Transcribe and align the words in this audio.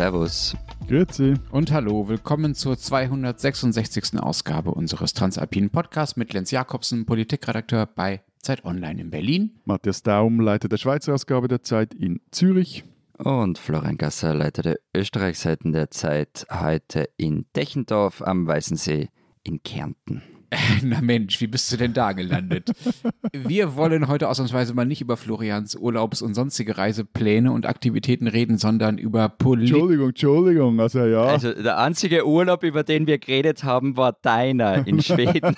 Servus. 0.00 0.56
Grüezi. 0.88 1.34
Und 1.50 1.72
hallo, 1.72 2.08
willkommen 2.08 2.54
zur 2.54 2.78
266. 2.78 4.18
Ausgabe 4.18 4.70
unseres 4.70 5.12
Transalpinen 5.12 5.68
Podcasts 5.68 6.16
mit 6.16 6.32
Lenz 6.32 6.50
Jakobsen, 6.50 7.04
Politikredakteur 7.04 7.84
bei 7.84 8.22
Zeit 8.38 8.64
Online 8.64 8.98
in 8.98 9.10
Berlin. 9.10 9.60
Matthias 9.66 10.02
Daum, 10.02 10.40
Leiter 10.40 10.70
der 10.70 10.78
Schweizer 10.78 11.12
Ausgabe 11.12 11.48
der 11.48 11.62
Zeit 11.62 11.92
in 11.92 12.22
Zürich. 12.30 12.84
Und 13.18 13.58
Florian 13.58 13.98
Gasser, 13.98 14.32
Leiter 14.32 14.62
der 14.62 14.78
Österreichseiten 14.96 15.72
der 15.72 15.90
Zeit, 15.90 16.46
heute 16.50 17.10
in 17.18 17.44
Dechendorf 17.54 18.22
am 18.22 18.46
Weißensee 18.46 19.10
in 19.42 19.62
Kärnten. 19.62 20.22
Na 20.82 21.00
Mensch, 21.00 21.40
wie 21.40 21.46
bist 21.46 21.70
du 21.72 21.76
denn 21.76 21.92
da 21.92 22.12
gelandet? 22.12 22.70
Wir 23.32 23.76
wollen 23.76 24.08
heute 24.08 24.28
ausnahmsweise 24.28 24.74
mal 24.74 24.84
nicht 24.84 25.00
über 25.00 25.16
Florians 25.16 25.76
Urlaubs- 25.76 26.22
und 26.22 26.34
sonstige 26.34 26.76
Reisepläne 26.76 27.52
und 27.52 27.66
Aktivitäten 27.66 28.26
reden, 28.26 28.58
sondern 28.58 28.98
über 28.98 29.28
Politik. 29.28 29.74
Entschuldigung, 29.74 30.08
Entschuldigung, 30.08 30.80
also 30.80 31.04
ja. 31.06 31.24
Also 31.24 31.52
der 31.52 31.78
einzige 31.78 32.26
Urlaub, 32.26 32.64
über 32.64 32.82
den 32.82 33.06
wir 33.06 33.18
geredet 33.18 33.62
haben, 33.62 33.96
war 33.96 34.12
deiner 34.22 34.86
in 34.86 35.00
Schweden. 35.02 35.56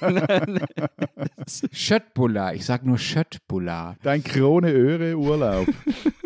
Schöttbula, 1.73 2.53
ich 2.53 2.67
sag 2.67 2.85
nur 2.85 2.99
Schöttbula. 2.99 3.97
Dein 4.03 4.23
Krone-Öre-Urlaub. 4.23 5.69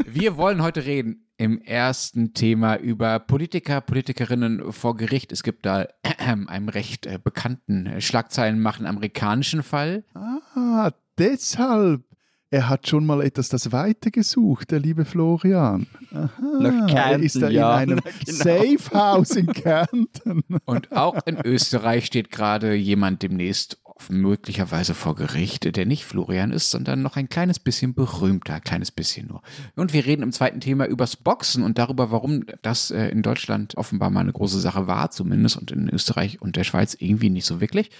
Wir 0.06 0.36
wollen 0.36 0.62
heute 0.62 0.84
reden 0.84 1.25
im 1.38 1.60
ersten 1.60 2.32
Thema 2.34 2.76
über 2.76 3.18
Politiker, 3.18 3.80
Politikerinnen 3.80 4.72
vor 4.72 4.96
Gericht. 4.96 5.32
Es 5.32 5.42
gibt 5.42 5.66
da 5.66 5.86
einen 6.18 6.68
recht 6.68 7.06
äh, 7.06 7.18
bekannten 7.22 7.86
äh, 7.86 8.00
Schlagzeilen 8.00 8.60
machen 8.60 8.86
amerikanischen 8.86 9.62
Fall. 9.62 10.04
ah, 10.14 10.90
deshalb. 11.18 12.02
Er 12.48 12.68
hat 12.68 12.86
schon 12.86 13.04
mal 13.04 13.22
etwas 13.22 13.48
das 13.48 13.72
Weite 13.72 14.12
gesucht, 14.12 14.70
der 14.70 14.78
liebe 14.78 15.04
Florian. 15.04 15.88
Aha, 16.12 16.30
Nach 16.60 16.72
er 16.72 16.86
Kärnten, 16.86 17.22
ist 17.24 17.42
da 17.42 17.48
ja. 17.48 17.80
in 17.82 17.90
einem 17.90 18.00
Genau. 18.24 18.38
Safe 18.38 18.94
House 18.94 19.30
in 19.32 19.46
Kärnten. 19.48 20.44
Und 20.64 20.92
auch 20.92 21.18
in 21.26 21.38
Österreich 21.44 22.06
steht 22.06 22.30
gerade 22.30 22.74
jemand 22.74 23.22
demnächst 23.22 23.82
möglicherweise 24.08 24.94
vor 24.94 25.14
Gericht, 25.14 25.76
der 25.76 25.86
nicht 25.86 26.04
Florian 26.04 26.52
ist, 26.52 26.70
sondern 26.70 27.02
noch 27.02 27.16
ein 27.16 27.28
kleines 27.28 27.58
bisschen 27.58 27.94
berühmter, 27.94 28.54
ein 28.54 28.60
kleines 28.60 28.90
bisschen 28.90 29.28
nur. 29.28 29.42
Und 29.74 29.92
wir 29.92 30.04
reden 30.04 30.22
im 30.22 30.32
zweiten 30.32 30.60
Thema 30.60 30.86
übers 30.86 31.16
Boxen 31.16 31.62
und 31.62 31.78
darüber, 31.78 32.10
warum 32.10 32.44
das 32.62 32.90
äh, 32.90 33.08
in 33.08 33.22
Deutschland 33.22 33.76
offenbar 33.76 34.10
mal 34.10 34.20
eine 34.20 34.32
große 34.32 34.60
Sache 34.60 34.86
war, 34.86 35.10
zumindest 35.10 35.56
und 35.56 35.70
in 35.70 35.88
Österreich 35.88 36.40
und 36.40 36.56
der 36.56 36.64
Schweiz 36.64 36.96
irgendwie 36.98 37.30
nicht 37.30 37.46
so 37.46 37.60
wirklich. 37.60 37.90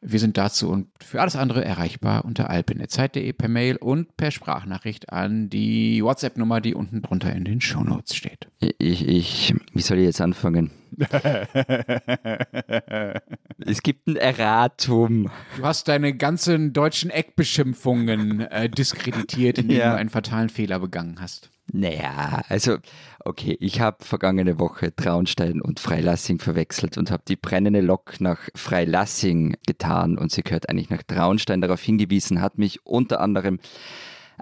Wir 0.00 0.20
sind 0.20 0.36
dazu 0.36 0.68
und 0.70 0.88
für 1.04 1.20
alles 1.20 1.36
andere 1.36 1.64
erreichbar 1.64 2.24
unter 2.24 2.50
alpin.zeit.de 2.50 3.32
per 3.32 3.48
Mail 3.48 3.76
und 3.76 4.16
per 4.16 4.30
Sprachnachricht 4.30 5.12
an 5.12 5.50
die 5.50 6.02
WhatsApp-Nummer, 6.02 6.60
die 6.60 6.74
unten 6.74 7.02
drunter 7.02 7.34
in 7.34 7.44
den 7.44 7.60
Shownotes 7.60 8.14
steht. 8.14 8.48
Ich, 8.60 9.06
ich, 9.06 9.54
wie 9.72 9.82
soll 9.82 9.98
ich 9.98 10.04
jetzt 10.04 10.20
anfangen? 10.20 10.70
Es 13.66 13.82
gibt 13.82 14.06
ein 14.06 14.16
Erratum. 14.16 15.30
Du 15.56 15.64
hast 15.64 15.88
deine 15.88 16.14
ganzen 16.16 16.72
deutschen 16.72 17.10
Eckbeschimpfungen 17.10 18.40
äh, 18.42 18.68
diskreditiert, 18.70 19.58
indem 19.58 19.78
Ja. 19.78 19.92
du 19.92 19.96
einen 19.98 20.10
fatalen 20.10 20.48
Fehler 20.48 20.78
begangen 20.80 21.20
hast. 21.20 21.50
Naja, 21.70 22.42
also, 22.48 22.78
okay, 23.26 23.54
ich 23.60 23.80
habe 23.80 24.02
vergangene 24.02 24.58
Woche 24.58 24.94
Traunstein 24.96 25.60
und 25.60 25.80
Freilassing 25.80 26.38
verwechselt 26.38 26.96
und 26.96 27.10
habe 27.10 27.24
die 27.28 27.36
brennende 27.36 27.82
Lok 27.82 28.20
nach 28.20 28.38
Freilassing 28.54 29.54
getan 29.66 30.16
und 30.16 30.32
sie 30.32 30.42
gehört 30.42 30.70
eigentlich 30.70 30.88
nach 30.88 31.02
Traunstein. 31.02 31.60
Darauf 31.60 31.82
hingewiesen 31.82 32.40
hat 32.40 32.56
mich 32.56 32.86
unter 32.86 33.20
anderem 33.20 33.58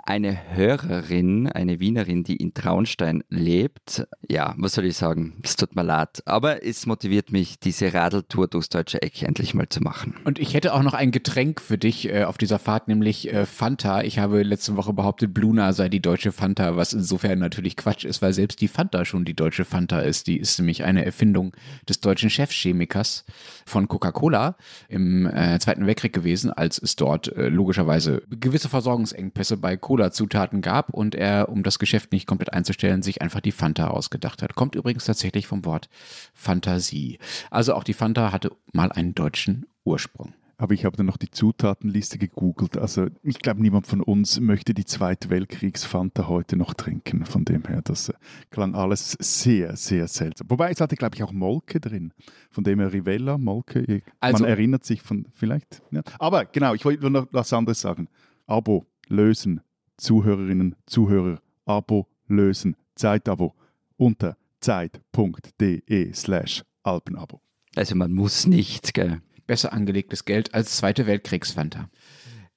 eine 0.07 0.55
Hörerin, 0.55 1.49
eine 1.49 1.81
Wienerin, 1.81 2.23
die 2.23 2.37
in 2.37 2.55
Traunstein 2.55 3.25
lebt. 3.29 4.07
Ja, 4.29 4.55
was 4.57 4.75
soll 4.75 4.85
ich 4.85 4.97
sagen? 4.97 5.41
Es 5.43 5.57
tut 5.57 5.75
mir 5.75 5.83
leid. 5.83 6.23
Aber 6.27 6.65
es 6.65 6.87
motiviert 6.87 7.33
mich, 7.33 7.59
diese 7.59 7.93
Radeltour 7.93 8.47
durchs 8.47 8.69
deutsche 8.69 9.03
Eck 9.03 9.23
endlich 9.23 9.55
mal 9.55 9.69
zu 9.69 9.81
machen. 9.81 10.15
Und 10.25 10.39
ich 10.39 10.55
hätte 10.55 10.75
auch 10.75 10.83
noch 10.83 10.95
ein 10.95 11.11
Getränk 11.11 11.61
für 11.61 11.77
dich 11.77 12.09
äh, 12.09 12.25
auf 12.25 12.39
dieser 12.39 12.59
Fahrt, 12.59 12.89
nämlich 12.89 13.33
äh, 13.33 13.47
Fanta. 13.47 14.03
Ich 14.03 14.19
habe 14.19 14.43
letzte 14.43 14.77
Woche 14.77 14.93
behauptet, 14.93 15.35
Bluna 15.35 15.73
sei 15.73 15.89
die 15.89 16.01
deutsche 16.01 16.31
Fanta, 16.31 16.77
was 16.77 16.93
insofern 16.93 17.41
natürlich 17.41 17.77
Quatsch 17.77 18.05
ist, 18.05 18.23
weil 18.23 18.33
selbst 18.33 18.61
die 18.61 18.69
Fanta 18.69 19.05
schon 19.05 19.25
die 19.25 19.35
deutsche 19.35 19.65
Fanta 19.65 20.01
ist. 20.01 20.29
Die 20.29 20.39
ist 20.39 20.59
nämlich 20.59 20.85
eine 20.85 21.05
Erfindung 21.05 21.53
des 21.89 22.01
deutschen 22.01 22.31
Chefchemikers 22.31 23.25
von 23.65 23.89
Coca-Cola 23.89 24.57
im 24.89 25.27
äh, 25.27 25.59
Zweiten 25.59 25.87
Weltkrieg 25.87 26.13
gewesen, 26.13 26.53
als 26.53 26.79
es 26.79 26.95
dort 26.95 27.29
äh, 27.37 27.49
logischerweise 27.49 28.23
gewisse 28.31 28.69
Versorgungsengpässe 28.69 29.57
bei 29.57 29.77
Cola-Zutaten 29.97 30.61
gab 30.61 30.91
und 30.91 31.15
er, 31.15 31.49
um 31.49 31.63
das 31.63 31.79
Geschäft 31.79 32.13
nicht 32.13 32.27
komplett 32.27 32.53
einzustellen, 32.53 33.01
sich 33.03 33.23
einfach 33.23 33.41
die 33.41 33.53
Fanta 33.53 33.89
ausgedacht 33.89 34.43
hat. 34.43 34.55
Kommt 34.55 34.75
übrigens 34.75 35.07
tatsächlich 35.07 35.47
vom 35.47 35.65
Wort 35.65 35.89
Fantasie. 36.35 37.19
Also 37.51 37.75
auch 37.75 37.83
die 37.83 37.95
Fanta 37.95 38.31
hatte 38.31 38.53
mal 38.75 38.93
einen 38.93 39.15
deutschen 39.15 39.65
Ursprung. 39.85 40.35
Aber 40.59 40.73
ich 40.75 40.85
habe 40.85 40.97
dann 40.97 41.07
noch 41.07 41.17
die 41.19 41.31
Zutatenliste 41.31 42.19
gegoogelt. 42.19 42.77
Also 42.79 43.07
ich 43.23 43.39
glaube, 43.39 43.61
niemand 43.63 43.87
von 43.87 44.03
uns 44.03 44.41
möchte 44.41 44.75
die 44.75 44.85
Zweite 44.87 45.29
Weltkriegsfanta 45.31 46.29
heute 46.29 46.57
noch 46.57 46.75
trinken. 46.75 47.25
Von 47.27 47.45
dem 47.45 47.65
her, 47.65 47.81
das 47.83 48.09
äh, 48.11 48.15
klang 48.51 48.75
alles 48.75 49.17
sehr, 49.21 49.77
sehr 49.77 50.09
seltsam. 50.09 50.49
Wobei 50.51 50.71
es 50.71 50.81
hatte, 50.81 50.97
glaube 50.97 51.15
ich, 51.17 51.23
auch 51.23 51.33
Molke 51.33 51.81
drin. 51.81 52.13
Von 52.51 52.65
dem 52.65 52.81
her 52.81 52.93
Rivella, 52.93 53.37
Molke. 53.39 54.03
Also- 54.21 54.43
man 54.43 54.51
erinnert 54.51 54.85
sich 54.85 55.03
von 55.03 55.27
vielleicht. 55.35 55.83
Ja. 55.91 56.03
Aber 56.19 56.45
genau, 56.47 56.75
ich 56.75 56.85
wollte 56.85 57.03
nur 57.03 57.11
noch 57.11 57.27
was 57.33 57.53
anderes 57.53 57.81
sagen. 57.81 58.09
Abo 58.47 58.87
lösen, 59.09 59.61
Zuhörerinnen, 59.97 60.77
Zuhörer. 60.87 61.41
Abo 61.65 62.07
lösen, 62.29 62.77
Zeitabo 62.95 63.55
unter 63.97 64.37
zeit.de 64.61 66.13
slash 66.13 66.65
Alpenabo. 66.83 67.41
Also 67.75 67.95
man 67.95 68.13
muss 68.13 68.47
nicht, 68.47 68.95
gell? 68.95 69.21
Besser 69.47 69.73
angelegtes 69.73 70.25
Geld 70.25 70.55
als 70.55 70.77
Zweite 70.77 71.07
Weltkriegsfanta. 71.07 71.89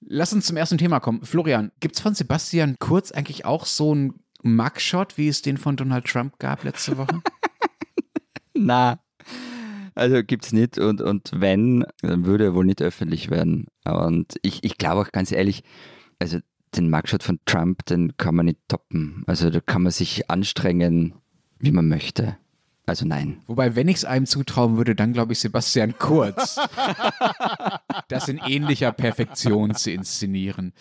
Lass 0.02 0.34
uns 0.34 0.46
zum 0.46 0.58
ersten 0.58 0.78
Thema 0.78 1.00
kommen. 1.00 1.24
Florian, 1.24 1.72
gibt's 1.80 2.00
von 2.00 2.16
Sebastian 2.16 2.78
Kurz 2.80 3.12
eigentlich 3.12 3.46
auch 3.46 3.66
so 3.66 3.92
einen 3.92 4.14
Mugshot, 4.44 5.18
wie 5.18 5.28
es 5.28 5.42
den 5.42 5.58
von 5.58 5.76
Donald 5.76 6.06
Trump 6.06 6.40
gab 6.40 6.64
letzte 6.64 6.98
Woche? 6.98 7.22
Na, 8.54 9.00
also 9.96 10.24
gibt's 10.24 10.54
nicht 10.54 10.78
und, 10.78 11.02
und 11.02 11.32
wenn, 11.36 11.86
dann 12.02 12.26
würde 12.26 12.46
er 12.46 12.54
wohl 12.54 12.66
nicht 12.66 12.82
öffentlich 12.82 13.30
werden. 13.30 13.68
Und 13.84 14.36
ich, 14.42 14.64
ich 14.64 14.78
glaube 14.78 15.02
auch 15.02 15.12
ganz 15.12 15.32
ehrlich, 15.32 15.64
also 16.20 16.40
den 16.76 16.90
Mugshot 16.90 17.24
von 17.24 17.40
Trump, 17.46 17.86
den 17.86 18.16
kann 18.18 18.36
man 18.36 18.46
nicht 18.46 18.60
toppen. 18.68 19.24
Also 19.28 19.50
da 19.50 19.60
kann 19.60 19.84
man 19.84 19.92
sich 19.92 20.30
anstrengen, 20.30 21.14
wie 21.60 21.72
man 21.72 21.88
möchte. 21.88 22.38
Also 22.86 23.06
nein. 23.06 23.42
Wobei, 23.46 23.76
wenn 23.76 23.88
ich 23.88 23.98
es 23.98 24.06
einem 24.06 24.26
zutrauen 24.26 24.78
würde, 24.78 24.96
dann 24.96 25.14
glaube 25.14 25.34
ich 25.34 25.40
Sebastian 25.40 25.96
Kurz. 26.00 26.60
das 28.08 28.28
in 28.28 28.40
ähnlicher 28.40 28.92
Perfektion 28.92 29.76
zu 29.76 29.92
inszenieren. 29.92 30.74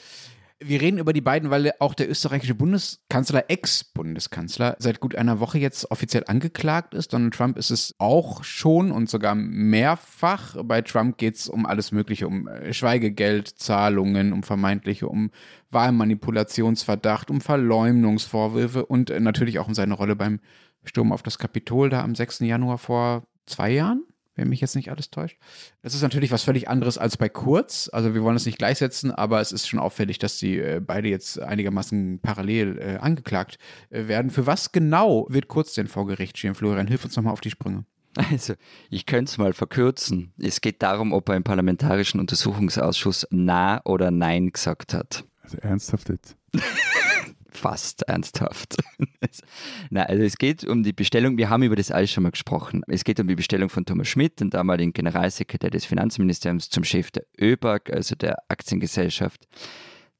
Wir 0.60 0.80
reden 0.80 0.98
über 0.98 1.12
die 1.12 1.20
beiden, 1.20 1.50
weil 1.50 1.70
auch 1.78 1.94
der 1.94 2.10
österreichische 2.10 2.56
Bundeskanzler, 2.56 3.48
Ex-Bundeskanzler, 3.48 4.74
seit 4.80 4.98
gut 4.98 5.14
einer 5.14 5.38
Woche 5.38 5.58
jetzt 5.58 5.88
offiziell 5.92 6.24
angeklagt 6.26 6.94
ist. 6.94 7.12
Donald 7.12 7.34
Trump 7.34 7.56
ist 7.56 7.70
es 7.70 7.94
auch 7.98 8.42
schon 8.42 8.91
und 8.91 9.08
sogar 9.08 9.36
mehrfach. 9.36 10.56
Bei 10.64 10.82
Trump 10.82 11.16
geht 11.16 11.36
es 11.36 11.48
um 11.48 11.64
alles 11.64 11.92
Mögliche, 11.92 12.26
um 12.26 12.48
äh, 12.48 12.72
Schweigegeldzahlungen, 12.72 14.32
um 14.32 14.42
vermeintliche, 14.42 15.06
um 15.08 15.30
Wahlmanipulationsverdacht, 15.70 17.30
um 17.30 17.40
Verleumdungsvorwürfe 17.40 18.84
und 18.84 19.10
äh, 19.10 19.20
natürlich 19.20 19.60
auch 19.60 19.69
um 19.69 19.75
seine 19.75 19.94
Rolle 19.94 20.16
beim 20.16 20.40
Sturm 20.82 21.12
auf 21.12 21.22
das 21.22 21.38
Kapitol 21.38 21.88
da 21.88 22.02
am 22.02 22.16
6. 22.16 22.40
Januar 22.40 22.78
vor 22.78 23.28
zwei 23.46 23.70
Jahren, 23.70 24.02
wenn 24.38 24.49
mich 24.49 24.60
jetzt 24.60 24.76
nicht 24.76 24.91
alles 24.91 25.10
täuscht. 25.10 25.37
Das 25.82 25.94
ist 25.94 26.03
natürlich 26.03 26.31
was 26.31 26.44
völlig 26.44 26.69
anderes 26.69 26.97
als 26.97 27.16
bei 27.16 27.28
Kurz. 27.28 27.91
Also 27.93 28.15
wir 28.15 28.22
wollen 28.22 28.37
es 28.37 28.47
nicht 28.47 28.59
gleichsetzen, 28.59 29.10
aber 29.10 29.41
es 29.41 29.53
ist 29.53 29.69
schon 29.69 29.81
auffällig, 29.81 30.19
dass 30.19 30.38
die 30.38 30.59
äh, 30.59 30.81
beide 30.81 31.08
jetzt 31.08 31.40
einigermaßen 31.40 32.20
parallel 32.20 32.79
äh, 32.79 32.96
angeklagt 32.99 33.58
äh, 33.90 34.08
werden. 34.08 34.31
Für 34.31 34.46
was 34.46 34.73
genau 34.73 35.26
wird 35.29 35.49
Kurz 35.49 35.75
denn 35.75 35.88
vor 35.88 36.06
Gericht 36.06 36.38
stehen? 36.38 36.55
Florian, 36.55 36.87
hilf 36.87 37.05
uns 37.05 37.17
nochmal 37.17 37.32
auf 37.32 37.40
die 37.40 37.50
Sprünge. 37.50 37.85
Also, 38.17 38.55
ich 38.90 39.06
könnte 39.06 39.31
es 39.31 39.38
mal 39.38 39.52
verkürzen. 39.52 40.32
Es 40.41 40.61
geht 40.61 40.82
darum, 40.82 41.12
ob 41.12 41.29
er 41.29 41.37
im 41.37 41.44
Parlamentarischen 41.44 42.19
Untersuchungsausschuss 42.20 43.26
Na 43.31 43.81
oder 43.84 44.11
Nein 44.11 44.50
gesagt 44.50 44.94
hat. 44.94 45.25
Also 45.43 45.58
ernsthaft 45.58 46.08
jetzt. 46.08 46.37
Fast 47.50 48.02
ernsthaft. 48.02 48.76
Na, 49.90 50.02
also 50.02 50.22
es 50.22 50.36
geht 50.36 50.64
um 50.64 50.82
die 50.82 50.92
Bestellung, 50.92 51.38
wir 51.38 51.48
haben 51.48 51.62
über 51.62 51.76
das 51.76 51.90
alles 51.90 52.10
schon 52.10 52.22
mal 52.22 52.30
gesprochen. 52.30 52.82
Es 52.88 53.04
geht 53.04 53.20
um 53.20 53.26
die 53.26 53.36
Bestellung 53.36 53.70
von 53.70 53.86
Thomas 53.86 54.08
Schmidt, 54.08 54.40
dem 54.40 54.50
damaligen 54.50 54.92
Generalsekretär 54.92 55.70
des 55.70 55.86
Finanzministeriums, 55.86 56.68
zum 56.68 56.84
Chef 56.84 57.10
der 57.10 57.24
ÖBAG, 57.40 57.90
also 57.90 58.14
der 58.14 58.36
Aktiengesellschaft, 58.48 59.48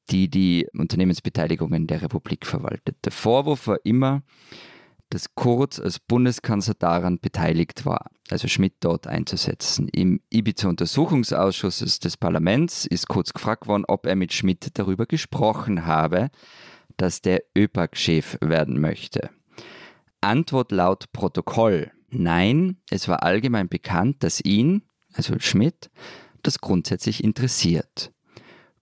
die 0.09 0.27
die 0.29 0.67
Unternehmensbeteiligungen 0.73 1.85
der 1.85 2.01
Republik 2.01 2.47
verwaltet. 2.47 2.97
Der 3.05 3.11
Vorwurf 3.11 3.67
war 3.67 3.77
immer, 3.83 4.23
dass 5.09 5.33
Kurz 5.35 5.79
als 5.79 5.99
Bundeskanzler 5.99 6.75
daran 6.75 7.19
beteiligt 7.19 7.85
war, 7.85 8.11
also 8.29 8.47
Schmidt 8.47 8.75
dort 8.79 9.07
einzusetzen. 9.07 9.87
Im 9.89 10.21
Ibiza-Untersuchungsausschuss 10.29 11.99
des 11.99 12.17
Parlaments 12.17 12.85
ist 12.85 13.07
Kurz 13.07 13.33
gefragt 13.33 13.67
worden, 13.67 13.85
ob 13.87 14.05
er 14.05 14.15
mit 14.15 14.33
Schmidt 14.33 14.77
darüber 14.77 15.05
gesprochen 15.05 15.85
habe, 15.85 16.29
dass 17.01 17.21
der 17.21 17.43
ÖPAG-Chef 17.57 18.37
werden 18.41 18.79
möchte. 18.79 19.29
Antwort 20.21 20.71
laut 20.71 21.11
Protokoll. 21.13 21.91
Nein, 22.09 22.77
es 22.89 23.07
war 23.07 23.23
allgemein 23.23 23.69
bekannt, 23.69 24.23
dass 24.23 24.41
ihn, 24.41 24.83
also 25.13 25.39
Schmidt, 25.39 25.89
das 26.43 26.59
grundsätzlich 26.59 27.23
interessiert. 27.23 28.11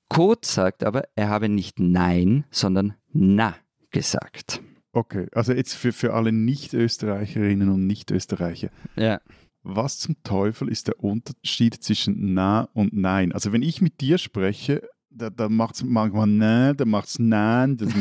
Kurz 0.10 0.54
sagt 0.54 0.84
aber, 0.84 1.04
er 1.16 1.30
habe 1.30 1.50
nicht 1.50 1.80
Nein, 1.80 2.46
sondern 2.50 2.96
Na 3.12 3.56
gesagt. 3.92 4.62
Okay, 4.94 5.28
also 5.34 5.54
jetzt 5.54 5.74
für, 5.74 5.94
für 5.94 6.14
alle 6.14 6.32
Nicht-Österreicherinnen 6.32 7.70
und 7.70 7.86
Nicht-Österreicher. 7.86 8.70
Ja. 8.96 9.22
Was 9.62 10.00
zum 10.00 10.16
Teufel 10.24 10.70
ist 10.70 10.88
der 10.88 11.04
Unterschied 11.04 11.76
zwischen 11.84 12.34
Na 12.34 12.70
und 12.74 12.94
Nein? 12.94 13.34
Also 13.34 13.52
wenn 13.52 13.62
ich 13.62 13.82
mit 13.82 14.00
dir 14.00 14.18
spreche, 14.18 14.82
da, 15.18 15.30
da 15.30 15.50
macht 15.50 15.76
es 15.76 15.84
manchmal 15.84 16.28
Nein, 16.28 16.78
da 16.78 16.86
macht 16.86 17.08
es 17.08 17.20
Nein, 17.20 17.78
das 17.78 17.94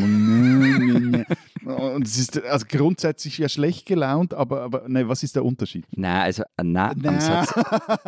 Und 1.64 2.06
es 2.06 2.18
ist 2.18 2.42
also 2.44 2.66
grundsätzlich 2.68 3.38
ja 3.38 3.48
schlecht 3.48 3.86
gelaunt, 3.86 4.34
aber, 4.34 4.62
aber 4.62 4.88
ne, 4.88 5.08
was 5.08 5.22
ist 5.22 5.34
der 5.34 5.44
Unterschied? 5.44 5.84
Na, 5.96 6.22
also 6.22 6.44
Na, 6.62 6.92
Na. 6.94 7.08
am 7.08 7.20
Satz. 7.20 7.54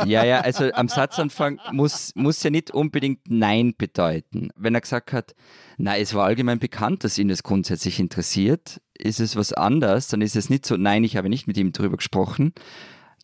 Ja, 0.06 0.24
ja, 0.24 0.40
also 0.40 0.70
am 0.72 0.88
Satzanfang 0.88 1.58
muss, 1.72 2.12
muss 2.14 2.42
ja 2.42 2.50
nicht 2.50 2.70
unbedingt 2.70 3.20
Nein 3.28 3.74
bedeuten. 3.76 4.50
Wenn 4.54 4.74
er 4.74 4.80
gesagt 4.80 5.12
hat, 5.12 5.34
na, 5.76 5.96
es 5.96 6.14
war 6.14 6.26
allgemein 6.26 6.58
bekannt, 6.58 7.04
dass 7.04 7.18
ihn 7.18 7.28
das 7.28 7.42
grundsätzlich 7.42 7.98
interessiert, 7.98 8.80
ist 8.96 9.20
es 9.20 9.36
was 9.36 9.52
anderes, 9.52 10.08
dann 10.08 10.22
ist 10.22 10.36
es 10.36 10.50
nicht 10.50 10.66
so, 10.66 10.76
nein, 10.76 11.04
ich 11.04 11.16
habe 11.16 11.28
nicht 11.28 11.46
mit 11.46 11.56
ihm 11.56 11.72
darüber 11.72 11.96
gesprochen, 11.96 12.52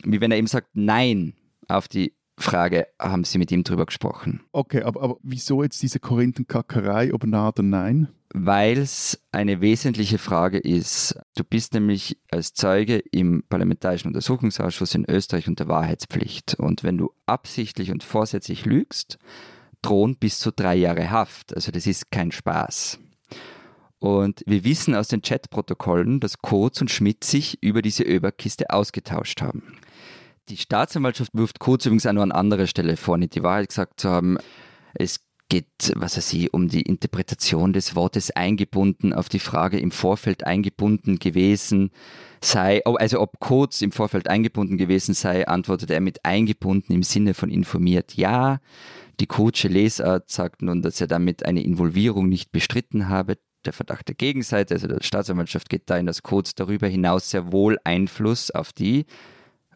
wie 0.02 0.20
wenn 0.20 0.30
er 0.30 0.38
eben 0.38 0.46
sagt, 0.46 0.68
nein, 0.74 1.34
auf 1.68 1.88
die 1.88 2.14
Frage, 2.36 2.88
haben 2.98 3.24
Sie 3.24 3.38
mit 3.38 3.52
ihm 3.52 3.62
darüber 3.62 3.86
gesprochen? 3.86 4.40
Okay, 4.52 4.82
aber, 4.82 5.02
aber 5.02 5.16
wieso 5.22 5.62
jetzt 5.62 5.82
diese 5.82 6.00
Korinthenkackerei, 6.00 7.14
ob 7.14 7.24
Na 7.24 7.48
oder 7.48 7.62
Nein? 7.62 8.08
Weil 8.32 8.78
es 8.78 9.20
eine 9.30 9.60
wesentliche 9.60 10.18
Frage 10.18 10.58
ist. 10.58 11.16
Du 11.36 11.44
bist 11.44 11.74
nämlich 11.74 12.18
als 12.32 12.52
Zeuge 12.52 12.98
im 12.98 13.44
Parlamentarischen 13.48 14.08
Untersuchungsausschuss 14.08 14.96
in 14.96 15.08
Österreich 15.08 15.46
unter 15.46 15.68
Wahrheitspflicht. 15.68 16.54
Und 16.54 16.82
wenn 16.82 16.98
du 16.98 17.12
absichtlich 17.26 17.92
und 17.92 18.02
vorsätzlich 18.02 18.66
lügst, 18.66 19.18
drohen 19.82 20.16
bis 20.16 20.40
zu 20.40 20.50
drei 20.50 20.74
Jahre 20.74 21.10
Haft. 21.10 21.54
Also 21.54 21.70
das 21.70 21.86
ist 21.86 22.10
kein 22.10 22.32
Spaß. 22.32 22.98
Und 24.00 24.42
wir 24.46 24.64
wissen 24.64 24.94
aus 24.94 25.08
den 25.08 25.22
Chatprotokollen, 25.22 26.20
dass 26.20 26.38
Kurz 26.38 26.80
und 26.80 26.90
Schmidt 26.90 27.24
sich 27.24 27.62
über 27.62 27.80
diese 27.80 28.02
Öberkiste 28.02 28.70
ausgetauscht 28.70 29.40
haben. 29.40 29.78
Die 30.50 30.56
Staatsanwaltschaft 30.58 31.30
wirft 31.32 31.58
Kurz 31.58 31.86
übrigens 31.86 32.06
auch 32.06 32.12
nur 32.12 32.22
an 32.22 32.32
anderer 32.32 32.66
Stelle 32.66 32.96
vor, 32.96 33.16
nicht 33.16 33.34
die 33.34 33.42
Wahrheit 33.42 33.68
gesagt 33.68 34.00
zu 34.00 34.10
haben. 34.10 34.36
Es 34.92 35.20
geht, 35.48 35.92
was 35.96 36.16
weiß 36.16 36.32
ich, 36.34 36.52
um 36.52 36.68
die 36.68 36.82
Interpretation 36.82 37.72
des 37.72 37.94
Wortes 37.94 38.30
eingebunden, 38.30 39.12
auf 39.12 39.28
die 39.28 39.38
Frage 39.38 39.78
im 39.78 39.90
Vorfeld 39.90 40.46
eingebunden 40.46 41.18
gewesen 41.18 41.90
sei, 42.42 42.84
also 42.84 43.20
ob 43.20 43.40
Kurz 43.40 43.80
im 43.80 43.92
Vorfeld 43.92 44.28
eingebunden 44.28 44.76
gewesen 44.76 45.14
sei, 45.14 45.46
antwortet 45.46 45.90
er 45.90 46.00
mit 46.00 46.24
eingebunden 46.24 46.92
im 46.92 47.02
Sinne 47.02 47.32
von 47.32 47.50
informiert 47.50 48.14
ja. 48.14 48.60
Die 49.20 49.26
Kutsche 49.26 49.68
Lesart 49.68 50.30
sagt 50.30 50.60
nun, 50.60 50.82
dass 50.82 51.00
er 51.00 51.06
damit 51.06 51.46
eine 51.46 51.62
Involvierung 51.62 52.28
nicht 52.28 52.52
bestritten 52.52 53.08
habe. 53.08 53.38
Der 53.64 53.72
Verdacht 53.72 54.08
der 54.08 54.14
Gegenseite, 54.14 54.74
also 54.74 54.88
der 54.88 55.02
Staatsanwaltschaft, 55.02 55.70
geht 55.70 55.88
dahin, 55.88 56.04
dass 56.04 56.22
Kurz 56.22 56.54
darüber 56.54 56.86
hinaus 56.86 57.30
sehr 57.30 57.50
wohl 57.50 57.78
Einfluss 57.84 58.50
auf 58.50 58.74
die 58.74 59.06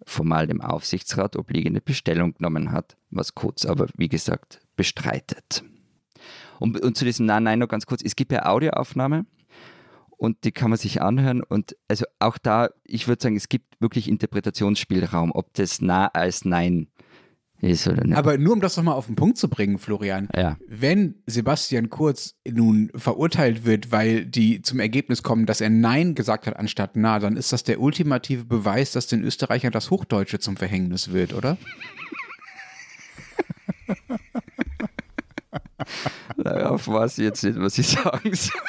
formal 0.09 0.47
dem 0.47 0.61
Aufsichtsrat 0.61 1.37
obliegende 1.37 1.81
Bestellung 1.81 2.35
genommen 2.35 2.73
hat, 2.73 2.97
was 3.11 3.35
Kurz 3.35 3.65
aber, 3.65 3.87
wie 3.97 4.09
gesagt, 4.09 4.61
bestreitet. 4.77 5.65
Und, 6.59 6.81
und 6.81 6.97
zu 6.97 7.05
diesem 7.05 7.27
Nein, 7.27 7.45
Nein 7.45 7.59
noch 7.59 7.69
ganz 7.69 7.87
kurz, 7.87 8.03
es 8.03 8.17
gibt 8.17 8.33
ja 8.33 8.47
Audioaufnahme 8.47 9.27
und 10.17 10.45
die 10.45 10.53
kann 10.53 10.71
man 10.71 10.79
sich 10.79 11.01
anhören 11.01 11.43
und 11.43 11.77
also 11.87 12.05
auch 12.19 12.39
da, 12.39 12.71
ich 12.85 13.07
würde 13.07 13.23
sagen, 13.23 13.37
es 13.37 13.49
gibt 13.49 13.81
wirklich 13.81 14.09
Interpretationsspielraum, 14.09 15.31
ob 15.33 15.55
das 15.55 15.81
Na 15.81 16.09
als 16.09 16.45
Nein 16.45 16.89
ist 17.61 17.89
oder 17.89 18.05
nicht. 18.05 18.17
Aber 18.17 18.39
nur 18.39 18.53
um 18.53 18.61
das 18.61 18.77
nochmal 18.77 18.95
auf 18.95 19.07
den 19.07 19.17
Punkt 19.17 19.39
zu 19.39 19.49
bringen, 19.49 19.79
Florian. 19.79 20.29
ja. 20.35 20.57
Wenn 20.69 21.17
Sebastian 21.27 21.91
Kurz 21.91 22.35
nun 22.49 22.91
verurteilt 22.95 23.65
wird, 23.65 23.91
weil 23.91 24.25
die 24.25 24.63
zum 24.63 24.81
Ergebnis 24.81 25.23
kommen, 25.23 25.47
dass 25.47 25.61
er 25.61 25.71
Nein 25.71 26.15
gesagt 26.15 26.47
hat 26.47 26.57
anstatt 26.57 26.93
Na, 26.95 27.19
dann 27.19 27.37
ist 27.37 27.53
das 27.53 27.65
der 27.65 27.81
ultimative 27.81 28.45
Beweis, 28.45 28.93
dass 28.93 29.07
den 29.07 29.25
Österreichern 29.25 29.73
das 29.73 29.91
Hochdeutsche 29.91 30.39
zum 30.39 30.57
Verhängnis 30.57 31.13
wird, 31.13 31.35
oder? 31.35 31.57
Darauf 36.37 36.87
weiß 36.87 37.19
ich 37.19 37.25
jetzt 37.25 37.43
nicht, 37.43 37.59
was 37.59 37.79
ich 37.79 37.89
sagen 37.89 38.35
soll. 38.35 38.61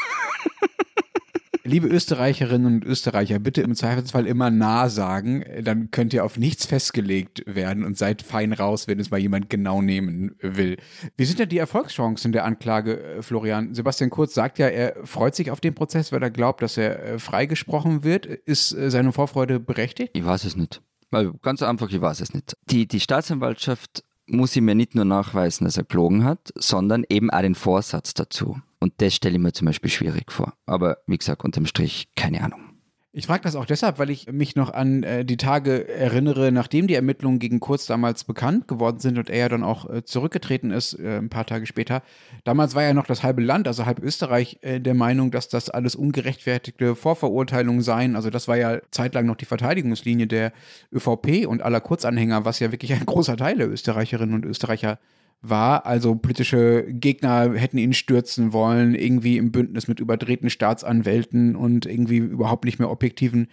Liebe 1.69 1.87
Österreicherinnen 1.87 2.65
und 2.65 2.83
Österreicher, 2.83 3.37
bitte 3.37 3.61
im 3.61 3.75
Zweifelsfall 3.75 4.25
immer 4.25 4.49
nah 4.49 4.89
sagen, 4.89 5.45
dann 5.61 5.91
könnt 5.91 6.15
ihr 6.15 6.25
auf 6.25 6.35
nichts 6.35 6.65
festgelegt 6.65 7.43
werden 7.45 7.83
und 7.83 7.95
seid 7.95 8.23
fein 8.23 8.53
raus, 8.53 8.87
wenn 8.87 8.99
es 8.99 9.11
mal 9.11 9.19
jemand 9.19 9.51
genau 9.51 9.79
nehmen 9.79 10.35
will. 10.41 10.77
Wie 11.15 11.25
sind 11.25 11.37
denn 11.37 11.49
die 11.49 11.59
Erfolgschancen 11.59 12.31
der 12.31 12.45
Anklage, 12.45 12.99
äh, 12.99 13.21
Florian? 13.21 13.75
Sebastian 13.75 14.09
Kurz 14.09 14.33
sagt 14.33 14.57
ja, 14.57 14.65
er 14.65 14.95
freut 15.05 15.35
sich 15.35 15.51
auf 15.51 15.61
den 15.61 15.75
Prozess, 15.75 16.11
weil 16.11 16.23
er 16.23 16.31
glaubt, 16.31 16.63
dass 16.63 16.75
er 16.75 17.03
äh, 17.03 17.19
freigesprochen 17.19 18.03
wird. 18.03 18.25
Ist 18.25 18.71
äh, 18.71 18.89
seine 18.89 19.11
Vorfreude 19.11 19.59
berechtigt? 19.59 20.09
Ich 20.15 20.25
weiß 20.25 20.45
es 20.45 20.55
nicht. 20.55 20.81
Weil 21.11 21.33
ganz 21.43 21.61
einfach, 21.61 21.91
ich 21.91 22.01
weiß 22.01 22.21
es 22.21 22.33
nicht. 22.33 22.57
Die, 22.71 22.87
die 22.87 22.99
Staatsanwaltschaft 22.99 24.03
muss 24.25 24.55
ihm 24.55 24.67
ja 24.67 24.73
nicht 24.73 24.95
nur 24.95 25.05
nachweisen, 25.05 25.65
dass 25.65 25.77
er 25.77 25.83
gelogen 25.83 26.23
hat, 26.23 26.51
sondern 26.55 27.05
eben 27.09 27.29
auch 27.29 27.41
den 27.41 27.53
Vorsatz 27.53 28.15
dazu. 28.15 28.57
Und 28.79 28.93
das 28.97 29.13
stelle 29.13 29.35
ich 29.35 29.41
mir 29.41 29.51
zum 29.51 29.65
Beispiel 29.65 29.89
schwierig 29.89 30.31
vor. 30.31 30.53
Aber 30.65 30.99
wie 31.05 31.17
gesagt, 31.17 31.43
unterm 31.43 31.65
Strich, 31.65 32.09
keine 32.15 32.41
Ahnung. 32.41 32.69
Ich 33.11 33.25
frage 33.25 33.41
das 33.41 33.55
auch 33.55 33.65
deshalb, 33.65 33.97
weil 33.97 34.11
ich 34.11 34.31
mich 34.31 34.55
noch 34.55 34.71
an 34.71 35.01
äh, 35.01 35.25
die 35.25 35.35
Tage 35.35 35.87
erinnere, 35.89 36.51
nachdem 36.51 36.85
die 36.85 36.93
Ermittlungen 36.93 37.39
gegen 37.39 37.59
Kurz 37.59 37.87
damals 37.87 38.23
bekannt 38.23 38.67
geworden 38.67 38.99
sind 38.99 39.17
und 39.17 39.31
er 39.31 39.39
ja 39.39 39.49
dann 39.49 39.63
auch 39.63 39.89
äh, 39.89 40.05
zurückgetreten 40.05 40.69
ist, 40.69 40.93
äh, 40.93 41.17
ein 41.17 41.29
paar 41.29 41.47
Tage 41.47 41.65
später. 41.65 42.03
Damals 42.43 42.75
war 42.75 42.83
ja 42.83 42.93
noch 42.93 43.07
das 43.07 43.23
halbe 43.23 43.41
Land, 43.41 43.67
also 43.67 43.87
halb 43.87 43.97
Österreich, 43.97 44.59
äh, 44.61 44.79
der 44.79 44.93
Meinung, 44.93 45.31
dass 45.31 45.49
das 45.49 45.71
alles 45.71 45.95
ungerechtfertigte 45.95 46.95
Vorverurteilungen 46.95 47.81
seien. 47.81 48.15
Also 48.15 48.29
das 48.29 48.47
war 48.47 48.57
ja 48.57 48.79
zeitlang 48.91 49.25
noch 49.25 49.37
die 49.37 49.45
Verteidigungslinie 49.45 50.27
der 50.27 50.53
ÖVP 50.93 51.47
und 51.47 51.63
aller 51.63 51.81
Kurzanhänger, 51.81 52.45
was 52.45 52.59
ja 52.59 52.71
wirklich 52.71 52.93
ein 52.93 53.05
großer 53.07 53.37
Teil 53.37 53.57
der 53.57 53.71
Österreicherinnen 53.71 54.35
und 54.35 54.45
Österreicher 54.45 54.99
war. 55.41 55.85
Also 55.85 56.15
politische 56.15 56.85
Gegner 56.89 57.53
hätten 57.53 57.77
ihn 57.77 57.93
stürzen 57.93 58.53
wollen, 58.53 58.95
irgendwie 58.95 59.37
im 59.37 59.51
Bündnis 59.51 59.87
mit 59.87 59.99
überdrehten 59.99 60.49
Staatsanwälten 60.49 61.55
und 61.55 61.85
irgendwie 61.85 62.17
überhaupt 62.17 62.65
nicht 62.65 62.79
mehr 62.79 62.89
objektiven 62.89 63.47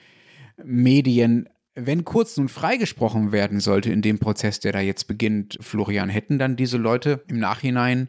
Medien. 0.62 1.48
Wenn 1.74 2.04
Kurz 2.04 2.36
nun 2.36 2.48
freigesprochen 2.48 3.32
werden 3.32 3.60
sollte 3.60 3.92
in 3.92 4.02
dem 4.02 4.18
Prozess, 4.18 4.60
der 4.60 4.72
da 4.72 4.80
jetzt 4.80 5.06
beginnt, 5.06 5.58
Florian, 5.60 6.08
hätten 6.08 6.38
dann 6.38 6.56
diese 6.56 6.78
Leute 6.78 7.22
im 7.28 7.38
Nachhinein 7.38 8.08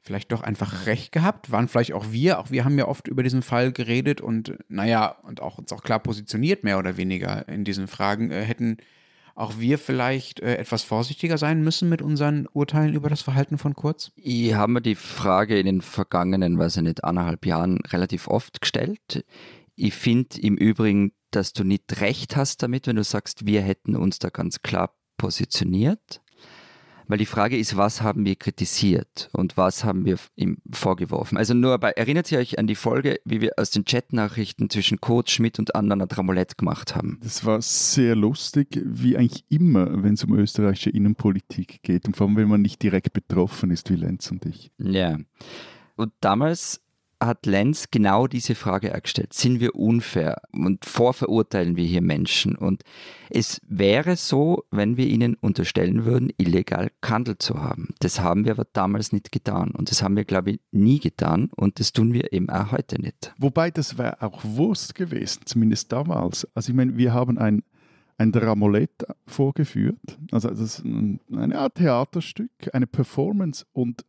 vielleicht 0.00 0.32
doch 0.32 0.42
einfach 0.42 0.86
recht 0.86 1.12
gehabt? 1.12 1.52
Waren 1.52 1.68
vielleicht 1.68 1.92
auch 1.92 2.06
wir, 2.10 2.40
auch 2.40 2.50
wir 2.50 2.64
haben 2.64 2.76
ja 2.76 2.88
oft 2.88 3.06
über 3.06 3.22
diesen 3.22 3.42
Fall 3.42 3.72
geredet 3.72 4.20
und 4.20 4.58
naja, 4.68 5.16
und 5.22 5.40
auch 5.40 5.58
uns 5.58 5.72
auch 5.72 5.82
klar 5.82 6.00
positioniert, 6.00 6.64
mehr 6.64 6.78
oder 6.78 6.96
weniger 6.96 7.48
in 7.48 7.64
diesen 7.64 7.86
Fragen, 7.86 8.32
äh, 8.32 8.42
hätten 8.42 8.78
auch 9.34 9.58
wir 9.58 9.78
vielleicht 9.78 10.40
äh, 10.40 10.56
etwas 10.56 10.82
vorsichtiger 10.82 11.38
sein 11.38 11.62
müssen 11.62 11.88
mit 11.88 12.02
unseren 12.02 12.46
Urteilen 12.52 12.94
über 12.94 13.08
das 13.08 13.22
Verhalten 13.22 13.58
von 13.58 13.74
Kurz? 13.74 14.12
Ich 14.16 14.54
habe 14.54 14.72
mir 14.72 14.82
die 14.82 14.94
Frage 14.94 15.58
in 15.58 15.66
den 15.66 15.80
vergangenen, 15.80 16.58
weiß 16.58 16.78
ich 16.78 16.82
nicht, 16.82 17.04
anderthalb 17.04 17.46
Jahren 17.46 17.78
relativ 17.86 18.28
oft 18.28 18.60
gestellt. 18.60 19.24
Ich 19.74 19.94
finde 19.94 20.40
im 20.40 20.56
Übrigen, 20.56 21.12
dass 21.30 21.52
du 21.52 21.64
nicht 21.64 22.00
recht 22.00 22.36
hast 22.36 22.62
damit, 22.62 22.86
wenn 22.86 22.96
du 22.96 23.04
sagst, 23.04 23.46
wir 23.46 23.62
hätten 23.62 23.96
uns 23.96 24.18
da 24.18 24.28
ganz 24.28 24.62
klar 24.62 24.94
positioniert. 25.16 26.20
Weil 27.12 27.18
die 27.18 27.26
Frage 27.26 27.58
ist, 27.58 27.76
was 27.76 28.00
haben 28.00 28.24
wir 28.24 28.36
kritisiert 28.36 29.28
und 29.34 29.58
was 29.58 29.84
haben 29.84 30.06
wir 30.06 30.16
ihm 30.34 30.56
vorgeworfen? 30.70 31.36
Also 31.36 31.52
nur 31.52 31.76
bei, 31.76 31.90
erinnert 31.90 32.32
ihr 32.32 32.38
euch 32.38 32.58
an 32.58 32.66
die 32.66 32.74
Folge, 32.74 33.20
wie 33.26 33.42
wir 33.42 33.52
aus 33.58 33.70
den 33.70 33.84
Chatnachrichten 33.84 34.70
zwischen 34.70 34.98
Kurt 34.98 35.28
Schmidt 35.28 35.58
und 35.58 35.74
Anna 35.74 36.06
Tramolett 36.06 36.56
gemacht 36.56 36.96
haben? 36.96 37.20
Das 37.22 37.44
war 37.44 37.60
sehr 37.60 38.16
lustig, 38.16 38.80
wie 38.82 39.18
eigentlich 39.18 39.44
immer, 39.50 40.02
wenn 40.02 40.14
es 40.14 40.24
um 40.24 40.32
österreichische 40.38 40.88
Innenpolitik 40.88 41.82
geht 41.82 42.06
und 42.06 42.16
vor 42.16 42.28
allem, 42.28 42.36
wenn 42.36 42.48
man 42.48 42.62
nicht 42.62 42.82
direkt 42.82 43.12
betroffen 43.12 43.70
ist, 43.70 43.90
wie 43.90 43.96
Lenz 43.96 44.30
und 44.30 44.46
ich. 44.46 44.70
Ja. 44.78 45.18
Und 45.96 46.14
damals 46.20 46.81
hat 47.26 47.46
Lenz 47.46 47.88
genau 47.90 48.26
diese 48.26 48.54
Frage 48.54 48.90
gestellt. 49.00 49.32
Sind 49.32 49.60
wir 49.60 49.74
unfair 49.74 50.42
und 50.52 50.84
vorverurteilen 50.84 51.76
wir 51.76 51.84
hier 51.84 52.02
Menschen? 52.02 52.56
Und 52.56 52.82
es 53.30 53.60
wäre 53.66 54.16
so, 54.16 54.64
wenn 54.70 54.96
wir 54.96 55.06
ihnen 55.06 55.34
unterstellen 55.34 56.04
würden, 56.04 56.32
illegal 56.36 56.90
gehandelt 57.00 57.42
zu 57.42 57.62
haben. 57.62 57.94
Das 58.00 58.20
haben 58.20 58.44
wir 58.44 58.52
aber 58.52 58.66
damals 58.72 59.12
nicht 59.12 59.32
getan. 59.32 59.70
Und 59.70 59.90
das 59.90 60.02
haben 60.02 60.16
wir, 60.16 60.24
glaube 60.24 60.52
ich, 60.52 60.60
nie 60.70 60.98
getan. 60.98 61.50
Und 61.56 61.80
das 61.80 61.92
tun 61.92 62.12
wir 62.12 62.32
eben 62.32 62.50
auch 62.50 62.72
heute 62.72 63.00
nicht. 63.00 63.32
Wobei 63.38 63.70
das 63.70 63.98
wäre 63.98 64.22
auch 64.22 64.40
Wurst 64.44 64.94
gewesen, 64.94 65.42
zumindest 65.44 65.92
damals. 65.92 66.46
Also 66.54 66.70
ich 66.70 66.76
meine, 66.76 66.96
wir 66.96 67.12
haben 67.12 67.38
ein, 67.38 67.62
ein 68.18 68.32
Dramolett 68.32 69.04
vorgeführt, 69.26 70.18
also 70.30 70.48
das 70.48 70.60
ist 70.60 70.84
ein, 70.84 71.20
eine 71.34 71.58
Art 71.58 71.76
Theaterstück, 71.76 72.50
eine 72.72 72.86
Performance 72.86 73.64
und 73.72 74.04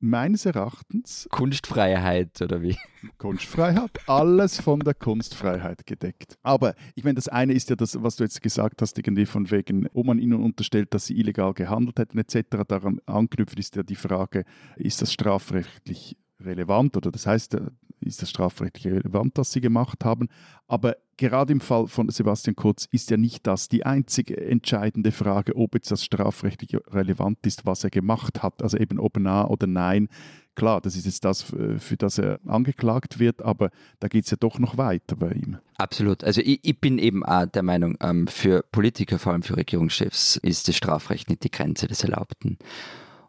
meines 0.00 0.46
Erachtens 0.46 1.28
Kunstfreiheit 1.30 2.40
oder 2.40 2.62
wie? 2.62 2.76
Kunstfreiheit, 3.18 3.90
alles 4.06 4.60
von 4.60 4.80
der 4.80 4.94
Kunstfreiheit 4.94 5.86
gedeckt. 5.86 6.36
Aber 6.42 6.74
ich 6.94 7.04
meine, 7.04 7.14
das 7.14 7.28
eine 7.28 7.52
ist 7.52 7.70
ja 7.70 7.76
das, 7.76 8.00
was 8.02 8.16
du 8.16 8.24
jetzt 8.24 8.42
gesagt 8.42 8.82
hast, 8.82 8.98
irgendwie 8.98 9.26
von 9.26 9.50
wegen, 9.50 9.88
ob 9.94 10.06
man 10.06 10.18
ihnen 10.18 10.42
unterstellt, 10.42 10.94
dass 10.94 11.06
sie 11.06 11.18
illegal 11.18 11.54
gehandelt 11.54 11.98
hätten 11.98 12.18
etc. 12.18 12.64
Daran 12.66 13.00
anknüpft 13.06 13.58
ist 13.58 13.76
ja 13.76 13.82
die 13.82 13.96
Frage, 13.96 14.44
ist 14.76 15.02
das 15.02 15.12
strafrechtlich 15.12 16.16
relevant 16.40 16.96
oder 16.96 17.10
das 17.10 17.26
heißt, 17.26 17.56
ist 18.00 18.22
das 18.22 18.30
strafrechtlich 18.30 18.86
relevant, 18.86 19.32
was 19.36 19.52
sie 19.52 19.60
gemacht 19.60 20.04
haben. 20.04 20.28
Aber 20.66 20.96
gerade 21.16 21.52
im 21.52 21.60
Fall 21.60 21.86
von 21.86 22.08
Sebastian 22.08 22.56
Kurz 22.56 22.86
ist 22.90 23.10
ja 23.10 23.16
nicht 23.16 23.46
das 23.46 23.68
die 23.68 23.84
einzige 23.84 24.36
entscheidende 24.36 25.12
Frage, 25.12 25.56
ob 25.56 25.74
jetzt 25.74 25.90
das 25.90 26.04
strafrechtlich 26.04 26.76
relevant 26.90 27.38
ist, 27.46 27.66
was 27.66 27.84
er 27.84 27.90
gemacht 27.90 28.42
hat. 28.42 28.62
Also 28.62 28.78
eben 28.78 28.98
ob 28.98 29.16
na 29.18 29.46
oder 29.46 29.66
nein. 29.66 30.08
Klar, 30.54 30.80
das 30.80 30.96
ist 30.96 31.06
jetzt 31.06 31.24
das, 31.24 31.42
für 31.42 31.96
das 31.96 32.18
er 32.18 32.40
angeklagt 32.44 33.20
wird, 33.20 33.42
aber 33.42 33.70
da 34.00 34.08
geht 34.08 34.24
es 34.24 34.32
ja 34.32 34.36
doch 34.36 34.58
noch 34.58 34.76
weiter 34.76 35.14
bei 35.14 35.30
ihm. 35.30 35.58
Absolut. 35.76 36.24
Also 36.24 36.40
ich, 36.40 36.58
ich 36.64 36.80
bin 36.80 36.98
eben 36.98 37.24
auch 37.24 37.46
der 37.46 37.62
Meinung, 37.62 37.96
ähm, 38.00 38.26
für 38.26 38.64
Politiker, 38.72 39.20
vor 39.20 39.32
allem 39.32 39.42
für 39.42 39.56
Regierungschefs, 39.56 40.36
ist 40.36 40.66
das 40.66 40.76
Strafrecht 40.76 41.30
nicht 41.30 41.44
die 41.44 41.50
Grenze 41.52 41.86
des 41.86 42.02
Erlaubten. 42.02 42.58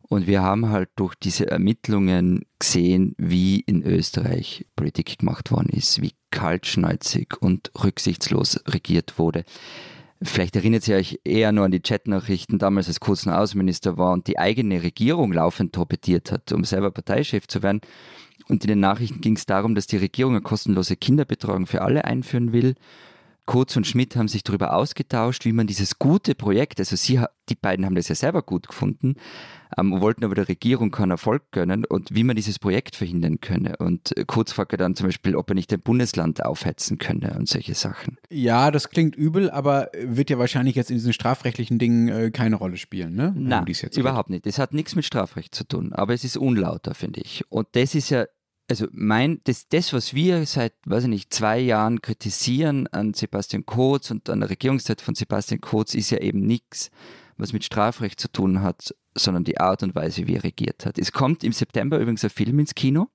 Und 0.10 0.25
wir 0.25 0.42
haben 0.42 0.70
halt 0.70 0.89
durch 0.96 1.13
diese 1.13 1.50
Ermittlungen 1.50 2.46
gesehen, 2.58 3.13
wie 3.20 3.60
in 3.60 3.84
Österreich 3.84 4.66
Politik 4.75 5.20
gemacht 5.20 5.51
worden 5.51 5.70
ist, 5.70 6.01
wie 6.01 6.13
kaltschneuzig 6.32 7.39
und 7.39 7.72
rücksichtslos 7.82 8.60
regiert 8.68 9.20
wurde. 9.20 9.46
Vielleicht 10.22 10.56
erinnert 10.56 10.88
ihr 10.88 10.98
euch 10.98 11.20
eher 11.24 11.51
nur 11.51 11.66
an 11.66 11.72
die 11.72 11.80
Chatnachrichten 11.80 12.58
damals, 12.58 12.88
als 12.88 13.00
Kurz 13.00 13.28
noch 13.28 13.36
Außenminister 13.36 13.98
war 13.98 14.12
und 14.12 14.28
die 14.28 14.39
eigene 14.39 14.82
Regierung 14.82 15.32
laufend 15.32 15.74
torpediert 15.74 16.32
hat, 16.32 16.51
um 16.51 16.66
selber 16.66 16.89
Parteichef 16.89 17.48
zu 17.48 17.62
werden. 17.62 17.80
Und 18.48 18.63
in 18.63 18.70
den 18.70 18.80
Nachrichten 18.80 19.22
ging 19.22 19.36
es 19.36 19.46
darum, 19.46 19.75
dass 19.75 19.86
die 19.86 19.98
Regierung 19.98 20.34
eine 20.34 20.42
kostenlose 20.42 20.96
Kinderbetreuung 20.96 21.68
für 21.68 21.84
alle 21.84 22.06
einführen 22.06 22.51
will 22.51 22.74
Kurz 23.50 23.75
und 23.75 23.88
Schmidt 23.88 24.15
haben 24.15 24.27
sich 24.27 24.44
darüber 24.44 24.75
ausgetauscht, 24.75 25.44
wie 25.44 25.53
man 25.53 25.65
dieses 25.65 25.98
gute 25.98 26.36
Projekt, 26.36 26.79
also 26.79 26.96
sie, 26.96 27.20
die 27.50 27.56
beiden 27.56 27.84
haben 27.84 27.96
das 27.96 28.08
ja 28.08 28.13
selber 28.13 28.44
gut 28.44 28.68
gefunden, 28.68 29.15
ähm, 29.75 30.00
wollten 30.01 30.24
aber 30.24 30.36
der 30.36 30.48
Regierung 30.48 30.91
keinen 30.91 31.10
Erfolg 31.10 31.51
gönnen 31.51 31.84
und 31.84 32.13
wie 32.13 32.24
man 32.24 32.36
dieses 32.36 32.60
Projekt 32.60 32.96
verhindern 32.96 33.39
könne. 33.39 33.77
Und 33.77 34.13
Kurz 34.27 34.51
fragte 34.51 34.77
dann 34.77 34.96
zum 34.96 35.08
Beispiel, 35.08 35.36
ob 35.36 35.50
er 35.50 35.56
nicht 35.56 35.74
ein 35.74 35.82
Bundesland 35.82 36.46
aufhetzen 36.46 37.00
könne 37.00 37.36
und 37.39 37.50
solche 37.50 37.74
Sachen. 37.74 38.18
Ja, 38.29 38.70
das 38.70 38.91
klingt 38.91 39.15
übel, 39.15 39.50
aber 39.50 39.89
wird 40.00 40.29
ja 40.29 40.38
wahrscheinlich 40.38 40.75
jetzt 40.75 40.91
in 40.91 40.98
diesen 40.98 41.13
strafrechtlichen 41.13 41.79
Dingen 41.79 42.08
äh, 42.08 42.29
keine 42.29 42.56
Rolle 42.56 42.77
spielen, 42.77 43.15
ne? 43.15 43.34
Nein, 43.36 43.65
überhaupt 43.96 44.27
geht. 44.27 44.34
nicht. 44.34 44.46
Das 44.46 44.60
hat 44.60 44.75
nichts 44.75 44.94
mit 44.94 45.06
Strafrecht 45.06 45.56
zu 45.56 45.68
tun, 45.68 45.91
aber 45.91 46.13
es 46.13 46.24
ist 46.24 46.38
unlauter, 46.38 46.94
finde 46.94 47.22
ich. 47.22 47.44
Und 47.50 47.68
das 47.72 47.96
ist 47.96 48.12
ja 48.12 48.27
also 48.70 48.88
mein, 48.92 49.42
das, 49.46 49.68
das, 49.68 49.94
was 49.94 50.14
wir 50.14 50.46
seit, 50.46 50.74
weiß 50.86 51.04
ich 51.04 51.10
nicht, 51.10 51.34
zwei 51.34 51.60
Jahren 51.60 52.02
kritisieren 52.02 52.88
an 52.88 53.14
Sebastian 53.14 53.66
Kurz 53.66 54.12
und 54.12 54.30
an 54.30 54.42
der 54.42 54.50
Regierungszeit 54.50 55.02
von 55.02 55.16
Sebastian 55.16 55.60
Kurz, 55.60 55.96
ist 55.96 56.12
ja 56.12 56.20
eben 56.20 56.42
nichts, 56.42 56.92
was 57.38 57.52
mit 57.52 57.64
Strafrecht 57.64 58.20
zu 58.20 58.32
tun 58.32 58.62
hat, 58.62 58.94
sondern 59.16 59.44
die 59.44 59.60
Art 59.60 59.82
und 59.82 59.96
Weise, 59.96 60.28
wie 60.28 60.36
er 60.36 60.44
regiert 60.44 60.86
hat. 60.86 61.00
Es 61.00 61.12
kommt 61.12 61.44
im 61.44 61.52
September 61.52 61.98
übrigens 61.98 62.24
ein 62.24 62.30
Film 62.30 62.60
ins 62.60 62.76
Kino. 62.76 63.08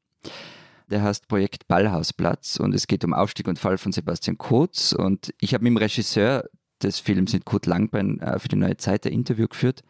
Der 0.91 1.03
heißt 1.03 1.29
Projekt 1.29 1.67
Ballhausplatz 1.69 2.57
und 2.57 2.75
es 2.75 2.87
geht 2.87 3.05
um 3.05 3.15
Aufstieg 3.15 3.49
und 3.49 3.59
Fall 3.59 3.79
von 3.79 3.93
Sebastian 3.93 4.37
Kurz. 4.37 4.93
Und 4.93 5.33
ich 5.41 5.55
habe 5.55 5.63
mit 5.65 5.71
dem 5.71 5.77
Regisseur 5.77 6.45
des 6.83 6.99
Films, 6.99 7.33
mit 7.33 7.45
Kurt 7.45 7.67
Langbein, 7.67 8.21
äh, 8.21 8.39
für 8.39 8.49
die 8.49 8.57
neue 8.57 8.77
Zeit 8.77 9.07
ein 9.07 9.13
Interview 9.13 9.47
geführt. 9.47 9.83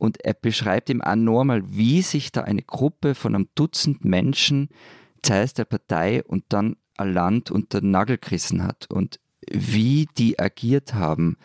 Und 0.00 0.24
er 0.24 0.32
beschreibt 0.32 0.88
ihm 0.88 1.02
auch 1.02 1.14
nochmal, 1.14 1.62
wie 1.66 2.00
sich 2.00 2.32
da 2.32 2.40
eine 2.40 2.62
Gruppe 2.62 3.14
von 3.14 3.34
einem 3.34 3.48
Dutzend 3.54 4.02
Menschen 4.02 4.70
zuerst 5.22 5.58
der 5.58 5.66
Partei 5.66 6.24
und 6.24 6.44
dann 6.48 6.76
ein 6.96 7.12
Land 7.12 7.50
unter 7.50 7.82
den 7.82 7.90
Nagel 7.90 8.16
gerissen 8.16 8.64
hat 8.64 8.86
und 8.90 9.20
wie 9.50 10.08
die 10.16 10.38
agiert 10.38 10.94
haben 10.94 11.36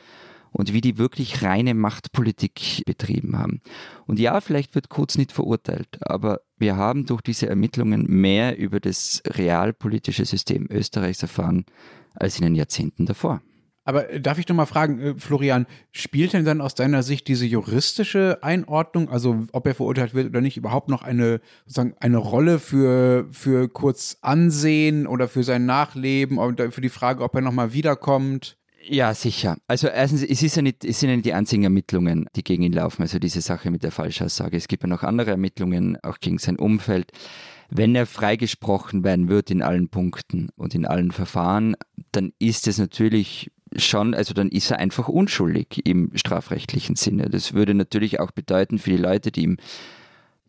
und 0.52 0.72
wie 0.72 0.80
die 0.80 0.98
wirklich 0.98 1.44
reine 1.44 1.74
Machtpolitik 1.74 2.84
betrieben 2.86 3.38
haben. 3.38 3.62
Und 4.08 4.20
ja, 4.20 4.40
vielleicht 4.40 4.74
wird 4.74 4.88
Kurz 4.88 5.18
nicht 5.18 5.34
verurteilt, 5.34 5.98
aber 6.00 6.40
wir 6.58 6.78
haben 6.78 7.06
durch 7.06 7.22
diese 7.22 7.50
Ermittlungen 7.50 8.06
mehr 8.08 8.58
über 8.58 8.80
das 8.80 9.22
realpolitische 9.28 10.24
System 10.24 10.66
Österreichs 10.70 11.22
erfahren 11.22 11.66
als 12.14 12.40
in 12.40 12.46
den 12.46 12.56
Jahrzehnten 12.56 13.06
davor. 13.06 13.42
Aber 13.86 14.10
äh, 14.10 14.20
darf 14.20 14.38
ich 14.40 14.48
noch 14.50 14.56
mal 14.56 14.66
fragen, 14.66 15.00
äh, 15.00 15.14
Florian, 15.18 15.68
spielt 15.92 16.34
denn 16.34 16.44
dann 16.44 16.60
aus 16.60 16.76
deiner 16.76 17.04
Sicht 17.04 17.28
diese 17.30 17.46
juristische 17.46 18.40
Einordnung, 18.42 19.10
also 19.10 19.46
ob 19.54 19.66
er 19.68 19.76
verurteilt 19.76 20.14
wird 20.14 20.28
oder 20.28 20.42
nicht, 20.42 20.58
überhaupt 20.58 20.90
noch 20.90 21.04
eine, 21.04 21.40
sozusagen 21.66 21.96
eine 22.00 22.18
Rolle 22.18 22.60
für, 22.60 23.28
für 23.32 23.70
kurz 23.70 24.18
Ansehen 24.22 25.08
oder 25.08 25.30
für 25.30 25.44
sein 25.44 25.66
Nachleben 25.66 26.40
oder 26.40 26.72
für 26.72 26.82
die 26.82 26.90
Frage, 26.90 27.24
ob 27.24 27.36
er 27.36 27.42
noch 27.42 27.54
mal 27.54 27.72
wiederkommt? 27.72 28.58
Ja, 28.88 29.14
sicher. 29.16 29.58
Also 29.68 29.88
erstens, 29.88 30.22
es, 30.22 30.44
ist 30.44 30.56
ja 30.56 30.62
nicht, 30.62 30.86
es 30.86 31.00
sind 31.00 31.10
ja 31.10 31.16
nicht 31.16 31.26
die 31.26 31.34
einzigen 31.34 31.64
Ermittlungen, 31.64 32.28
die 32.36 32.44
gegen 32.44 32.62
ihn 32.62 32.74
laufen. 32.74 33.02
Also 33.02 33.18
diese 33.18 33.42
Sache 33.42 33.72
mit 33.72 33.84
der 33.84 33.92
Falschaussage. 33.92 34.58
Es 34.58 34.68
gibt 34.68 34.84
ja 34.84 34.90
noch 34.90 35.02
andere 35.02 35.32
Ermittlungen, 35.32 35.98
auch 36.04 36.20
gegen 36.20 36.38
sein 36.38 36.58
Umfeld. 36.58 37.12
Wenn 37.72 37.96
er 37.96 38.06
freigesprochen 38.06 39.04
werden 39.04 39.28
wird 39.28 39.50
in 39.50 39.64
allen 39.64 39.90
Punkten 39.90 40.50
und 40.56 40.76
in 40.76 40.86
allen 40.86 41.10
Verfahren, 41.10 41.76
dann 42.12 42.32
ist 42.38 42.68
es 42.68 42.78
natürlich 42.78 43.52
schon, 43.78 44.14
also 44.14 44.34
dann 44.34 44.50
ist 44.50 44.72
er 44.72 44.80
einfach 44.80 45.08
unschuldig 45.08 45.86
im 45.86 46.12
strafrechtlichen 46.16 46.96
Sinne. 46.96 47.30
Das 47.30 47.54
würde 47.54 47.74
natürlich 47.74 48.20
auch 48.20 48.32
bedeuten 48.32 48.80
für 48.80 48.92
die 48.92 48.98
Leute, 48.98 49.32
die 49.32 49.44
ihm 49.44 49.58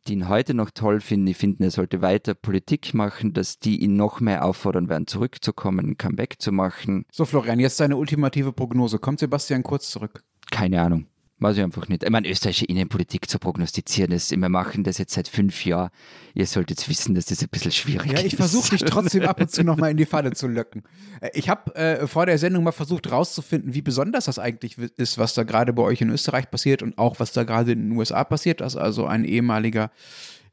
die 0.08 0.12
ihn 0.12 0.28
heute 0.28 0.54
noch 0.54 0.70
toll 0.70 1.00
finden, 1.00 1.26
die 1.26 1.34
finden, 1.34 1.64
er 1.64 1.70
sollte 1.70 2.00
weiter 2.00 2.34
Politik 2.34 2.94
machen, 2.94 3.32
dass 3.32 3.58
die 3.58 3.82
ihn 3.82 3.96
noch 3.96 4.20
mehr 4.20 4.44
auffordern 4.44 4.88
werden, 4.88 5.06
zurückzukommen, 5.06 5.90
ein 5.90 5.98
Comeback 5.98 6.36
zu 6.38 6.52
machen. 6.52 7.06
So, 7.10 7.24
Florian, 7.24 7.58
jetzt 7.58 7.80
deine 7.80 7.96
ultimative 7.96 8.52
Prognose. 8.52 8.98
Kommt 8.98 9.18
Sebastian 9.18 9.62
kurz 9.62 9.90
zurück? 9.90 10.22
Keine 10.50 10.80
Ahnung. 10.80 11.06
Weiß 11.38 11.58
ich 11.58 11.62
einfach 11.62 11.86
nicht. 11.88 12.02
Ich 12.02 12.08
meine, 12.08 12.26
österreichische 12.30 12.64
Innenpolitik 12.64 13.28
zu 13.28 13.38
prognostizieren, 13.38 14.10
das, 14.10 14.30
wir 14.30 14.48
machen 14.48 14.84
das 14.84 14.96
jetzt 14.96 15.12
seit 15.12 15.28
fünf 15.28 15.66
Jahren. 15.66 15.90
Ihr 16.32 16.46
solltet 16.46 16.88
wissen, 16.88 17.14
dass 17.14 17.26
das 17.26 17.42
ein 17.42 17.48
bisschen 17.50 17.72
schwierig 17.72 18.10
ist. 18.10 18.20
Ja, 18.20 18.26
ich 18.26 18.36
versuche 18.36 18.70
dich 18.70 18.80
trotzdem 18.84 19.24
ab 19.24 19.38
und 19.38 19.50
zu 19.50 19.62
nochmal 19.62 19.90
in 19.90 19.98
die 19.98 20.06
Falle 20.06 20.32
zu 20.32 20.48
löcken. 20.48 20.82
Äh, 21.20 21.30
ich 21.34 21.50
habe 21.50 21.74
äh, 21.74 22.06
vor 22.06 22.24
der 22.24 22.38
Sendung 22.38 22.64
mal 22.64 22.72
versucht 22.72 23.10
rauszufinden, 23.10 23.74
wie 23.74 23.82
besonders 23.82 24.24
das 24.24 24.38
eigentlich 24.38 24.78
ist, 24.78 25.18
was 25.18 25.34
da 25.34 25.42
gerade 25.42 25.74
bei 25.74 25.82
euch 25.82 26.00
in 26.00 26.08
Österreich 26.08 26.50
passiert 26.50 26.82
und 26.82 26.96
auch 26.96 27.20
was 27.20 27.32
da 27.32 27.44
gerade 27.44 27.72
in 27.72 27.90
den 27.90 27.98
USA 27.98 28.24
passiert, 28.24 28.62
dass 28.62 28.74
also 28.74 29.04
ein 29.04 29.26
ehemaliger 29.26 29.90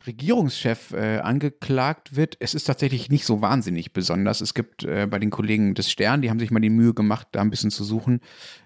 Regierungschef 0.05 0.91
äh, 0.91 1.19
angeklagt 1.19 2.15
wird. 2.15 2.36
Es 2.39 2.53
ist 2.53 2.65
tatsächlich 2.65 3.10
nicht 3.10 3.25
so 3.25 3.41
wahnsinnig 3.41 3.93
besonders. 3.93 4.41
Es 4.41 4.53
gibt 4.53 4.83
äh, 4.83 5.07
bei 5.10 5.19
den 5.19 5.29
Kollegen 5.29 5.75
des 5.75 5.89
Stern, 5.91 6.22
die 6.22 6.29
haben 6.29 6.39
sich 6.39 6.51
mal 6.51 6.60
die 6.60 6.69
Mühe 6.69 6.93
gemacht, 6.93 7.27
da 7.31 7.41
ein 7.41 7.50
bisschen 7.50 7.72
zu 7.72 7.83
suchen, 7.83 8.19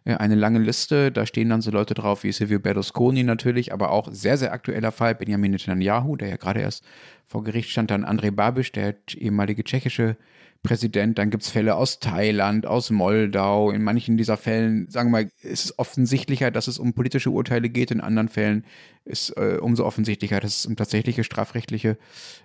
äh, 0.03 0.15
eine 0.15 0.35
lange 0.35 0.59
Liste. 0.59 1.11
Da 1.11 1.25
stehen 1.25 1.49
dann 1.49 1.61
so 1.61 1.71
Leute 1.71 1.93
drauf 1.93 2.23
wie 2.23 2.31
Silvio 2.31 2.59
Berlusconi 2.59 3.23
natürlich, 3.23 3.71
aber 3.71 3.91
auch 3.91 4.09
sehr, 4.11 4.37
sehr 4.37 4.51
aktueller 4.51 4.91
Fall 4.91 5.15
Benjamin 5.15 5.51
Netanyahu, 5.51 6.15
der 6.15 6.29
ja 6.29 6.37
gerade 6.37 6.61
erst 6.61 6.83
vor 7.25 7.43
Gericht 7.43 7.69
stand, 7.69 7.91
dann 7.91 8.05
Andrej 8.05 8.31
Babiš, 8.31 8.71
der 8.71 8.95
ehemalige 9.15 9.63
tschechische 9.63 10.17
Präsident. 10.63 11.17
Dann 11.17 11.29
gibt 11.29 11.43
es 11.43 11.49
Fälle 11.49 11.75
aus 11.75 11.99
Thailand, 11.99 12.65
aus 12.65 12.89
Moldau. 12.89 13.71
In 13.71 13.83
manchen 13.83 14.17
dieser 14.17 14.37
Fällen, 14.37 14.89
sagen 14.89 15.09
wir 15.09 15.23
mal, 15.23 15.31
ist 15.41 15.65
es 15.65 15.79
offensichtlicher, 15.79 16.51
dass 16.51 16.67
es 16.67 16.79
um 16.79 16.93
politische 16.93 17.31
Urteile 17.31 17.69
geht. 17.69 17.91
In 17.91 18.01
anderen 18.01 18.29
Fällen 18.29 18.65
ist 19.05 19.29
äh, 19.37 19.57
umso 19.61 19.85
offensichtlicher, 19.85 20.39
dass 20.39 20.59
es 20.59 20.65
um 20.65 20.75
tatsächliche 20.75 21.23
strafrechtliche 21.23 21.97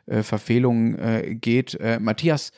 äh, 0.07 0.23
Verfehlungen 0.23 0.99
äh, 0.99 1.35
geht. 1.35 1.75
Äh, 1.81 1.99
Matthias, 2.01 2.53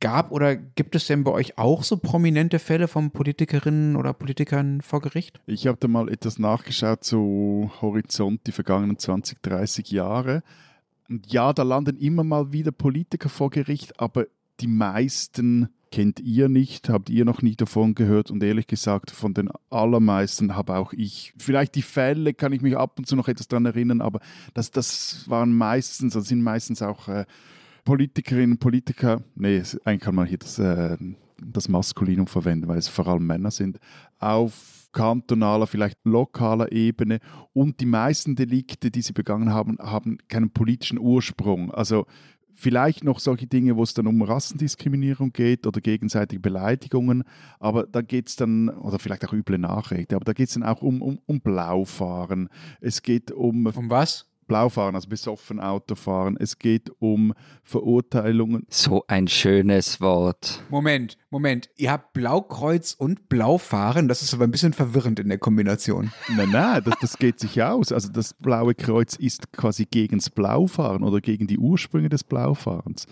gab 0.00 0.32
oder 0.32 0.56
gibt 0.56 0.94
es 0.94 1.06
denn 1.06 1.24
bei 1.24 1.30
euch 1.30 1.58
auch 1.58 1.82
so 1.82 1.96
prominente 1.96 2.58
Fälle 2.58 2.88
von 2.88 3.10
Politikerinnen 3.10 3.96
oder 3.96 4.12
Politikern 4.12 4.80
vor 4.80 5.00
Gericht? 5.00 5.40
Ich 5.46 5.66
habe 5.66 5.78
da 5.80 5.88
mal 5.88 6.08
etwas 6.08 6.38
nachgeschaut 6.38 7.04
zu 7.04 7.70
Horizont 7.80 8.40
die 8.46 8.52
vergangenen 8.52 8.98
20, 8.98 9.42
30 9.42 9.90
Jahre. 9.90 10.42
Und 11.08 11.32
ja, 11.32 11.52
da 11.52 11.62
landen 11.62 11.96
immer 11.98 12.24
mal 12.24 12.52
wieder 12.52 12.72
Politiker 12.72 13.28
vor 13.28 13.50
Gericht, 13.50 14.00
aber 14.00 14.26
die 14.60 14.66
meisten 14.66 15.68
kennt 15.92 16.20
ihr 16.20 16.48
nicht, 16.48 16.88
habt 16.88 17.10
ihr 17.10 17.24
noch 17.24 17.42
nie 17.42 17.56
davon 17.56 17.94
gehört 17.94 18.30
und 18.30 18.42
ehrlich 18.42 18.66
gesagt, 18.66 19.10
von 19.10 19.34
den 19.34 19.50
allermeisten 19.70 20.56
habe 20.56 20.76
auch 20.76 20.92
ich, 20.92 21.32
vielleicht 21.38 21.74
die 21.74 21.82
Fälle 21.82 22.34
kann 22.34 22.52
ich 22.52 22.60
mich 22.60 22.76
ab 22.76 22.98
und 22.98 23.06
zu 23.06 23.16
noch 23.16 23.28
etwas 23.28 23.48
daran 23.48 23.66
erinnern, 23.66 24.00
aber 24.00 24.20
das, 24.52 24.70
das 24.70 25.24
waren 25.28 25.56
meistens, 25.56 26.14
das 26.14 26.28
sind 26.28 26.42
meistens 26.42 26.82
auch 26.82 27.08
äh, 27.08 27.24
Politikerinnen, 27.84 28.58
Politiker, 28.58 29.22
nee, 29.36 29.62
eigentlich 29.84 30.00
kann 30.00 30.14
man 30.14 30.26
hier 30.26 30.38
das, 30.38 30.58
äh, 30.58 30.96
das 31.40 31.68
Maskulinum 31.68 32.26
verwenden, 32.26 32.68
weil 32.68 32.78
es 32.78 32.88
vor 32.88 33.06
allem 33.06 33.26
Männer 33.26 33.50
sind, 33.50 33.78
auf 34.18 34.76
kantonaler, 34.96 35.66
vielleicht 35.66 35.98
lokaler 36.04 36.72
Ebene. 36.72 37.20
Und 37.52 37.80
die 37.80 37.86
meisten 37.86 38.34
Delikte, 38.34 38.90
die 38.90 39.02
sie 39.02 39.12
begangen 39.12 39.52
haben, 39.52 39.76
haben 39.78 40.16
keinen 40.28 40.50
politischen 40.50 40.98
Ursprung. 40.98 41.70
Also 41.70 42.06
Vielleicht 42.58 43.04
noch 43.04 43.20
solche 43.20 43.46
Dinge, 43.46 43.76
wo 43.76 43.82
es 43.82 43.92
dann 43.92 44.06
um 44.06 44.22
Rassendiskriminierung 44.22 45.32
geht 45.32 45.66
oder 45.66 45.82
gegenseitige 45.82 46.40
Beleidigungen, 46.40 47.22
aber 47.60 47.86
da 47.86 48.00
geht 48.00 48.28
es 48.28 48.36
dann, 48.36 48.70
oder 48.70 48.98
vielleicht 48.98 49.26
auch 49.28 49.34
üble 49.34 49.58
Nachrede, 49.58 50.16
aber 50.16 50.24
da 50.24 50.32
geht 50.32 50.48
es 50.48 50.54
dann 50.54 50.62
auch 50.62 50.80
um, 50.80 51.02
um, 51.02 51.18
um 51.26 51.40
Blaufahren. 51.40 52.48
Es 52.80 53.02
geht 53.02 53.30
um. 53.30 53.66
Um 53.66 53.90
was? 53.90 54.26
Blaufahren, 54.46 54.94
also 54.94 55.08
besoffen 55.08 55.60
Autofahren. 55.60 56.36
Es 56.38 56.58
geht 56.58 56.90
um 56.98 57.34
Verurteilungen. 57.62 58.66
So 58.68 59.04
ein 59.08 59.28
schönes 59.28 60.00
Wort. 60.00 60.62
Moment, 60.70 61.18
Moment. 61.30 61.68
Ihr 61.76 61.90
habt 61.90 62.12
Blaukreuz 62.12 62.94
und 62.94 63.28
Blaufahren. 63.28 64.08
Das 64.08 64.22
ist 64.22 64.32
aber 64.34 64.44
ein 64.44 64.50
bisschen 64.50 64.72
verwirrend 64.72 65.18
in 65.18 65.28
der 65.28 65.38
Kombination. 65.38 66.12
Nein, 66.36 66.50
nein, 66.50 66.82
das, 66.84 66.94
das 67.00 67.18
geht 67.18 67.40
sich 67.40 67.62
aus. 67.62 67.92
Also 67.92 68.08
das 68.10 68.34
Blaue 68.34 68.74
Kreuz 68.74 69.16
ist 69.16 69.52
quasi 69.52 69.86
gegen 69.86 70.18
das 70.18 70.30
Blaufahren 70.30 71.02
oder 71.02 71.20
gegen 71.20 71.46
die 71.46 71.58
Ursprünge 71.58 72.08
des 72.08 72.24
Blaufahrens. 72.24 73.06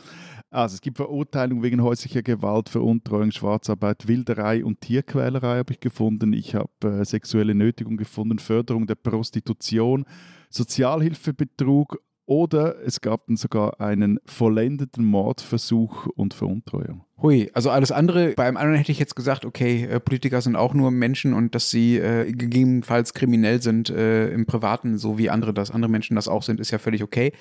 Also 0.54 0.75
es 0.75 0.80
gibt 0.80 0.99
Verurteilungen 0.99 1.64
wegen 1.64 1.82
häuslicher 1.82 2.23
Gewalt, 2.23 2.68
Veruntreuung, 2.68 3.32
Schwarzarbeit, 3.32 4.06
Wilderei 4.06 4.64
und 4.64 4.80
Tierquälerei 4.80 5.58
habe 5.58 5.73
ich 5.73 5.80
gefunden. 5.80 6.32
Ich 6.32 6.54
habe 6.54 6.70
äh, 7.00 7.04
sexuelle 7.04 7.56
Nötigung 7.56 7.96
gefunden, 7.96 8.38
Förderung 8.38 8.87
der 8.87 8.94
Prostitution, 8.94 10.04
Sozialhilfebetrug 10.50 11.99
oder 12.26 12.80
es 12.87 13.00
gab 13.00 13.26
dann 13.26 13.37
sogar 13.37 13.80
einen 13.80 14.20
vollendeten 14.26 15.04
Mordversuch 15.04 16.06
und 16.14 16.34
Veruntreuung. 16.34 17.04
Hui, 17.20 17.50
also 17.52 17.70
alles 17.70 17.90
andere, 17.90 18.34
bei 18.34 18.46
einem 18.46 18.56
anderen 18.56 18.78
hätte 18.78 18.92
ich 18.92 19.00
jetzt 19.00 19.16
gesagt, 19.16 19.44
okay, 19.44 19.87
äh, 19.87 19.99
Politiker 19.99 20.40
sind 20.40 20.54
auch 20.54 20.73
nur 20.73 20.92
Menschen 20.92 21.34
und 21.34 21.56
dass 21.56 21.70
sie 21.70 21.99
äh, 21.99 22.30
gegebenenfalls 22.30 23.12
kriminell 23.12 23.61
sind 23.61 23.90
äh, 23.90 24.28
im 24.30 24.46
Privaten, 24.46 24.99
so 24.99 25.18
wie 25.18 25.30
andere 25.30 25.52
das, 25.52 25.73
andere 25.73 25.90
Menschen 25.90 26.14
das 26.14 26.28
auch 26.28 26.44
sind, 26.44 26.61
ist 26.61 26.70
ja 26.70 26.78
völlig 26.78 27.02
okay. 27.02 27.32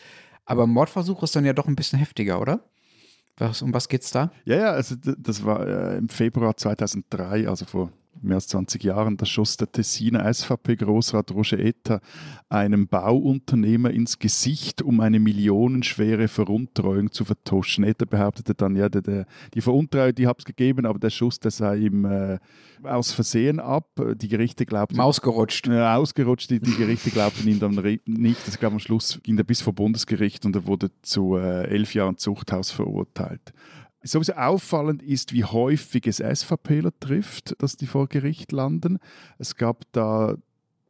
Aber 0.46 0.65
Mordversuch 0.65 1.22
ist 1.22 1.36
dann 1.36 1.46
ja 1.46 1.53
doch 1.53 1.67
ein 1.67 1.75
bisschen 1.75 2.00
heftiger, 2.00 2.41
oder? 2.41 2.63
Was, 3.38 3.62
um 3.62 3.74
was 3.74 3.88
geht's 3.88 4.12
da? 4.12 4.32
Ja, 4.46 4.58
ja, 4.58 4.72
also 4.72 4.96
das 4.96 5.44
war 5.44 5.66
äh, 5.68 5.98
im 5.98 6.10
Februar 6.10 6.56
2003, 6.56 7.48
also 7.48 7.66
vor 7.66 7.92
mehr 8.22 8.36
als 8.36 8.48
20 8.48 8.84
Jahren, 8.84 9.17
da 9.17 9.25
schoss 9.25 9.58
der 9.58 9.72
Tessiner 9.72 10.32
SVP-Großrat 10.32 11.32
Roger 11.32 11.60
Etta 11.60 12.00
einem 12.50 12.88
Bauunternehmer 12.88 13.91
ins 13.91 14.20
Gesicht, 14.20 14.82
um 14.82 15.00
eine 15.00 15.20
millionenschwere 15.20 16.27
Veruntreuung 16.27 17.12
zu 17.12 17.25
vertuschen. 17.25 17.84
Etta 17.84 18.05
behauptete 18.05 18.53
dann, 18.53 18.75
ja, 18.75 18.89
der, 18.89 19.01
der, 19.01 19.25
die 19.53 19.62
Veruntreuung, 19.62 20.15
die 20.15 20.27
habe 20.27 20.39
es 20.39 20.46
gegeben, 20.46 20.86
aber 20.86 21.00
der 21.00 21.10
Schuss, 21.10 21.39
der 21.39 21.51
sei 21.51 21.77
ihm 21.77 22.05
äh, 22.05 22.39
aus 22.84 23.12
Versehen 23.12 23.60
ab. 23.60 23.89
Die 24.15 24.27
Gerichte 24.27 24.65
glaubten... 24.65 25.00
Ausgerutscht. 25.00 25.67
Äh, 25.67 25.82
ausgerutscht, 25.82 26.50
die, 26.50 26.60
die 26.60 26.75
Gerichte 26.75 27.10
glaubten 27.10 27.48
ihm 27.48 27.60
dann 27.60 27.75
nicht. 28.05 28.48
Das 28.48 28.60
gab 28.60 28.74
am 28.74 28.79
Schluss, 28.79 29.20
ging 29.24 29.38
er 29.38 29.43
bis 29.43 29.62
vor 29.62 29.74
Bundesgericht 29.74 30.46
und 30.46 30.55
er 30.55 30.65
wurde 30.65 30.91
zu 31.01 31.38
äh, 31.38 31.67
elf 31.67 31.93
Jahren 31.93 32.17
Zuchthaus 32.17 32.72
verurteilt. 32.72 33.53
Sowieso 34.04 34.34
auffallend 34.34 35.02
ist, 35.02 35.34
wie 35.34 35.46
häufig 35.46 36.08
es 36.08 36.18
SVPler 36.18 36.92
trifft, 37.00 37.56
dass 37.62 37.78
die 37.78 37.88
vor 37.88 38.08
Gericht 38.08 38.52
landen. 38.52 39.00
Es 39.38 39.56
gab 39.56 39.84
da 39.94 40.36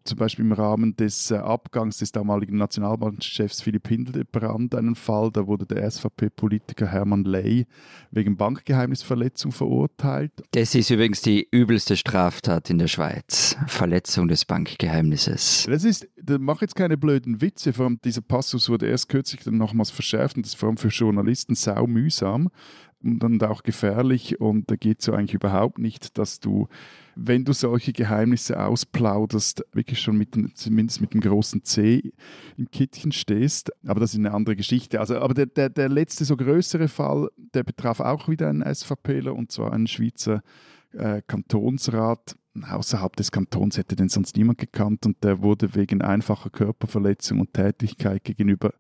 zum 0.03 0.17
Beispiel 0.17 0.46
im 0.46 0.51
Rahmen 0.51 0.96
des 0.96 1.32
äh, 1.32 1.36
Abgangs 1.36 1.98
des 1.98 2.12
damaligen 2.12 2.58
Nationalbankchefs 2.58 3.62
Philipp 3.62 3.88
Hildebrand 3.88 4.75
einen 4.75 4.96
Fall, 4.96 5.32
da 5.32 5.48
wurde 5.48 5.65
der 5.65 5.89
SVP-Politiker 5.89 6.88
Hermann 6.88 7.24
Ley 7.24 7.65
wegen 8.12 8.36
Bankgeheimnisverletzung 8.36 9.51
verurteilt. 9.51 10.34
Das 10.51 10.75
ist 10.75 10.89
übrigens 10.89 11.22
die 11.22 11.48
übelste 11.50 11.96
Straftat 11.96 12.70
in 12.70 12.79
der 12.79 12.88
Schweiz. 12.88 13.55
Verletzung 13.67 14.27
des 14.27 14.46
Bankgeheimnisses. 14.46 15.65
Das 15.70 15.84
ist, 15.84 16.08
da 16.22 16.38
mach 16.38 16.62
jetzt 16.62 16.75
keine 16.75 16.98
blöden 16.98 17.41
Witze, 17.41 17.74
vor 17.74 17.86
allem 17.86 18.00
dieser 18.03 18.22
Passus 18.22 18.70
wurde 18.70 18.88
erst 18.88 19.10
kürzlich 19.10 19.43
dann 19.43 19.58
nochmals 19.58 19.89
verschärft 19.89 20.36
und 20.36 20.46
das 20.46 20.53
ist 20.53 20.60
vor 20.60 20.70
allem 20.70 20.77
für 20.77 20.89
Journalisten 20.89 21.55
sau 21.55 21.88
mühsam 21.88 22.50
und 23.03 23.43
auch 23.43 23.63
gefährlich 23.63 24.39
und 24.39 24.72
da 24.72 24.75
geht 24.75 25.01
so 25.01 25.13
eigentlich 25.13 25.33
überhaupt 25.33 25.77
nicht, 25.77 26.17
dass 26.17 26.39
du, 26.39 26.67
wenn 27.15 27.43
du 27.43 27.53
solche 27.53 27.91
Geheimnisse 27.91 28.63
ausplauderst, 28.63 29.65
wirklich 29.74 30.00
schon 30.00 30.17
mit 30.17 30.36
dem, 30.36 30.55
zumindest 30.55 31.01
mit 31.01 31.13
dem 31.13 31.22
großen 31.22 31.63
C 31.63 32.13
im 32.57 32.72
Kittchen 32.72 33.12
stehst. 33.12 33.72
Aber 33.86 34.00
das 34.00 34.13
ist 34.13 34.19
eine 34.19 34.33
andere 34.33 34.55
Geschichte. 34.55 35.00
Also, 35.00 35.19
aber 35.19 35.33
der, 35.33 35.48
der, 35.48 35.69
der 35.69 35.89
letzte 35.89 36.24
so 36.24 36.38
größere 36.38 36.88
Fall, 36.88 37.29
der 37.53 37.63
betraf 37.63 38.00
auch 38.00 38.29
wieder 38.29 38.50
einen 38.50 38.63
SVPler 38.63 39.36
und 39.36 39.51
zwar 39.51 39.74
einen 39.74 39.88
Schweizer 39.88 40.41
äh, 40.93 41.21
Kantonsrat. 41.27 42.38
Außerhalb 42.62 43.15
des 43.15 43.32
Kantons 43.32 43.77
hätte 43.77 43.95
den 43.95 44.10
sonst 44.10 44.38
niemand 44.38 44.60
gekannt 44.60 45.08
und 45.08 45.23
der 45.23 45.41
wurde 45.41 45.73
wegen 45.73 46.04
einfacher 46.04 46.51
Körperverletzung 46.51 47.39
und 47.39 47.54
Tätigkeit 47.54 48.23
gegenüber 48.23 48.73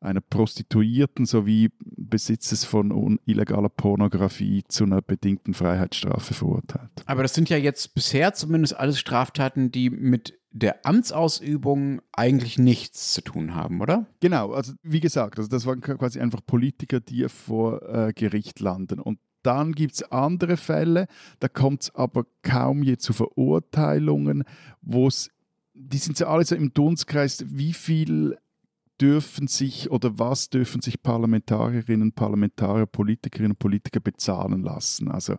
einer 0.00 0.20
Prostituierten 0.20 1.26
sowie 1.26 1.70
Besitzes 1.80 2.64
von 2.64 3.18
illegaler 3.26 3.68
Pornografie 3.68 4.64
zu 4.68 4.84
einer 4.84 5.02
bedingten 5.02 5.54
Freiheitsstrafe 5.54 6.34
verurteilt. 6.34 6.90
Aber 7.06 7.22
das 7.22 7.34
sind 7.34 7.48
ja 7.48 7.56
jetzt 7.56 7.94
bisher 7.94 8.34
zumindest 8.34 8.76
alles 8.76 8.98
Straftaten, 8.98 9.70
die 9.70 9.90
mit 9.90 10.38
der 10.50 10.86
Amtsausübung 10.86 12.00
eigentlich 12.12 12.58
nichts 12.58 13.12
zu 13.12 13.22
tun 13.22 13.54
haben, 13.54 13.80
oder? 13.80 14.06
Genau, 14.20 14.52
also 14.52 14.72
wie 14.82 15.00
gesagt, 15.00 15.38
also 15.38 15.48
das 15.48 15.66
waren 15.66 15.80
quasi 15.80 16.20
einfach 16.20 16.40
Politiker, 16.44 17.00
die 17.00 17.28
vor 17.28 17.82
äh, 17.88 18.12
Gericht 18.12 18.60
landen. 18.60 18.98
Und 18.98 19.18
dann 19.42 19.72
gibt 19.72 19.94
es 19.94 20.02
andere 20.10 20.56
Fälle, 20.56 21.06
da 21.38 21.48
kommt 21.48 21.82
es 21.82 21.94
aber 21.94 22.26
kaum 22.42 22.82
je 22.82 22.96
zu 22.96 23.12
Verurteilungen, 23.12 24.44
wo 24.80 25.06
es, 25.06 25.30
die 25.74 25.98
sind 25.98 26.18
ja 26.18 26.28
alle 26.28 26.44
so 26.44 26.54
im 26.56 26.72
Dunstkreis, 26.72 27.44
wie 27.48 27.72
viel 27.72 28.36
dürfen 29.00 29.46
sich 29.46 29.90
oder 29.90 30.18
was 30.18 30.50
dürfen 30.50 30.80
sich 30.80 31.02
Parlamentarierinnen, 31.02 32.12
Parlamentarier, 32.12 32.86
Politikerinnen 32.86 33.52
und 33.52 33.58
Politiker 33.58 34.00
bezahlen 34.00 34.62
lassen? 34.62 35.08
Also 35.10 35.36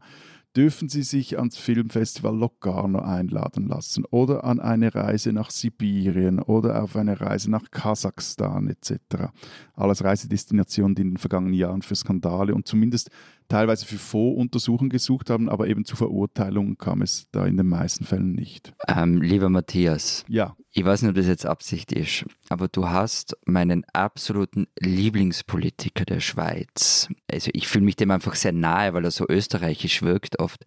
dürfen 0.55 0.89
sie 0.89 1.03
sich 1.03 1.37
ans 1.37 1.57
Filmfestival 1.57 2.35
Locarno 2.35 2.99
einladen 2.99 3.67
lassen 3.67 4.03
oder 4.05 4.43
an 4.43 4.59
eine 4.59 4.93
Reise 4.95 5.31
nach 5.31 5.51
Sibirien 5.51 6.39
oder 6.39 6.81
auf 6.83 6.95
eine 6.95 7.21
Reise 7.21 7.51
nach 7.51 7.69
Kasachstan 7.69 8.67
etc. 8.67 9.31
Alles 9.75 10.03
Reisedestinationen, 10.03 10.95
die 10.95 11.03
in 11.03 11.11
den 11.11 11.17
vergangenen 11.17 11.53
Jahren 11.53 11.81
für 11.81 11.95
Skandale 11.95 12.55
und 12.55 12.67
zumindest 12.67 13.11
teilweise 13.49 13.85
für 13.85 13.97
Voruntersuchungen 13.97 14.89
gesucht 14.89 15.29
haben, 15.29 15.49
aber 15.49 15.67
eben 15.67 15.83
zu 15.83 15.95
Verurteilungen 15.95 16.77
kam 16.77 17.01
es 17.01 17.27
da 17.31 17.45
in 17.45 17.57
den 17.57 17.67
meisten 17.67 18.05
Fällen 18.05 18.31
nicht. 18.31 18.73
Ähm, 18.87 19.21
lieber 19.21 19.49
Matthias, 19.49 20.23
ja. 20.29 20.55
ich 20.71 20.85
weiß 20.85 21.01
nicht, 21.01 21.09
ob 21.09 21.15
das 21.15 21.27
jetzt 21.27 21.45
Absicht 21.45 21.91
ist, 21.91 22.25
aber 22.47 22.67
du 22.67 22.87
hast 22.87 23.35
meinen 23.45 23.83
absoluten 23.91 24.67
Lieblingspolitiker 24.79 26.05
der 26.05 26.21
Schweiz. 26.21 27.09
Also 27.29 27.51
ich 27.53 27.67
fühle 27.67 27.85
mich 27.85 27.97
dem 27.97 28.11
einfach 28.11 28.35
sehr 28.35 28.53
nahe, 28.53 28.93
weil 28.93 29.03
er 29.03 29.11
so 29.11 29.25
österreichisch 29.27 30.01
wirkt 30.01 30.39
oft 30.39 30.65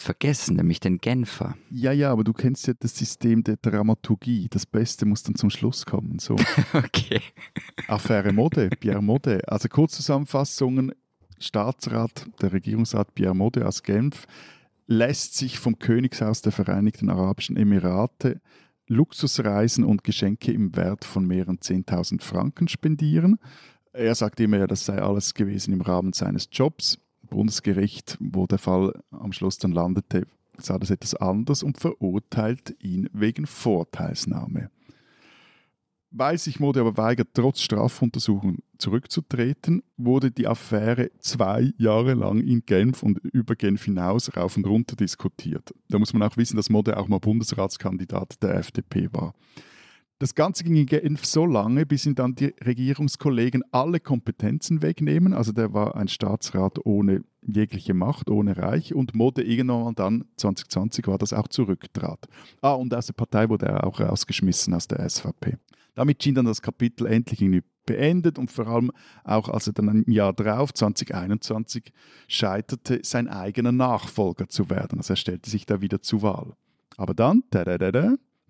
vergessen, 0.00 0.56
nämlich 0.56 0.80
den 0.80 0.98
Genfer. 0.98 1.56
Ja, 1.70 1.92
ja, 1.92 2.10
aber 2.10 2.24
du 2.24 2.32
kennst 2.32 2.66
ja 2.66 2.74
das 2.78 2.96
System 2.96 3.42
der 3.42 3.56
Dramaturgie. 3.56 4.48
Das 4.50 4.66
Beste 4.66 5.06
muss 5.06 5.22
dann 5.22 5.34
zum 5.34 5.50
Schluss 5.50 5.86
kommen. 5.86 6.18
So. 6.18 6.36
okay. 6.72 7.20
Affäre 7.88 8.32
Mode, 8.32 8.70
Pierre 8.80 9.02
Mode. 9.02 9.40
Also 9.48 9.68
Kurzzusammenfassungen, 9.68 10.92
Staatsrat, 11.38 12.26
der 12.40 12.52
Regierungsrat 12.52 13.14
Pierre 13.14 13.34
Mode 13.34 13.66
aus 13.66 13.82
Genf, 13.82 14.26
lässt 14.86 15.36
sich 15.36 15.58
vom 15.58 15.78
Königshaus 15.78 16.42
der 16.42 16.52
Vereinigten 16.52 17.10
Arabischen 17.10 17.56
Emirate 17.56 18.40
Luxusreisen 18.88 19.84
und 19.84 20.04
Geschenke 20.04 20.52
im 20.52 20.76
Wert 20.76 21.04
von 21.04 21.26
mehreren 21.26 21.58
10.000 21.58 22.22
Franken 22.22 22.68
spendieren. 22.68 23.38
Er 23.92 24.14
sagt 24.14 24.40
immer, 24.40 24.58
ja, 24.58 24.66
das 24.66 24.84
sei 24.84 25.00
alles 25.00 25.34
gewesen 25.34 25.72
im 25.72 25.80
Rahmen 25.80 26.12
seines 26.12 26.48
Jobs. 26.52 26.98
Bundesgericht, 27.28 28.16
wo 28.20 28.46
der 28.46 28.58
Fall 28.58 28.92
am 29.10 29.32
Schluss 29.32 29.58
dann 29.58 29.72
landete, 29.72 30.26
sah 30.58 30.78
das 30.78 30.90
etwas 30.90 31.14
anders 31.14 31.64
und 31.64 31.78
verurteilt 31.78 32.76
ihn 32.80 33.10
wegen 33.12 33.46
Vorteilsnahme. 33.46 34.70
Weil 36.18 36.38
sich 36.38 36.60
Mode 36.60 36.80
aber 36.80 36.96
weigert, 36.96 37.28
trotz 37.34 37.60
Strafuntersuchung 37.60 38.60
zurückzutreten, 38.78 39.82
wurde 39.98 40.30
die 40.30 40.46
Affäre 40.46 41.10
zwei 41.18 41.74
Jahre 41.76 42.14
lang 42.14 42.40
in 42.40 42.64
Genf 42.64 43.02
und 43.02 43.18
über 43.18 43.54
Genf 43.54 43.84
hinaus 43.84 44.34
rauf 44.34 44.56
und 44.56 44.66
runter 44.66 44.96
diskutiert. 44.96 45.74
Da 45.90 45.98
muss 45.98 46.14
man 46.14 46.22
auch 46.22 46.38
wissen, 46.38 46.56
dass 46.56 46.70
Mode 46.70 46.96
auch 46.96 47.08
mal 47.08 47.18
Bundesratskandidat 47.18 48.42
der 48.42 48.54
FDP 48.54 49.10
war. 49.12 49.34
Das 50.18 50.34
Ganze 50.34 50.64
ging 50.64 50.76
in 50.76 50.86
Genf 50.86 51.26
so 51.26 51.44
lange, 51.44 51.84
bis 51.84 52.06
ihm 52.06 52.14
dann 52.14 52.34
die 52.34 52.54
Regierungskollegen 52.64 53.62
alle 53.70 54.00
Kompetenzen 54.00 54.80
wegnehmen. 54.80 55.34
Also 55.34 55.52
der 55.52 55.74
war 55.74 55.96
ein 55.96 56.08
Staatsrat 56.08 56.78
ohne 56.86 57.24
jegliche 57.42 57.92
Macht, 57.92 58.30
ohne 58.30 58.56
Reich 58.56 58.94
und 58.94 59.14
Mode 59.14 59.42
irgendwann 59.42 59.94
dann, 59.94 60.24
2020 60.38 61.08
war 61.08 61.18
das 61.18 61.34
auch 61.34 61.48
zurücktrat. 61.48 62.26
Ah, 62.62 62.72
und 62.72 62.94
aus 62.94 63.04
der 63.04 63.12
Partei 63.12 63.50
wurde 63.50 63.66
er 63.66 63.86
auch 63.86 64.00
rausgeschmissen 64.00 64.72
aus 64.72 64.88
der 64.88 65.06
SVP. 65.06 65.58
Damit 65.96 66.22
schien 66.22 66.36
dann 66.36 66.44
das 66.44 66.62
Kapitel 66.62 67.06
endlich 67.06 67.42
irgendwie 67.42 67.64
beendet 67.86 68.38
und 68.38 68.50
vor 68.50 68.66
allem 68.66 68.92
auch 69.24 69.48
als 69.48 69.66
er 69.66 69.72
dann 69.72 70.04
im 70.04 70.12
Jahr 70.12 70.32
drauf, 70.32 70.74
2021, 70.74 71.92
scheiterte, 72.28 73.00
sein 73.02 73.28
eigener 73.28 73.72
Nachfolger 73.72 74.48
zu 74.48 74.68
werden. 74.68 74.98
Also 74.98 75.14
er 75.14 75.16
stellte 75.16 75.48
sich 75.48 75.66
da 75.66 75.80
wieder 75.80 76.02
zur 76.02 76.22
Wahl. 76.22 76.52
Aber 76.96 77.14
dann, 77.14 77.42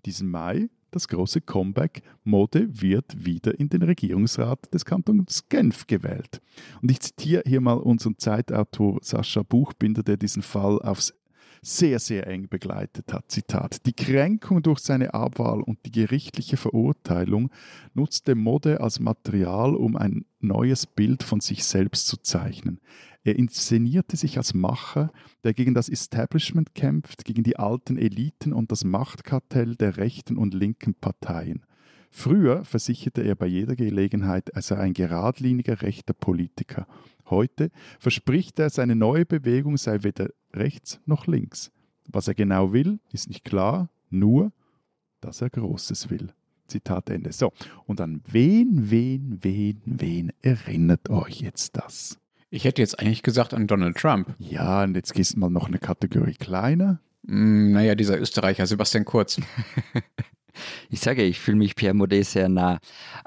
diesen 0.05 0.29
Mai, 0.29 0.69
das 0.91 1.07
große 1.07 1.41
Comeback, 1.41 2.01
Mode 2.23 2.67
wird 2.81 3.25
wieder 3.25 3.59
in 3.59 3.69
den 3.69 3.83
Regierungsrat 3.83 4.73
des 4.73 4.85
Kantons 4.85 5.47
Genf 5.49 5.85
gewählt. 5.87 6.41
Und 6.81 6.91
ich 6.91 6.99
zitiere 7.01 7.43
hier 7.45 7.61
mal 7.61 7.77
unseren 7.77 8.17
Zeitautor 8.17 8.99
Sascha 9.01 9.43
Buchbinder, 9.43 10.03
der 10.03 10.17
diesen 10.17 10.41
Fall 10.41 10.81
aufs 10.81 11.13
sehr, 11.61 11.99
sehr 11.99 12.27
eng 12.27 12.47
begleitet 12.49 13.13
hat. 13.13 13.31
Zitat. 13.31 13.85
Die 13.85 13.93
Kränkung 13.93 14.61
durch 14.63 14.79
seine 14.79 15.13
Abwahl 15.13 15.61
und 15.61 15.79
die 15.85 15.91
gerichtliche 15.91 16.57
Verurteilung 16.57 17.49
nutzte 17.93 18.35
Mode 18.35 18.81
als 18.81 18.99
Material, 18.99 19.75
um 19.75 19.95
ein 19.95 20.25
neues 20.39 20.85
Bild 20.85 21.23
von 21.23 21.39
sich 21.39 21.63
selbst 21.63 22.07
zu 22.07 22.17
zeichnen. 22.17 22.79
Er 23.23 23.35
inszenierte 23.35 24.15
sich 24.15 24.37
als 24.37 24.53
Macher, 24.53 25.11
der 25.43 25.53
gegen 25.53 25.73
das 25.73 25.89
Establishment 25.89 26.75
kämpft, 26.75 27.25
gegen 27.25 27.43
die 27.43 27.57
alten 27.57 27.97
Eliten 27.97 28.53
und 28.53 28.71
das 28.71 28.85
Machtkartell 28.85 29.75
der 29.75 29.97
rechten 29.97 30.37
und 30.37 30.53
linken 30.53 30.93
Parteien. 30.93 31.65
Früher 32.09 32.63
versicherte 32.63 33.21
er 33.21 33.35
bei 33.35 33.47
jeder 33.47 33.75
Gelegenheit, 33.75 34.49
er 34.49 34.61
sei 34.61 34.77
ein 34.77 34.93
geradliniger 34.93 35.81
rechter 35.81 36.13
Politiker. 36.13 36.87
Heute 37.29 37.69
verspricht 37.99 38.59
er, 38.59 38.69
seine 38.69 38.95
neue 38.95 39.25
Bewegung 39.25 39.77
sei 39.77 40.03
weder 40.03 40.29
rechts 40.53 40.99
noch 41.05 41.27
links. 41.27 41.71
Was 42.07 42.27
er 42.27 42.33
genau 42.33 42.73
will, 42.73 42.99
ist 43.11 43.27
nicht 43.27 43.43
klar, 43.43 43.89
nur, 44.09 44.51
dass 45.21 45.41
er 45.41 45.49
Großes 45.49 46.09
will. 46.09 46.29
Zitat 46.67 47.09
Ende. 47.09 47.31
So, 47.31 47.51
und 47.85 48.01
an 48.01 48.21
wen, 48.29 48.89
wen, 48.91 49.39
wen, 49.41 49.81
wen 49.85 50.31
erinnert 50.41 51.09
euch 51.09 51.41
jetzt 51.41 51.77
das? 51.77 52.17
Ich 52.49 52.63
hätte 52.63 52.81
jetzt 52.81 52.99
eigentlich 52.99 53.23
gesagt 53.23 53.53
an 53.53 53.67
Donald 53.67 53.97
Trump. 53.97 54.33
Ja, 54.39 54.83
und 54.83 54.95
jetzt 54.95 55.13
gehst 55.13 55.35
du 55.35 55.39
mal 55.39 55.49
noch 55.49 55.67
eine 55.67 55.79
Kategorie 55.79 56.35
kleiner. 56.35 56.99
Mm, 57.23 57.71
naja, 57.71 57.95
dieser 57.95 58.19
Österreicher, 58.19 58.65
Sebastian 58.67 59.05
Kurz. 59.05 59.39
ich 60.89 60.99
sage, 60.99 61.23
ich 61.23 61.39
fühle 61.39 61.57
mich 61.57 61.75
Pierre 61.75 61.93
Modet 61.93 62.25
sehr 62.25 62.49
nah. 62.49 62.79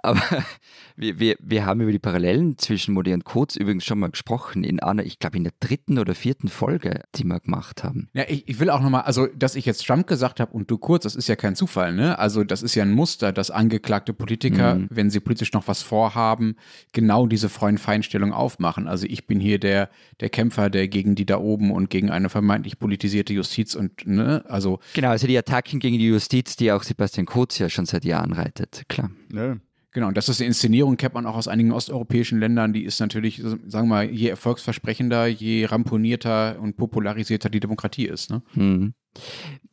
Aber 0.03 0.21
wir, 0.97 1.19
wir, 1.19 1.37
wir 1.41 1.67
haben 1.67 1.81
über 1.81 1.93
die 1.93 1.99
Parallelen 1.99 2.59
zwischen 2.59 2.95
Modet 2.95 3.15
und 3.15 3.25
Kurz 3.25 3.57
übrigens 3.57 3.85
schon 3.85 3.99
mal 3.99 4.11
gesprochen, 4.11 4.65
in 4.65 4.81
einer, 4.81 5.05
ich 5.05 5.19
glaube, 5.19 5.37
in 5.37 5.45
der 5.45 5.53
dritten 5.61 5.99
oder 5.99 6.15
vierten 6.15 6.49
Folge, 6.49 7.03
die 7.15 7.25
wir 7.25 7.41
gemacht 7.41 7.85
haben. 7.85 8.09
Ja, 8.13 8.25
ich, 8.29 8.49
ich 8.49 8.61
will 8.61 8.71
auch 8.71 8.81
nochmal, 8.81 9.03
also, 9.03 9.27
dass 9.27 9.55
ich 9.55 9.67
jetzt 9.67 9.87
Trump 9.87 10.07
gesagt 10.07 10.41
habe 10.41 10.53
und 10.53 10.71
du 10.71 10.79
Kurz, 10.79 11.05
das 11.05 11.17
ist 11.17 11.29
ja 11.29 11.37
kein 11.37 11.57
Zufall, 11.57 11.95
ne? 11.95 12.19
Also, 12.19 12.45
das 12.45 12.63
ist 12.63 12.75
ja 12.75 12.83
ein 12.83 12.93
Muster, 12.93 13.33
dass 13.33 13.51
angeklagte 13.51 14.13
Politiker, 14.13 14.77
mhm. 14.77 14.89
wenn 14.91 15.11
sie 15.11 15.21
politisch 15.21 15.53
noch 15.53 15.69
was 15.69 15.83
vorhaben, 15.83 16.57
genau 16.93 17.27
diese 17.27 17.49
Freund-Feinstellung 17.49 18.33
aufmachen. 18.33 18.89
Also, 18.89 19.07
ich 19.07 19.27
bin 19.27 19.41
hier 19.41 19.59
der, 19.59 19.91
der 20.21 20.29
Kämpfer, 20.29 20.71
der 20.71 20.89
gegen 20.89 21.15
die 21.15 21.27
da 21.27 21.39
oben 21.39 21.71
und 21.71 21.91
gegen 21.91 22.11
eine 22.11 22.29
vermeintlich 22.29 22.79
politisierte 22.79 23.33
Justiz 23.33 23.75
und, 23.75 24.07
ne? 24.07 24.45
Also. 24.49 24.81
Genau, 24.95 25.11
also 25.11 25.27
die 25.27 25.39
Attacken 25.39 25.81
gegen 25.81 25.99
die 25.99 26.09
Justiz, 26.09 26.57
die 26.57 26.73
auch 26.73 26.83
Sebastian 26.83 27.20
Kurz 27.27 27.59
ja 27.59 27.69
schon 27.69 27.87
seit 27.87 28.05
Jahren 28.05 28.33
reitet, 28.33 28.83
klar. 28.89 29.11
Ja. 29.33 29.57
Genau, 29.93 30.07
und 30.07 30.17
das 30.17 30.29
ist 30.29 30.41
eine 30.41 30.47
Inszenierung, 30.47 30.97
kennt 30.97 31.15
man 31.15 31.27
auch 31.27 31.35
aus 31.35 31.49
einigen 31.49 31.73
osteuropäischen 31.73 32.39
Ländern, 32.39 32.73
die 32.73 32.85
ist 32.85 33.01
natürlich, 33.01 33.43
sagen 33.43 33.89
wir 33.89 33.97
mal, 33.97 34.09
je 34.09 34.29
erfolgsversprechender, 34.29 35.27
je 35.27 35.65
ramponierter 35.65 36.61
und 36.61 36.77
popularisierter 36.77 37.51
die 37.51 37.59
Demokratie 37.59 38.07
ist. 38.07 38.31
Ne? 38.31 38.43
Mhm. 38.55 38.95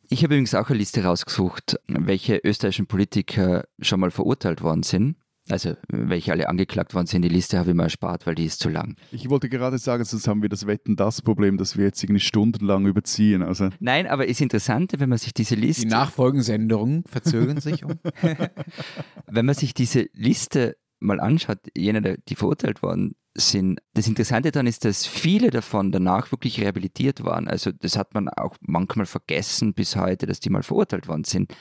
Ich 0.10 0.23
habe 0.23 0.33
übrigens 0.33 0.55
auch 0.55 0.69
eine 0.69 0.79
Liste 0.79 1.03
rausgesucht, 1.03 1.79
welche 1.88 2.38
österreichischen 2.38 2.88
Politiker 2.88 3.65
schon 3.79 3.99
mal 3.99 4.10
verurteilt 4.10 4.63
worden 4.63 4.81
sind. 4.81 5.17
Also, 5.49 5.75
welche 5.89 6.31
alle 6.31 6.49
angeklagt 6.49 6.93
worden 6.93 7.07
sind, 7.07 7.21
die 7.21 7.29
Liste 7.29 7.57
habe 7.57 7.69
ich 7.69 7.75
mal 7.75 7.83
erspart, 7.83 8.27
weil 8.27 8.36
die 8.36 8.45
ist 8.45 8.60
zu 8.60 8.69
lang. 8.69 8.95
Ich 9.12 9.29
wollte 9.29 9.49
gerade 9.49 9.77
sagen, 9.77 10.03
sonst 10.03 10.27
haben 10.27 10.41
wir 10.41 10.49
das 10.49 10.67
Wetten-Das-Problem, 10.67 11.57
dass 11.57 11.77
wir 11.77 11.86
jetzt 11.86 12.03
irgendwie 12.03 12.19
stundenlang 12.19 12.86
überziehen. 12.86 13.43
Also. 13.43 13.69
Nein, 13.79 14.07
aber 14.07 14.27
ist 14.27 14.41
interessant, 14.41 14.93
wenn 14.97 15.10
man 15.10 15.17
sich 15.17 15.33
diese 15.33 15.55
Liste. 15.55 15.83
Die 15.83 15.88
Nachfolgensendungen 15.88 17.03
verzögern 17.05 17.62
sich 17.62 17.86
um. 17.86 17.93
wenn 19.27 19.45
man 19.45 19.55
sich 19.55 19.73
diese 19.73 20.07
Liste 20.13 20.75
mal 20.99 21.19
anschaut, 21.19 21.60
jene, 21.75 22.17
die 22.27 22.36
verurteilt 22.36 22.81
worden 22.81 23.15
sind. 23.36 23.79
Das 23.93 24.07
Interessante 24.07 24.51
daran 24.51 24.67
ist, 24.67 24.83
dass 24.83 25.05
viele 25.05 25.51
davon 25.51 25.91
danach 25.91 26.31
wirklich 26.31 26.60
rehabilitiert 26.60 27.23
waren. 27.23 27.47
Also 27.47 27.71
das 27.71 27.95
hat 27.95 28.13
man 28.13 28.29
auch 28.29 28.55
manchmal 28.62 29.05
vergessen 29.05 29.73
bis 29.73 29.95
heute, 29.95 30.25
dass 30.25 30.39
die 30.39 30.49
mal 30.49 30.63
verurteilt 30.63 31.07
worden 31.07 31.23
sind. 31.23 31.53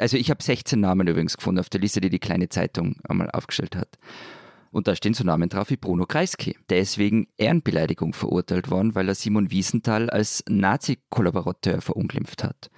Also 0.00 0.16
ich 0.16 0.30
habe 0.30 0.42
16 0.42 0.80
Namen 0.80 1.06
übrigens 1.06 1.36
gefunden 1.36 1.60
auf 1.60 1.68
der 1.68 1.80
Liste, 1.80 2.00
die 2.00 2.10
die 2.10 2.18
kleine 2.18 2.48
Zeitung 2.48 2.96
einmal 3.08 3.30
aufgestellt 3.30 3.76
hat. 3.76 3.98
Und 4.70 4.88
da 4.88 4.96
stehen 4.96 5.14
so 5.14 5.22
Namen 5.22 5.48
drauf 5.48 5.70
wie 5.70 5.76
Bruno 5.76 6.04
Kreisky. 6.04 6.56
Der 6.68 6.80
ist 6.80 6.98
wegen 6.98 7.28
Ehrenbeleidigung 7.36 8.12
verurteilt 8.12 8.70
worden, 8.70 8.96
weil 8.96 9.08
er 9.08 9.14
Simon 9.14 9.52
Wiesenthal 9.52 10.10
als 10.10 10.42
Nazi-Kollaborateur 10.48 11.80
verunglimpft 11.80 12.42
hat. 12.42 12.70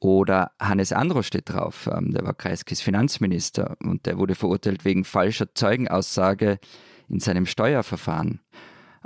Oder 0.00 0.52
Hannes 0.58 0.92
Andro 0.92 1.22
steht 1.22 1.50
drauf, 1.50 1.90
ähm, 1.92 2.12
der 2.12 2.24
war 2.24 2.32
Kreiskys 2.32 2.80
Finanzminister 2.80 3.76
und 3.82 4.06
der 4.06 4.18
wurde 4.18 4.34
verurteilt 4.34 4.84
wegen 4.84 5.04
falscher 5.04 5.54
Zeugenaussage 5.54 6.58
in 7.08 7.20
seinem 7.20 7.44
Steuerverfahren. 7.44 8.40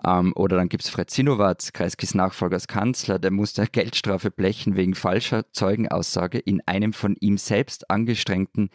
Ähm, 0.04 0.32
oder 0.34 0.56
dann 0.56 0.68
gibt 0.68 0.84
es 0.84 0.90
Fred 0.90 1.10
Sinowatz, 1.10 1.72
Kreiskis 1.72 2.14
Nachfolger 2.14 2.54
als 2.54 2.68
Kanzler, 2.68 3.18
der 3.18 3.30
musste 3.30 3.66
Geldstrafe 3.66 4.30
blechen 4.30 4.76
wegen 4.76 4.94
falscher 4.94 5.50
Zeugenaussage 5.52 6.38
in 6.38 6.62
einem 6.66 6.92
von 6.92 7.16
ihm 7.20 7.38
selbst 7.38 7.90
angestrengten 7.90 8.70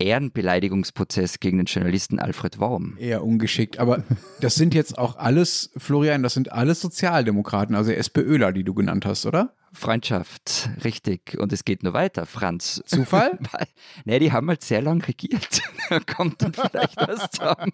Ehrenbeleidigungsprozess 0.00 1.40
gegen 1.40 1.58
den 1.58 1.66
Journalisten 1.66 2.18
Alfred 2.18 2.58
Worm. 2.58 2.96
Eher 2.98 3.22
ungeschickt, 3.22 3.78
aber 3.78 4.02
das 4.40 4.54
sind 4.54 4.74
jetzt 4.74 4.98
auch 4.98 5.16
alles, 5.16 5.70
Florian, 5.76 6.22
das 6.22 6.34
sind 6.34 6.52
alles 6.52 6.80
Sozialdemokraten, 6.80 7.74
also 7.76 7.92
SPÖler, 7.92 8.52
die 8.52 8.64
du 8.64 8.74
genannt 8.74 9.04
hast, 9.04 9.26
oder? 9.26 9.54
Freundschaft, 9.72 10.70
richtig. 10.84 11.38
Und 11.38 11.52
es 11.52 11.64
geht 11.64 11.84
nur 11.84 11.92
weiter, 11.92 12.26
Franz. 12.26 12.82
Zufall? 12.86 13.38
nee, 14.04 14.18
die 14.18 14.32
haben 14.32 14.48
halt 14.48 14.64
sehr 14.64 14.82
lang 14.82 15.00
regiert. 15.02 15.60
da 15.90 16.00
kommt 16.00 16.42
dann 16.42 16.54
vielleicht 16.54 16.96
was 16.96 17.30
zusammen. 17.30 17.72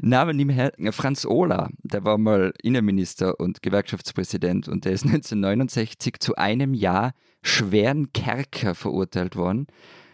Namen 0.00 0.38
ihm 0.38 0.48
her, 0.48 0.72
Franz 0.90 1.24
Ohler, 1.24 1.70
der 1.82 2.04
war 2.04 2.18
mal 2.18 2.52
Innenminister 2.62 3.38
und 3.38 3.62
Gewerkschaftspräsident 3.62 4.68
und 4.68 4.84
der 4.84 4.92
ist 4.92 5.04
1969 5.06 6.20
zu 6.20 6.36
einem 6.36 6.74
Jahr 6.74 7.12
schweren 7.42 8.12
Kerker 8.12 8.74
verurteilt 8.74 9.36
worden. 9.36 9.66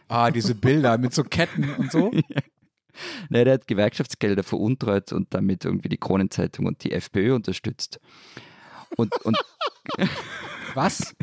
Ah, 0.09 0.31
diese 0.31 0.55
Bilder 0.55 0.97
mit 0.99 1.12
so 1.12 1.23
Ketten 1.23 1.69
und 1.75 1.93
so. 1.93 2.11
ja. 2.29 2.41
Nee, 3.29 3.45
der 3.45 3.55
hat 3.55 3.67
Gewerkschaftsgelder 3.67 4.43
veruntreut 4.43 5.12
und 5.12 5.33
damit 5.33 5.64
irgendwie 5.64 5.88
die 5.88 5.99
Kronenzeitung 5.99 6.67
und 6.67 6.83
die 6.83 6.93
FPÖ 6.93 7.35
unterstützt. 7.35 8.01
Und, 8.97 9.14
und 9.25 9.37
Was? 10.75 11.14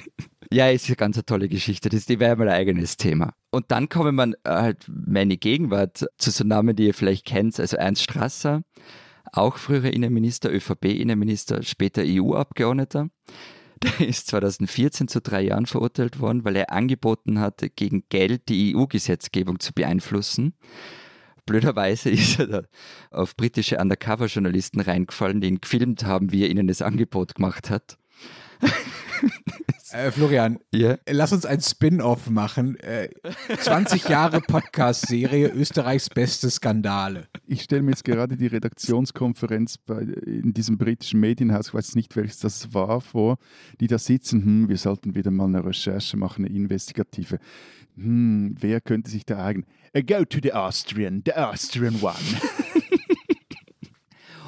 Ja, 0.56 0.70
ist 0.70 0.88
eine 0.88 0.96
ganz 0.96 1.22
tolle 1.26 1.50
Geschichte. 1.50 1.89
Das 1.89 2.08
wäre 2.08 2.38
mal 2.38 2.48
ein 2.48 2.56
eigenes 2.56 2.96
Thema. 2.96 3.34
Und 3.52 3.72
dann 3.72 3.89
kommen 3.89 4.15
man 4.15 4.36
äh, 4.46 4.52
halt 4.52 4.86
meine 4.88 5.36
Gegenwart 5.36 6.06
zu 6.18 6.32
so 6.32 6.46
Namen, 6.46 6.78
die 6.78 6.86
ihr 6.86 6.94
vielleicht 6.94 7.26
kennt. 7.26 7.60
Also 7.60 7.76
Ernst 7.76 8.04
Strasser, 8.04 8.63
auch 9.34 9.58
früherer 9.58 9.91
Innenminister, 9.91 10.50
ÖVP-Innenminister, 10.50 11.62
später 11.62 12.04
EU-Abgeordneter. 12.06 13.10
Der 13.84 14.08
ist 14.08 14.28
2014 14.28 15.10
zu 15.10 15.20
drei 15.20 15.41
Jahren 15.41 15.65
verurteilt 15.65 16.22
worden, 16.22 16.46
weil 16.46 16.56
er 16.56 16.72
angeboten 16.72 17.41
hatte, 17.41 17.70
gegen 17.70 18.06
Geld 18.08 18.48
die 18.48 18.78
EU-Gesetzgebung 18.78 19.60
zu 19.60 19.74
beeinflussen. 19.74 20.54
Blöderweise 21.46 22.10
ist 22.12 22.39
er 22.39 22.48
da 22.48 22.62
auf 23.12 23.36
britische 23.36 23.78
Undercover-Journalisten 23.78 24.80
reingefallen, 24.80 25.41
die 25.41 25.50
ihn 25.50 25.60
gefilmt 25.60 26.06
haben, 26.06 26.32
wie 26.32 26.44
er 26.44 26.50
ihnen 26.50 26.70
das 26.70 26.82
Angebot 26.82 27.36
gemacht 27.36 27.70
hat. 27.70 27.98
Äh, 29.91 30.12
Florian, 30.12 30.60
yeah. 30.73 30.97
lass 31.10 31.32
uns 31.32 31.45
ein 31.45 31.62
Spin-off 31.62 32.30
machen. 32.30 32.78
Äh, 32.80 33.10
20 33.58 34.10
Jahre 34.10 34.41
Podcast-Serie 34.41 35.49
Österreichs 35.49 36.10
beste 36.10 36.49
Skandale. 36.49 37.28
Ich 37.47 37.62
stelle 37.62 37.82
mir 37.82 37.91
jetzt 37.91 38.04
gerade 38.04 38.36
die 38.36 38.47
Redaktionskonferenz 38.47 39.78
bei, 39.78 40.01
in 40.01 40.54
diesem 40.54 40.78
britischen 40.78 41.21
Medienhaus, 41.21 41.69
ich 41.69 41.73
weiß 41.73 41.95
nicht, 41.95 42.13
welches 42.17 42.39
das 42.39 42.73
war, 42.73 42.99
vor, 42.99 43.38
die 43.80 43.88
da 43.88 43.97
sitzen, 43.97 44.43
hm, 44.43 44.69
wir 44.69 44.78
sollten 44.78 45.15
wieder 45.15 45.32
mal 45.32 45.45
eine 45.45 45.63
Recherche 45.63 46.17
machen, 46.17 46.43
eine 46.43 46.54
investigative. 46.54 47.39
Hm, 47.95 48.56
wer 48.60 48.82
könnte 48.82 49.10
sich 49.10 49.25
da 49.25 49.45
eignen? 49.45 49.65
Uh, 49.95 50.01
go 50.01 50.25
to 50.25 50.39
the 50.43 50.51
Austrian, 50.51 51.21
the 51.25 51.34
Austrian 51.34 52.01
one. 52.01 52.15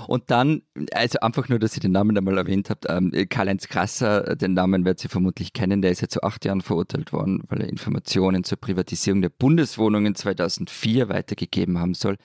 Und 0.08 0.32
dann, 0.32 0.62
also 0.94 1.20
einfach 1.20 1.50
nur, 1.50 1.60
dass 1.60 1.76
ihr 1.76 1.82
den 1.82 1.92
Namen 1.92 2.18
einmal 2.18 2.38
erwähnt 2.38 2.70
habt, 2.70 2.86
ähm, 2.90 3.12
Karl-Heinz 3.30 3.68
Krasser, 3.68 4.36
den 4.36 4.54
Namen 4.54 4.86
werdet 4.86 5.04
ihr 5.04 5.10
vermutlich 5.10 5.54
kennen, 5.54 5.82
der 5.82 5.92
ist 5.92 6.02
ja 6.02 6.08
zu 6.08 6.24
acht 6.24 6.46
Jahren 6.46 6.62
verurteilt 6.62 7.14
worden, 7.14 7.44
weil 7.50 7.62
er 7.62 7.70
Informationen 7.70 8.44
zur 8.44 8.58
Privatisierung 8.58 9.22
der 9.22 9.30
Bundeswohnungen 9.30 10.16
2004 10.16 11.10
weitergegeben 11.10 11.80
haben 11.80 11.94
soll. 11.94 12.18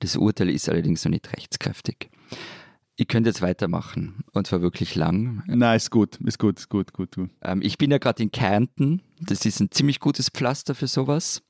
Das 0.00 0.16
Urteil 0.16 0.48
ist 0.48 0.68
allerdings 0.68 1.04
noch 1.04 1.10
nicht 1.10 1.32
rechtskräftig. 1.32 2.10
Ich 2.96 3.08
könnte 3.08 3.30
jetzt 3.30 3.42
weitermachen 3.42 4.22
und 4.32 4.46
zwar 4.46 4.62
wirklich 4.62 4.94
lang. 4.94 5.42
Nein, 5.46 5.76
ist 5.76 5.90
gut, 5.90 6.16
ist 6.24 6.38
gut, 6.38 6.60
ist 6.60 6.68
gut, 6.68 6.92
gut. 6.92 7.16
gut. 7.16 7.30
Ähm, 7.42 7.60
ich 7.62 7.78
bin 7.78 7.90
ja 7.90 7.98
gerade 7.98 8.22
in 8.22 8.30
Kärnten. 8.30 9.02
Das 9.20 9.44
ist 9.44 9.58
ein 9.60 9.72
ziemlich 9.72 9.98
gutes 9.98 10.28
Pflaster 10.28 10.76
für 10.76 10.86
sowas 10.86 11.42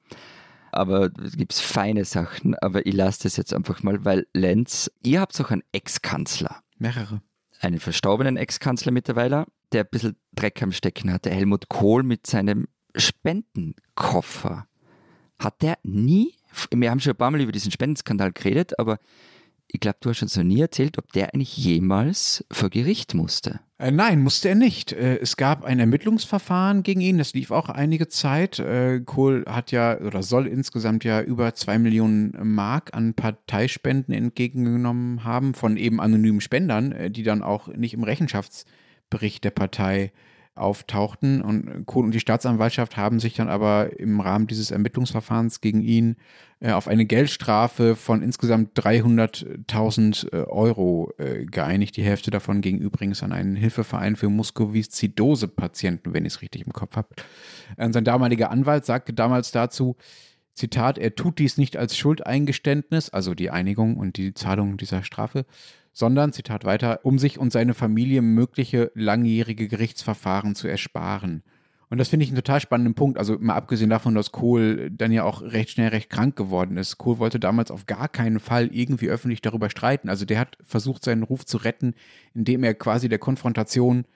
aber 0.77 1.11
es 1.25 1.37
gibt 1.37 1.53
feine 1.55 2.05
Sachen, 2.05 2.55
aber 2.57 2.87
ich 2.87 2.95
lasse 2.95 3.25
das 3.25 3.37
jetzt 3.37 3.55
einfach 3.55 3.83
mal, 3.83 4.05
weil 4.05 4.27
Lenz, 4.33 4.91
ihr 5.03 5.21
habt 5.21 5.41
auch 5.41 5.51
einen 5.51 5.63
Ex-Kanzler. 5.73 6.63
Mehrere. 6.79 7.23
Einen 7.61 7.81
verstorbenen 7.81 8.37
Ex-Kanzler 8.37 8.93
mittlerweile, 8.93 9.47
der 9.73 9.85
ein 9.85 9.91
bisschen 9.91 10.17
Dreck 10.35 10.63
am 10.63 10.73
Stecken 10.73 11.13
hatte. 11.13 11.31
Helmut 11.31 11.69
Kohl 11.69 12.03
mit 12.03 12.27
seinem 12.27 12.67
Spendenkoffer. 12.95 14.67
Hat 15.39 15.63
der 15.63 15.79
nie, 15.83 16.35
wir 16.71 16.91
haben 16.91 17.01
schon 17.01 17.13
ein 17.13 17.17
paar 17.17 17.31
Mal 17.31 17.41
über 17.41 17.53
diesen 17.53 17.73
Spendenskandal 17.73 18.33
geredet, 18.33 18.79
aber 18.79 18.99
ich 19.75 19.81
glaube, 19.81 19.99
du 20.01 20.11
hast 20.11 20.23
uns 20.23 20.37
noch 20.37 20.45
nie 20.45 20.61
erzählt, 20.61 20.99
ob 20.99 21.13
der 21.13 21.35
eigentlich 21.35 21.57
jemals 21.57 22.45
vor 22.53 22.71
Gericht 22.71 23.13
musste. 23.13 23.59
Äh, 23.77 23.91
nein, 23.91 24.23
musste 24.23 24.49
er 24.49 24.55
nicht. 24.55 24.93
Äh, 24.93 25.19
es 25.19 25.37
gab 25.37 25.65
ein 25.65 25.81
Ermittlungsverfahren 25.81 26.85
gegen 26.85 27.01
ihn, 27.01 27.19
das 27.19 27.35
lief 27.35 27.51
auch 27.51 27.69
einige 27.69 28.07
Zeit. 28.07 28.61
Äh, 28.61 29.01
Kohl 29.05 29.45
hat 29.49 29.73
ja 29.73 30.01
oder 30.01 30.23
soll 30.23 30.47
insgesamt 30.47 31.03
ja 31.03 31.21
über 31.21 31.55
zwei 31.55 31.81
Millionen 31.81 32.55
Mark 32.55 32.95
an 32.95 33.15
Parteispenden 33.15 34.15
entgegengenommen 34.15 35.25
haben 35.25 35.55
von 35.55 35.77
eben 35.77 36.01
anonymen 36.01 36.41
Spendern, 36.41 36.93
äh, 36.93 37.11
die 37.11 37.25
dann 37.25 37.43
auch 37.43 37.67
nicht 37.67 37.95
im 37.95 38.05
Rechenschaftsbericht 38.05 39.43
der 39.43 39.51
Partei 39.51 40.13
auftauchten. 40.55 41.43
Und 41.43 41.87
Kohl 41.87 42.05
und 42.05 42.13
die 42.13 42.21
Staatsanwaltschaft 42.21 42.97
haben 42.97 43.21
sich 43.21 43.35
dann 43.35 43.49
aber 43.49 43.99
im 43.99 44.21
Rahmen 44.21 44.47
dieses 44.47 44.71
Ermittlungsverfahrens 44.71 45.61
gegen 45.61 45.81
ihn 45.81 46.17
äh, 46.61 46.73
auf 46.73 46.89
eine 46.89 47.05
Geldstrafe 47.05 47.97
von 47.97 48.23
insgesamt 48.23 48.79
300.000 48.79 50.33
äh, 50.33 50.37
Euro 50.47 51.13
äh, 51.19 51.45
geeinigt. 51.45 51.97
Die 51.97 52.05
Hälfte 52.05 52.31
davon 52.31 52.61
ging 52.61 52.79
übrigens 52.79 53.23
an 53.23 53.33
einen 53.33 53.57
Hilfeverein 53.57 54.17
für 54.17 54.29
Muskoviszidose-Patienten, 54.29 56.15
wenn 56.15 56.25
ich 56.25 56.35
es 56.35 56.43
richtig 56.43 56.67
im 56.67 56.73
Kopf 56.73 56.97
habe. 56.97 57.09
Sein 57.77 58.05
damaliger 58.05 58.51
Anwalt 58.51 58.85
sagte 58.85 59.13
damals 59.13 59.51
dazu, 59.51 59.97
Zitat, 60.55 60.99
er 60.99 61.15
tut 61.17 61.41
dies 61.41 61.59
nicht 61.59 61.77
als 61.77 61.97
Schuldeingeständnis, 61.97 63.11
also 63.11 63.35
die 63.35 63.51
Einigung 63.51 63.97
und 63.97 64.17
die 64.17 64.35
Zahlung 64.35 64.77
dieser 64.77 65.03
Strafe, 65.03 65.47
sondern, 65.95 66.33
Zitat 66.33 66.65
weiter, 66.65 67.01
um 67.05 67.19
sich 67.19 67.39
und 67.39 67.53
seine 67.53 67.73
Familie 67.73 68.21
mögliche 68.21 68.91
langjährige 68.95 69.69
Gerichtsverfahren 69.69 70.55
zu 70.55 70.69
ersparen. 70.69 71.43
Und 71.89 71.99
das 71.99 72.09
finde 72.09 72.25
ich 72.25 72.31
einen 72.31 72.37
total 72.37 72.61
spannenden 72.61 72.95
Punkt. 72.95 73.19
Also 73.19 73.39
mal 73.39 73.55
abgesehen 73.55 73.91
davon, 73.91 74.17
dass 74.17 74.33
Kohl 74.33 74.91
dann 74.91 75.13
ja 75.13 75.23
auch 75.23 75.43
recht 75.43 75.71
schnell 75.71 75.91
recht 75.91 76.11
krank 76.11 76.35
geworden 76.35 76.77
ist. 76.77 76.99
Kohl 76.99 77.19
wollte 77.19 77.39
damals 77.39 77.71
auf 77.71 77.87
gar 77.87 78.09
keinen 78.09 78.41
Fall 78.41 78.69
irgendwie 78.73 79.09
öffentlich 79.09 79.43
darüber 79.43 79.71
streiten. 79.71 80.09
Also 80.09 80.25
der 80.25 80.41
hat 80.41 80.59
versucht, 80.65 81.05
seinen 81.05 81.23
Ruf 81.23 81.47
zu 81.47 81.59
retten, 81.59 81.95
indem 82.35 82.65
er 82.65 82.75
quasi 82.75 83.09
der 83.09 83.21
Konfrontation 83.21 84.07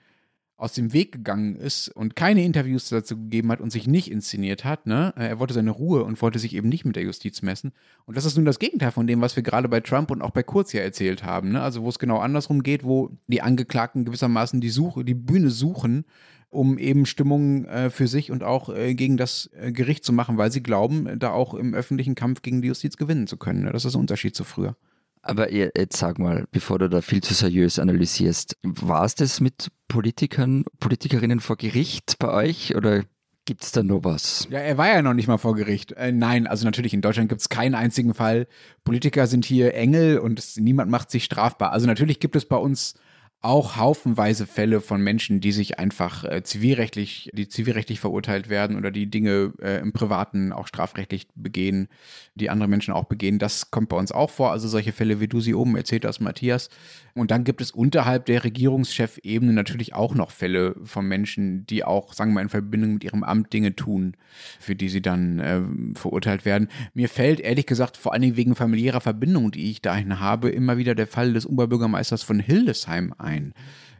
aus 0.59 0.73
dem 0.73 0.91
Weg 0.91 1.13
gegangen 1.13 1.55
ist 1.55 1.87
und 1.87 2.17
keine 2.17 2.43
Interviews 2.43 2.89
dazu 2.89 3.15
gegeben 3.15 3.49
hat 3.49 3.61
und 3.61 3.71
sich 3.71 3.87
nicht 3.87 4.11
inszeniert 4.11 4.65
hat. 4.65 4.87
Ne? 4.87 5.13
Er 5.15 5.39
wollte 5.39 5.53
seine 5.53 5.71
Ruhe 5.71 6.03
und 6.03 6.21
wollte 6.21 6.37
sich 6.37 6.53
eben 6.53 6.67
nicht 6.67 6.83
mit 6.83 6.97
der 6.97 7.03
Justiz 7.03 7.41
messen. 7.41 7.71
Und 8.05 8.17
das 8.17 8.25
ist 8.25 8.35
nun 8.35 8.43
das 8.43 8.59
Gegenteil 8.59 8.91
von 8.91 9.07
dem, 9.07 9.21
was 9.21 9.37
wir 9.37 9.43
gerade 9.43 9.69
bei 9.69 9.79
Trump 9.79 10.11
und 10.11 10.21
auch 10.21 10.31
bei 10.31 10.43
Kurz 10.43 10.73
ja 10.73 10.81
erzählt 10.81 11.23
haben. 11.23 11.53
Ne? 11.53 11.61
Also 11.61 11.83
wo 11.83 11.89
es 11.89 11.97
genau 11.97 12.19
andersrum 12.19 12.61
geht, 12.61 12.83
wo 12.83 13.09
die 13.27 13.41
Angeklagten 13.41 14.03
gewissermaßen 14.03 14.59
die 14.59 14.69
Suche, 14.69 15.05
die 15.05 15.13
Bühne 15.13 15.49
suchen, 15.49 16.03
um 16.49 16.77
eben 16.77 17.05
Stimmung 17.05 17.63
äh, 17.65 17.89
für 17.89 18.07
sich 18.07 18.29
und 18.29 18.43
auch 18.43 18.69
äh, 18.69 18.95
gegen 18.95 19.15
das 19.15 19.49
äh, 19.53 19.71
Gericht 19.71 20.03
zu 20.03 20.11
machen, 20.11 20.37
weil 20.37 20.51
sie 20.51 20.61
glauben, 20.61 21.19
da 21.19 21.31
auch 21.31 21.53
im 21.53 21.73
öffentlichen 21.73 22.15
Kampf 22.15 22.41
gegen 22.41 22.61
die 22.61 22.67
Justiz 22.67 22.97
gewinnen 22.97 23.27
zu 23.27 23.37
können. 23.37 23.63
Ne? 23.63 23.71
Das 23.71 23.85
ist 23.85 23.95
ein 23.95 24.01
Unterschied 24.01 24.35
zu 24.35 24.43
früher. 24.43 24.75
Aber 25.21 25.51
jetzt 25.51 25.97
sag 25.97 26.17
mal, 26.17 26.45
bevor 26.51 26.79
du 26.79 26.89
da 26.89 27.01
viel 27.01 27.21
zu 27.21 27.33
seriös 27.33 27.77
analysierst, 27.77 28.57
war 28.63 29.03
es 29.03 29.15
das 29.15 29.41
mit 29.41 29.69
Politikern, 29.87 30.63
Politikerinnen 30.79 31.39
vor 31.39 31.57
Gericht 31.57 32.17
bei 32.19 32.31
euch 32.31 32.75
oder 32.75 33.03
gibt 33.45 33.63
es 33.63 33.71
da 33.71 33.81
noch 33.83 34.03
was? 34.03 34.47
Ja, 34.51 34.59
er 34.59 34.77
war 34.77 34.87
ja 34.87 35.01
noch 35.01 35.15
nicht 35.15 35.27
mal 35.27 35.37
vor 35.37 35.55
Gericht. 35.55 35.91
Äh, 35.93 36.11
nein, 36.11 36.45
also 36.45 36.65
natürlich 36.65 36.93
in 36.93 37.01
Deutschland 37.01 37.29
gibt 37.29 37.41
es 37.41 37.49
keinen 37.49 37.75
einzigen 37.75 38.13
Fall. 38.13 38.47
Politiker 38.83 39.27
sind 39.27 39.43
hier 39.43 39.73
Engel 39.73 40.19
und 40.19 40.39
es, 40.39 40.57
niemand 40.57 40.91
macht 40.91 41.09
sich 41.09 41.23
strafbar. 41.23 41.71
Also 41.71 41.87
natürlich 41.87 42.19
gibt 42.19 42.35
es 42.35 42.45
bei 42.45 42.57
uns 42.57 42.93
auch 43.41 43.77
haufenweise 43.77 44.45
Fälle 44.45 44.81
von 44.81 45.01
Menschen, 45.01 45.39
die 45.39 45.53
sich 45.53 45.79
einfach 45.79 46.25
äh, 46.25 46.43
zivilrechtlich, 46.43 47.31
die 47.33 47.47
zivilrechtlich 47.47 48.01
verurteilt 48.01 48.49
werden 48.49 48.75
oder 48.75 48.91
die 48.91 49.09
Dinge 49.09 49.53
äh, 49.61 49.79
im 49.79 49.93
Privaten 49.93 50.51
auch 50.51 50.67
strafrechtlich 50.67 51.27
begehen, 51.35 51.87
die 52.35 52.49
andere 52.49 52.67
Menschen 52.67 52.93
auch 52.93 53.05
begehen. 53.05 53.39
Das 53.39 53.71
kommt 53.71 53.87
bei 53.89 53.97
uns 53.97 54.11
auch 54.11 54.29
vor. 54.29 54.51
Also 54.51 54.67
solche 54.67 54.91
Fälle, 54.91 55.21
wie 55.21 55.29
du 55.29 55.39
sie 55.39 55.53
oben 55.53 55.77
erzählt 55.77 56.03
hast, 56.03 56.19
Matthias. 56.19 56.69
Und 57.13 57.31
dann 57.31 57.43
gibt 57.43 57.61
es 57.61 57.71
unterhalb 57.71 58.25
der 58.25 58.43
Regierungschefebene 58.43 59.53
natürlich 59.53 59.93
auch 59.93 60.15
noch 60.15 60.31
Fälle 60.31 60.75
von 60.83 61.07
Menschen, 61.07 61.65
die 61.67 61.83
auch, 61.83 62.13
sagen 62.13 62.31
wir 62.31 62.35
mal, 62.35 62.41
in 62.41 62.49
Verbindung 62.49 62.93
mit 62.93 63.03
ihrem 63.03 63.23
Amt 63.23 63.53
Dinge 63.53 63.75
tun, 63.75 64.15
für 64.59 64.75
die 64.75 64.89
sie 64.89 65.01
dann 65.01 65.39
äh, 65.39 65.61
verurteilt 65.95 66.45
werden. 66.45 66.69
Mir 66.93 67.09
fällt 67.09 67.39
ehrlich 67.39 67.65
gesagt 67.65 67.97
vor 67.97 68.13
allen 68.13 68.21
Dingen 68.21 68.37
wegen 68.37 68.55
familiärer 68.55 69.01
Verbindung, 69.01 69.51
die 69.51 69.69
ich 69.71 69.81
dahin 69.81 70.19
habe, 70.19 70.49
immer 70.49 70.77
wieder 70.77 70.95
der 70.95 71.07
Fall 71.07 71.33
des 71.33 71.45
Oberbürgermeisters 71.45 72.23
von 72.23 72.39
Hildesheim 72.39 73.13
ein. 73.17 73.53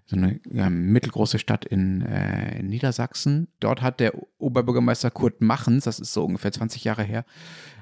So 0.09 0.15
eine 0.15 0.39
ja, 0.49 0.71
mittelgroße 0.71 1.37
Stadt 1.37 1.65
in, 1.65 2.01
äh, 2.01 2.59
in, 2.59 2.67
Niedersachsen. 2.67 3.47
Dort 3.59 3.83
hat 3.83 3.99
der 3.99 4.13
Oberbürgermeister 4.39 5.11
Kurt 5.11 5.39
Machens, 5.39 5.83
das 5.83 5.99
ist 5.99 6.13
so 6.13 6.25
ungefähr 6.25 6.51
20 6.51 6.83
Jahre 6.83 7.03
her, 7.03 7.25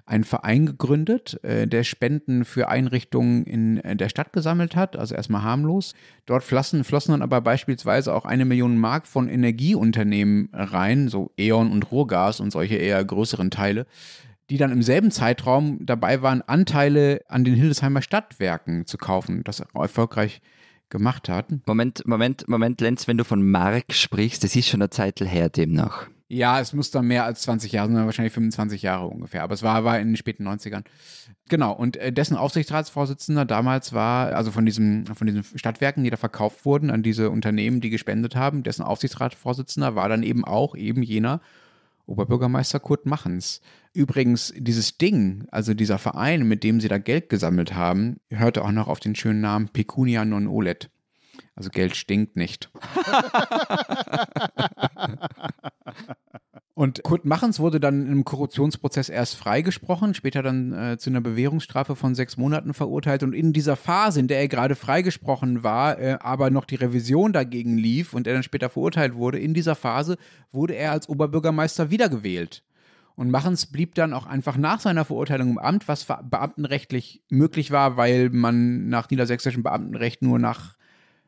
einen 0.07 0.23
Verein 0.23 0.65
gegründet, 0.65 1.39
äh, 1.43 1.67
der 1.67 1.83
Spenden 1.83 2.45
für 2.45 2.69
Einrichtungen 2.69 3.43
in 3.43 3.77
äh, 3.79 3.95
der 3.95 4.09
Stadt 4.09 4.31
gesammelt 4.31 4.75
hat, 4.75 4.95
also 4.95 5.13
erstmal 5.13 5.43
harmlos. 5.43 5.93
Dort 6.25 6.43
flossen, 6.43 6.83
flossen 6.83 7.11
dann 7.11 7.21
aber 7.21 7.41
beispielsweise 7.41 8.13
auch 8.13 8.25
eine 8.25 8.45
Million 8.45 8.77
Mark 8.77 9.05
von 9.05 9.27
Energieunternehmen 9.27 10.49
rein, 10.53 11.09
so 11.09 11.31
E.ON 11.37 11.71
und 11.71 11.91
Ruhrgas 11.91 12.39
und 12.39 12.51
solche 12.51 12.75
eher 12.75 13.03
größeren 13.03 13.51
Teile, 13.51 13.85
die 14.49 14.57
dann 14.57 14.71
im 14.71 14.81
selben 14.81 15.11
Zeitraum 15.11 15.85
dabei 15.85 16.21
waren, 16.21 16.41
Anteile 16.41 17.21
an 17.27 17.43
den 17.43 17.55
Hildesheimer 17.55 18.01
Stadtwerken 18.01 18.85
zu 18.85 18.97
kaufen, 18.97 19.43
das 19.43 19.61
erfolgreich 19.73 20.41
gemacht 20.89 21.27
hat. 21.27 21.47
Moment, 21.65 22.07
Moment, 22.07 22.47
Moment, 22.47 22.79
Lenz, 22.79 23.09
wenn 23.09 23.17
du 23.17 23.25
von 23.25 23.45
Mark 23.45 23.93
sprichst, 23.93 24.43
das 24.43 24.55
ist 24.55 24.69
schon 24.69 24.81
eine 24.81 24.89
Zeit 24.89 25.19
her 25.19 25.49
demnach. 25.49 26.07
Ja, 26.29 26.59
es 26.59 26.73
muss 26.73 26.91
dann 26.91 27.07
mehr 27.07 27.23
als 27.23 27.43
20 27.43 27.71
Jahre, 27.71 27.87
sondern 27.87 28.05
wahrscheinlich 28.05 28.33
25 28.33 28.81
Jahre 28.81 29.07
ungefähr. 29.07 29.43
Aber 29.43 29.53
es 29.53 29.63
war, 29.63 29.85
war 29.85 29.97
in 29.97 30.09
den 30.09 30.17
späten 30.17 30.45
90ern. 30.45 30.83
Genau, 31.47 31.71
und 31.71 31.95
äh, 31.95 32.11
dessen 32.11 32.35
Aufsichtsratsvorsitzender 32.35 33.45
damals 33.45 33.93
war, 33.93 34.35
also 34.35 34.51
von, 34.51 34.65
diesem, 34.65 35.05
von 35.05 35.25
diesen 35.25 35.43
Stadtwerken, 35.43 36.03
die 36.03 36.09
da 36.09 36.17
verkauft 36.17 36.65
wurden 36.65 36.89
an 36.89 37.01
diese 37.01 37.29
Unternehmen, 37.29 37.79
die 37.79 37.89
gespendet 37.89 38.35
haben, 38.35 38.63
dessen 38.63 38.83
Aufsichtsratsvorsitzender 38.83 39.95
war 39.95 40.09
dann 40.09 40.23
eben 40.23 40.43
auch 40.43 40.75
eben 40.75 41.01
jener 41.01 41.39
Oberbürgermeister 42.07 42.81
Kurt 42.81 43.05
Machens. 43.05 43.61
Übrigens, 43.93 44.53
dieses 44.57 44.97
Ding, 44.97 45.47
also 45.51 45.73
dieser 45.73 45.97
Verein, 45.97 46.45
mit 46.45 46.63
dem 46.63 46.81
sie 46.81 46.89
da 46.89 46.97
Geld 46.97 47.29
gesammelt 47.29 47.73
haben, 47.73 48.17
hörte 48.29 48.65
auch 48.65 48.71
noch 48.71 48.89
auf 48.89 48.99
den 48.99 49.15
schönen 49.15 49.41
Namen 49.41 49.69
Pecunia 49.69 50.25
non 50.25 50.47
olet. 50.47 50.89
Also 51.57 51.69
Geld 51.71 51.95
stinkt 51.95 52.35
nicht. 52.35 52.69
Und 56.75 57.01
Kurt 57.01 57.25
Machens 57.25 57.59
wurde 57.59 57.79
dann 57.79 58.05
im 58.05 58.23
Korruptionsprozess 58.23 59.09
erst 59.09 59.35
freigesprochen, 59.35 60.13
später 60.13 60.43
dann 60.43 60.73
äh, 60.73 60.99
zu 60.99 61.09
einer 61.09 61.21
Bewährungsstrafe 61.21 61.95
von 61.95 62.13
sechs 62.13 62.37
Monaten 62.37 62.75
verurteilt. 62.75 63.23
Und 63.23 63.33
in 63.33 63.51
dieser 63.51 63.75
Phase, 63.75 64.19
in 64.19 64.27
der 64.27 64.41
er 64.41 64.47
gerade 64.47 64.75
freigesprochen 64.75 65.63
war, 65.63 65.97
äh, 65.97 66.19
aber 66.19 66.51
noch 66.51 66.65
die 66.65 66.75
Revision 66.75 67.33
dagegen 67.33 67.79
lief 67.79 68.13
und 68.13 68.27
er 68.27 68.35
dann 68.35 68.43
später 68.43 68.69
verurteilt 68.69 69.15
wurde, 69.15 69.39
in 69.39 69.55
dieser 69.55 69.73
Phase 69.73 70.17
wurde 70.51 70.75
er 70.75 70.91
als 70.91 71.09
Oberbürgermeister 71.09 71.89
wiedergewählt. 71.89 72.61
Und 73.15 73.31
Machens 73.31 73.65
blieb 73.65 73.95
dann 73.95 74.13
auch 74.13 74.27
einfach 74.27 74.57
nach 74.57 74.79
seiner 74.79 75.03
Verurteilung 75.03 75.49
im 75.49 75.57
Amt, 75.57 75.87
was 75.87 76.05
beamtenrechtlich 76.05 77.23
möglich 77.31 77.71
war, 77.71 77.97
weil 77.97 78.29
man 78.29 78.87
nach 78.89 79.09
niedersächsischem 79.09 79.63
Beamtenrecht 79.63 80.21
nur 80.21 80.37
nach 80.37 80.76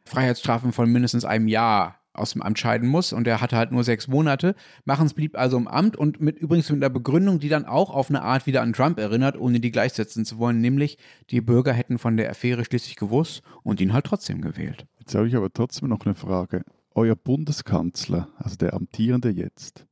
Freiheitsstrafen 0.10 0.72
von 0.72 0.92
mindestens 0.92 1.26
einem 1.26 1.48
Jahr 1.48 2.00
aus 2.14 2.34
dem 2.34 2.42
Amt 2.42 2.60
scheiden 2.60 2.90
muss 2.90 3.14
und 3.14 3.28
er 3.28 3.42
hatte 3.42 3.56
halt 3.56 3.72
nur 3.72 3.84
sechs 3.84 4.08
Monate. 4.08 4.56
Machens 4.86 5.14
blieb 5.14 5.38
also 5.38 5.58
im 5.58 5.68
Amt 5.68 5.96
und 5.96 6.20
mit 6.20 6.38
übrigens 6.38 6.70
mit 6.70 6.84
einer 6.84 6.90
Begründung, 6.90 7.40
die 7.40 7.50
dann 7.50 7.66
auch 7.66 7.90
auf 7.90 8.10
eine 8.10 8.22
Art 8.22 8.46
wieder 8.46 8.62
an 8.62 8.74
Trump 8.74 9.00
erinnert, 9.00 9.38
ohne 9.38 9.60
die 9.60 9.72
gleichsetzen 9.72 10.26
zu 10.26 10.38
wollen, 10.38 10.60
nämlich 10.62 10.98
die 11.30 11.42
Bürger 11.42 11.74
hätten 11.74 11.98
von 11.98 12.18
der 12.18 12.30
Affäre 12.30 12.66
schließlich 12.66 12.96
gewusst 12.96 13.42
und 13.64 13.80
ihn 13.80 13.94
halt 13.94 14.06
trotzdem 14.06 14.42
gewählt. 14.42 14.86
Jetzt 15.00 15.16
habe 15.16 15.28
ich 15.28 15.36
aber 15.36 15.52
trotzdem 15.52 15.90
noch 15.90 16.06
eine 16.06 16.16
Frage. 16.16 16.64
Euer 16.94 17.16
Bundeskanzler, 17.16 18.28
also 18.38 18.58
der 18.58 18.74
amtierende 18.74 19.30
jetzt, 19.30 19.86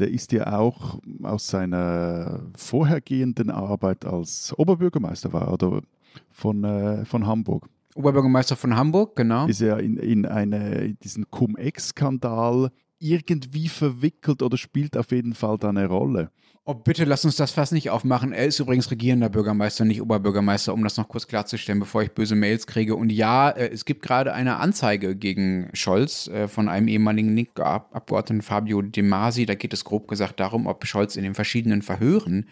der 0.00 0.10
ist 0.10 0.32
ja 0.32 0.58
auch 0.58 0.98
aus 1.22 1.48
seiner 1.48 2.42
vorhergehenden 2.56 3.50
Arbeit 3.50 4.04
als 4.04 4.52
Oberbürgermeister 4.58 5.32
war 5.32 5.52
oder 5.52 5.82
von, 6.30 6.64
äh, 6.64 7.04
von 7.04 7.26
Hamburg. 7.26 7.68
Oberbürgermeister 7.94 8.56
von 8.56 8.76
Hamburg, 8.76 9.16
genau. 9.16 9.46
Ist 9.46 9.62
er 9.62 9.78
in, 9.78 9.96
in 9.96 10.26
eine, 10.26 10.94
diesen 10.94 11.30
Cum-Ex-Skandal 11.30 12.70
irgendwie 12.98 13.68
verwickelt 13.68 14.42
oder 14.42 14.56
spielt 14.56 14.96
auf 14.96 15.12
jeden 15.12 15.34
Fall 15.34 15.58
da 15.58 15.68
eine 15.68 15.86
Rolle? 15.86 16.30
Oh, 16.66 16.72
bitte 16.72 17.04
lass 17.04 17.26
uns 17.26 17.36
das 17.36 17.50
fast 17.50 17.72
nicht 17.72 17.90
aufmachen. 17.90 18.32
Er 18.32 18.46
ist 18.46 18.58
übrigens 18.58 18.90
regierender 18.90 19.28
Bürgermeister, 19.28 19.84
nicht 19.84 20.00
Oberbürgermeister, 20.00 20.72
um 20.72 20.82
das 20.82 20.96
noch 20.96 21.08
kurz 21.08 21.26
klarzustellen, 21.26 21.78
bevor 21.78 22.02
ich 22.02 22.12
böse 22.12 22.34
Mails 22.34 22.66
kriege. 22.66 22.96
Und 22.96 23.12
ja, 23.12 23.50
äh, 23.50 23.68
es 23.68 23.84
gibt 23.84 24.00
gerade 24.00 24.32
eine 24.32 24.56
Anzeige 24.56 25.14
gegen 25.14 25.68
Scholz 25.74 26.26
äh, 26.28 26.48
von 26.48 26.70
einem 26.70 26.88
ehemaligen 26.88 27.36
Link-Abgeordneten 27.36 28.40
Fabio 28.40 28.80
De 28.80 29.02
Masi. 29.02 29.44
Da 29.44 29.54
geht 29.54 29.74
es 29.74 29.84
grob 29.84 30.08
gesagt 30.08 30.40
darum, 30.40 30.66
ob 30.66 30.86
Scholz 30.86 31.16
in 31.16 31.22
den 31.22 31.34
verschiedenen 31.34 31.82
Verhören 31.82 32.46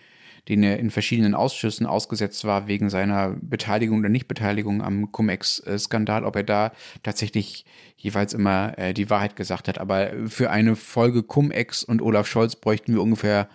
den 0.48 0.62
er 0.62 0.78
in 0.78 0.90
verschiedenen 0.90 1.35
Ausschüssen 1.35 1.87
ausgesetzt 1.87 2.44
war 2.44 2.66
wegen 2.66 2.90
seiner 2.90 3.37
Beteiligung 3.40 4.00
oder 4.00 4.09
Nichtbeteiligung 4.09 4.83
am 4.83 5.12
Cum-Ex-Skandal, 5.12 6.24
ob 6.24 6.37
er 6.37 6.42
da 6.42 6.72
tatsächlich 7.02 7.64
jeweils 7.96 8.35
immer 8.35 8.76
äh, 8.78 8.92
die 8.94 9.11
Wahrheit 9.11 9.37
gesagt 9.37 9.68
hat. 9.68 9.78
Aber 9.78 10.11
für 10.26 10.50
eine 10.50 10.74
Folge 10.76 11.22
Cum-Ex 11.22 11.85
und 11.85 12.02
Olaf 12.02 12.26
Scholz 12.26 12.57
bräuchten 12.57 12.92
wir 12.94 13.02
ungefähr 13.02 13.48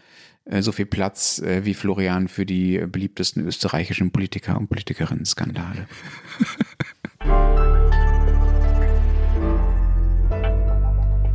äh, 0.45 0.61
so 0.61 0.71
viel 0.71 0.85
Platz 0.85 1.39
äh, 1.39 1.65
wie 1.65 1.73
Florian 1.73 2.27
für 2.27 2.45
die 2.45 2.79
beliebtesten 2.79 3.45
österreichischen 3.45 4.11
Politiker 4.11 4.57
und 4.57 4.67
Politikerinnen-Skandale. 4.69 5.87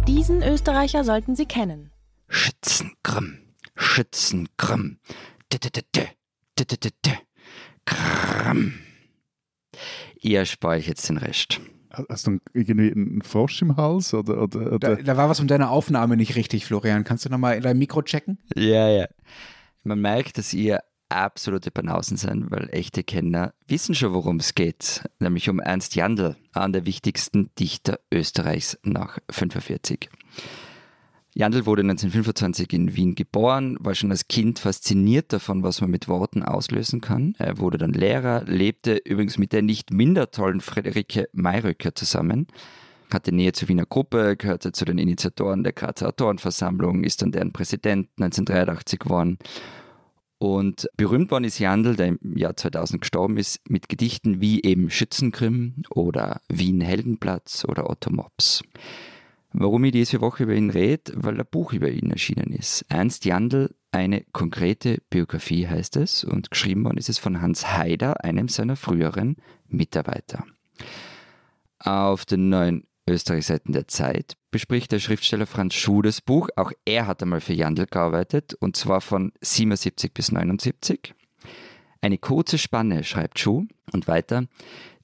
Diesen 0.09 0.43
Österreicher 0.43 1.05
sollten 1.05 1.37
Sie 1.37 1.47
kennen. 1.47 1.91
Schützengrimm, 2.29 3.39
Schützengrimm. 3.77 4.99
Ihr 10.21 10.45
spare 10.45 10.79
ich 10.79 10.87
jetzt 10.87 11.09
den 11.09 11.17
Rest. 11.19 11.61
Hast 12.09 12.27
du 12.27 12.39
irgendwie 12.55 12.93
einen 12.93 13.23
Frosch 13.23 13.61
im 13.61 13.77
Hals? 13.77 14.15
Oder, 14.15 14.43
oder, 14.43 14.79
Da, 14.79 14.93
oder? 14.93 15.03
da 15.03 15.17
war 15.17 15.29
was 15.29 15.41
mit 15.41 15.51
deiner 15.51 15.71
Aufnahme 15.71 16.17
nicht 16.17 16.37
richtig, 16.37 16.65
Florian. 16.65 17.05
Kannst 17.05 17.25
du 17.25 17.29
nochmal 17.29 17.57
in 17.57 17.63
dein 17.63 17.77
Mikro 17.77 18.03
checken? 18.03 18.39
Ja, 18.55 18.89
ja. 18.89 19.07
Man 19.83 20.01
merkt, 20.01 20.39
dass 20.39 20.55
ihr 20.55 20.81
absolute 21.11 21.71
Banausen 21.71 22.17
seid, 22.17 22.51
weil 22.51 22.71
echte 22.73 23.05
Kenner 23.05 23.53
wissen 23.67 23.95
schon, 23.95 24.15
worum 24.15 24.37
es 24.39 24.55
geht. 24.55 25.03
Nämlich 25.19 25.51
um 25.51 25.61
Ernst 25.61 25.95
Jandl, 25.95 26.37
einen 26.55 26.73
der 26.73 26.87
wichtigsten 26.87 27.51
Dichter 27.59 28.01
Österreichs 28.11 28.79
nach 28.85 29.19
45. 29.31 30.09
Jandl 31.35 31.65
wurde 31.65 31.81
1925 31.81 32.73
in 32.75 32.95
Wien 32.95 33.15
geboren, 33.15 33.79
war 33.81 33.95
schon 33.95 34.11
als 34.11 34.29
Kind 34.29 34.59
fasziniert 34.59 35.33
davon, 35.33 35.63
was 35.63 35.81
man 35.81 35.91
mit 35.91 36.07
Worten 36.07 36.43
auslösen 36.43 37.01
kann. 37.01 37.35
Er 37.39 37.59
wurde 37.59 37.79
dann 37.79 37.95
Lehrer, 37.95 38.45
lebte 38.45 38.97
übrigens 38.97 39.39
mit 39.39 39.55
der 39.55 39.63
nicht 39.63 39.91
minder 39.91 40.31
tollen 40.31 40.61
Friederike 40.61 41.31
Mayröcker 41.33 41.95
zusammen, 41.95 42.49
hatte 43.11 43.33
Nähe 43.33 43.53
zur 43.53 43.69
Wiener 43.69 43.87
Gruppe, 43.87 44.37
gehörte 44.37 44.73
zu 44.73 44.85
den 44.85 44.99
Initiatoren 44.99 45.65
der 45.65 45.73
Grazer 45.73 46.09
Autorenversammlung, 46.09 47.03
ist 47.03 47.23
dann 47.23 47.33
deren 47.33 47.53
Präsident 47.53 48.11
1983 48.19 48.99
geworden. 48.99 49.39
Und 50.37 50.87
berühmt 50.99 51.31
worden 51.31 51.45
ist 51.45 51.61
Jandl, 51.61 51.97
der 51.97 52.09
im 52.09 52.37
Jahr 52.37 52.57
2000 52.57 53.01
gestorben 53.01 53.39
ist, 53.39 53.61
mit 53.71 53.89
Gedichten 53.89 54.43
wie 54.43 54.61
eben 54.63 54.91
Schützengrimm 54.91 55.85
oder 55.89 56.43
Wien 56.49 56.83
Heldenplatz 56.83 57.65
oder 57.67 57.89
Otto 57.89 58.11
Mops. 58.11 58.63
Warum 59.53 59.85
ich 59.85 59.93
diese 59.93 60.21
Woche 60.21 60.45
über 60.45 60.55
ihn 60.55 60.71
rede? 60.71 61.13
Weil 61.15 61.39
ein 61.39 61.47
Buch 61.51 61.73
über 61.73 61.91
ihn 61.91 62.11
erschienen 62.11 62.53
ist. 62.53 62.85
Ernst 62.89 63.25
Jandl, 63.25 63.75
eine 63.91 64.25
konkrete 64.33 65.03
Biografie 65.11 65.69
heißt 65.69 65.97
es 65.97 66.25
und 66.25 66.51
geschrieben 66.51 66.85
worden 66.85 66.97
ist 66.97 67.11
es 67.11 67.19
von 67.19 67.43
Hans 67.43 67.77
Haider, 67.77 68.25
einem 68.25 68.49
seiner 68.49 68.77
früheren 68.77 69.37
Mitarbeiter. 69.69 70.45
Auf 71.79 72.25
den 72.25 72.49
neuen 72.49 72.87
Österreichseiten 73.09 73.73
der 73.73 73.89
Zeit 73.89 74.37
bespricht 74.51 74.93
der 74.93 75.01
Schriftsteller 75.01 75.47
Franz 75.47 75.75
Schuh 75.75 76.03
das 76.03 76.21
Buch. 76.21 76.49
Auch 76.57 76.73
er 76.85 77.07
hat 77.07 77.23
einmal 77.23 77.41
für 77.41 77.53
Jandl 77.53 77.87
gearbeitet 77.87 78.55
und 78.55 78.77
zwar 78.77 79.01
von 79.01 79.33
77 79.41 80.15
bis 80.15 80.33
79. 80.33 81.15
Eine 82.01 82.19
kurze 82.19 82.59
Spanne, 82.59 83.05
schreibt 83.05 83.39
Schuh 83.39 83.67
und 83.93 84.09
weiter, 84.09 84.47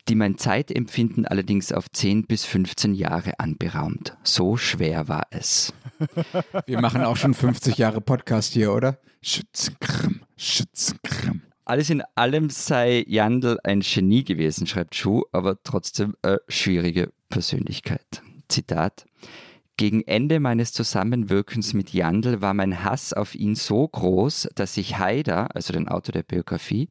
die 0.08 0.14
mein 0.14 0.38
Zeitempfinden 0.38 1.26
allerdings 1.26 1.72
auf 1.72 1.90
10 1.90 2.26
bis 2.26 2.44
15 2.44 2.94
Jahre 2.94 3.38
anberaumt. 3.38 4.16
So 4.22 4.56
schwer 4.56 5.08
war 5.08 5.26
es. 5.30 5.74
Wir 6.66 6.80
machen 6.80 7.02
auch 7.02 7.16
schon 7.16 7.34
50 7.34 7.76
Jahre 7.76 8.00
Podcast 8.00 8.54
hier, 8.54 8.72
oder? 8.72 8.98
Schützengrimm, 9.20 10.22
Schützengrimm. 10.36 11.42
Alles 11.64 11.90
in 11.90 12.02
allem 12.14 12.48
sei 12.48 13.04
Jandl 13.06 13.58
ein 13.62 13.80
Genie 13.80 14.24
gewesen, 14.24 14.66
schreibt 14.66 14.94
Schuh, 14.94 15.24
aber 15.32 15.62
trotzdem 15.62 16.14
eine 16.22 16.40
schwierige 16.48 17.12
Persönlichkeit. 17.28 18.22
Zitat. 18.48 19.04
Gegen 19.76 20.02
Ende 20.02 20.40
meines 20.40 20.72
Zusammenwirkens 20.72 21.74
mit 21.74 21.92
Jandl 21.92 22.40
war 22.40 22.54
mein 22.54 22.82
Hass 22.82 23.12
auf 23.12 23.34
ihn 23.34 23.54
so 23.54 23.86
groß, 23.86 24.48
dass 24.54 24.76
ich 24.76 24.98
Haider, 24.98 25.54
also 25.54 25.72
den 25.72 25.88
Autor 25.88 26.14
der 26.14 26.22
Biografie, 26.22 26.88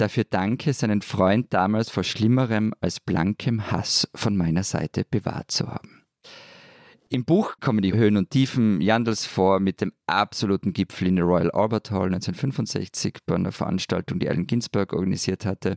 dafür 0.00 0.24
danke, 0.24 0.72
seinen 0.72 1.02
Freund 1.02 1.52
damals 1.52 1.90
vor 1.90 2.04
schlimmerem 2.04 2.72
als 2.80 3.00
blankem 3.00 3.70
Hass 3.70 4.08
von 4.14 4.36
meiner 4.36 4.62
Seite 4.62 5.04
bewahrt 5.08 5.50
zu 5.50 5.68
haben. 5.68 6.02
Im 7.08 7.24
Buch 7.24 7.54
kommen 7.60 7.82
die 7.82 7.92
Höhen 7.92 8.16
und 8.16 8.30
Tiefen 8.30 8.80
Jandls 8.80 9.26
vor 9.26 9.58
mit 9.58 9.80
dem 9.80 9.92
absoluten 10.06 10.72
Gipfel 10.72 11.08
in 11.08 11.16
der 11.16 11.24
Royal 11.24 11.50
Albert 11.50 11.90
Hall 11.90 12.06
1965 12.06 13.18
bei 13.26 13.34
einer 13.34 13.50
Veranstaltung, 13.50 14.20
die 14.20 14.28
Allen 14.28 14.46
Ginsberg 14.46 14.92
organisiert 14.92 15.44
hatte. 15.44 15.76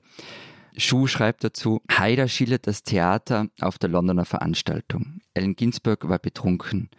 Schuh 0.77 1.07
schreibt 1.07 1.43
dazu, 1.43 1.81
Haider 1.91 2.27
schildert 2.27 2.67
das 2.67 2.83
Theater 2.83 3.47
auf 3.61 3.79
der 3.79 3.89
Londoner 3.89 4.25
Veranstaltung. 4.25 5.21
Allen 5.35 5.55
Ginsberg 5.55 6.07
war 6.07 6.19
betrunken. 6.19 6.89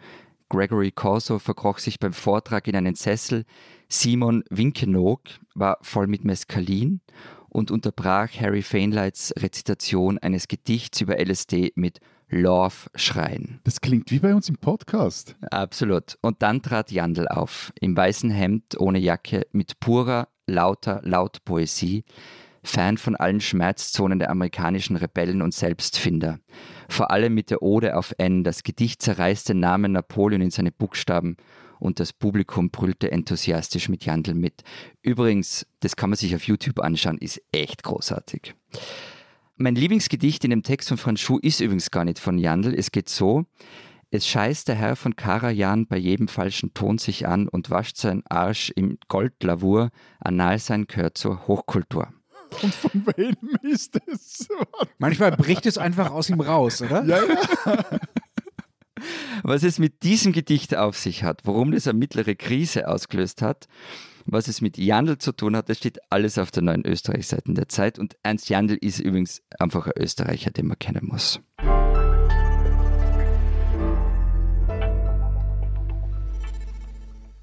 Gregory 0.49 0.91
Corso 0.91 1.39
verkroch 1.39 1.79
sich 1.79 1.99
beim 1.99 2.13
Vortrag 2.13 2.67
in 2.67 2.75
einen 2.75 2.95
Sessel. 2.95 3.45
Simon 3.87 4.43
Winkenoog 4.49 5.21
war 5.53 5.77
voll 5.81 6.07
mit 6.07 6.25
Mescalin 6.25 7.01
und 7.49 7.71
unterbrach 7.71 8.29
Harry 8.39 8.61
Fainlights 8.61 9.33
Rezitation 9.37 10.17
eines 10.17 10.47
Gedichts 10.47 11.01
über 11.01 11.19
LSD 11.19 11.71
mit 11.75 11.99
Love-Schreien. 12.29 13.59
Das 13.63 13.81
klingt 13.81 14.11
wie 14.11 14.19
bei 14.19 14.33
uns 14.33 14.49
im 14.49 14.57
Podcast. 14.57 15.35
Absolut. 15.51 16.17
Und 16.21 16.41
dann 16.41 16.61
trat 16.61 16.91
Jandl 16.91 17.27
auf, 17.27 17.71
im 17.79 17.95
weißen 17.95 18.31
Hemd, 18.31 18.79
ohne 18.79 18.99
Jacke, 18.99 19.45
mit 19.51 19.79
purer, 19.79 20.27
lauter 20.47 21.01
Lautpoesie, 21.03 22.03
Fan 22.63 22.97
von 22.97 23.15
allen 23.15 23.41
Schmerzzonen 23.41 24.17
der 24.17 24.31
amerikanischen 24.31 24.95
Rebellen 24.95 25.43
und 25.43 25.53
Selbstfinder. 25.53 26.39
Vor 26.89 27.11
allem 27.11 27.35
mit 27.35 27.51
der 27.51 27.61
Ode 27.61 27.95
auf 27.95 28.13
N. 28.17 28.43
Das 28.43 28.63
Gedicht 28.63 29.03
zerreißt 29.03 29.49
den 29.49 29.59
Namen 29.59 29.91
Napoleon 29.91 30.41
in 30.41 30.49
seine 30.49 30.71
Buchstaben 30.71 31.37
und 31.79 31.99
das 31.99 32.13
Publikum 32.13 32.69
brüllte 32.69 33.11
enthusiastisch 33.11 33.89
mit 33.89 34.05
Jandl 34.05 34.33
mit. 34.33 34.63
Übrigens, 35.01 35.65
das 35.79 35.95
kann 35.95 36.09
man 36.09 36.17
sich 36.17 36.35
auf 36.35 36.43
YouTube 36.43 36.79
anschauen, 36.79 37.17
ist 37.17 37.41
echt 37.51 37.83
großartig. 37.83 38.55
Mein 39.57 39.75
Lieblingsgedicht 39.75 40.43
in 40.43 40.49
dem 40.49 40.63
Text 40.63 40.89
von 40.89 40.97
Franz 40.97 41.21
Schuh 41.21 41.39
ist 41.39 41.61
übrigens 41.61 41.89
gar 41.89 42.03
nicht 42.03 42.19
von 42.19 42.37
Jandl. 42.37 42.73
Es 42.73 42.91
geht 42.91 43.07
so. 43.07 43.45
Es 44.11 44.27
scheißt 44.27 44.67
der 44.67 44.75
Herr 44.75 44.95
von 44.95 45.15
Karajan 45.15 45.87
bei 45.87 45.97
jedem 45.97 46.27
falschen 46.27 46.73
Ton 46.73 46.97
sich 46.97 47.27
an 47.27 47.47
und 47.47 47.69
wascht 47.69 47.97
seinen 47.97 48.23
Arsch 48.27 48.71
im 48.75 48.97
Goldlavur. 49.07 49.89
Anal 50.19 50.59
sein 50.59 50.87
gehört 50.87 51.17
zur 51.17 51.47
Hochkultur. 51.47 52.09
Und 52.61 52.73
von 52.75 53.05
wem 53.15 53.35
ist 53.61 53.99
es? 54.07 54.47
Manchmal 54.97 55.31
bricht 55.31 55.65
es 55.65 55.77
einfach 55.77 56.11
aus 56.11 56.29
ihm 56.29 56.41
raus, 56.41 56.81
oder? 56.81 57.03
Ja, 57.03 57.23
ja. 57.23 57.99
Was 59.43 59.63
es 59.63 59.79
mit 59.79 60.03
diesem 60.03 60.31
Gedicht 60.31 60.75
auf 60.75 60.97
sich 60.97 61.23
hat, 61.23 61.41
warum 61.43 61.71
das 61.71 61.87
eine 61.87 61.99
mittlere 61.99 62.35
Krise 62.35 62.87
ausgelöst 62.87 63.41
hat, 63.41 63.67
was 64.25 64.47
es 64.47 64.61
mit 64.61 64.77
Jandl 64.77 65.17
zu 65.17 65.31
tun 65.31 65.55
hat, 65.55 65.69
das 65.69 65.77
steht 65.77 65.99
alles 66.09 66.37
auf 66.37 66.49
der 66.49 66.63
neuen 66.63 66.85
Österreich-Seiten 66.85 67.53
der 67.53 67.69
Zeit. 67.69 67.99
Und 67.99 68.17
Ernst 68.23 68.49
Jandl 68.49 68.75
ist 68.75 68.99
übrigens 68.99 69.43
einfach 69.59 69.85
ein 69.87 70.01
Österreicher, 70.01 70.51
den 70.51 70.67
man 70.67 70.79
kennen 70.79 71.05
muss. 71.05 71.39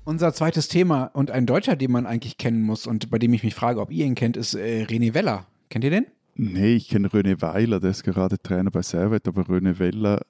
Unser 0.04 0.34
zweites 0.34 0.66
Thema 0.66 1.04
und 1.04 1.30
ein 1.30 1.46
Deutscher, 1.46 1.76
den 1.76 1.92
man 1.92 2.06
eigentlich 2.06 2.36
kennen 2.36 2.62
muss 2.62 2.88
und 2.88 3.10
bei 3.10 3.18
dem 3.18 3.32
ich 3.34 3.44
mich 3.44 3.54
frage, 3.54 3.80
ob 3.80 3.92
ihr 3.92 4.04
ihn 4.04 4.16
kennt, 4.16 4.36
ist 4.36 4.54
äh, 4.54 4.84
René 4.88 5.14
Weller. 5.14 5.46
Kennt 5.68 5.84
ihr 5.84 5.90
den? 5.90 6.06
Nee, 6.34 6.74
ich 6.74 6.88
kenne 6.88 7.08
René 7.08 7.40
Weiler, 7.40 7.78
der 7.78 7.90
ist 7.90 8.02
gerade 8.02 8.38
Trainer 8.38 8.72
bei 8.72 8.82
Servet, 8.82 9.28
aber 9.28 9.42
René 9.42 9.78
Weller 9.78 10.22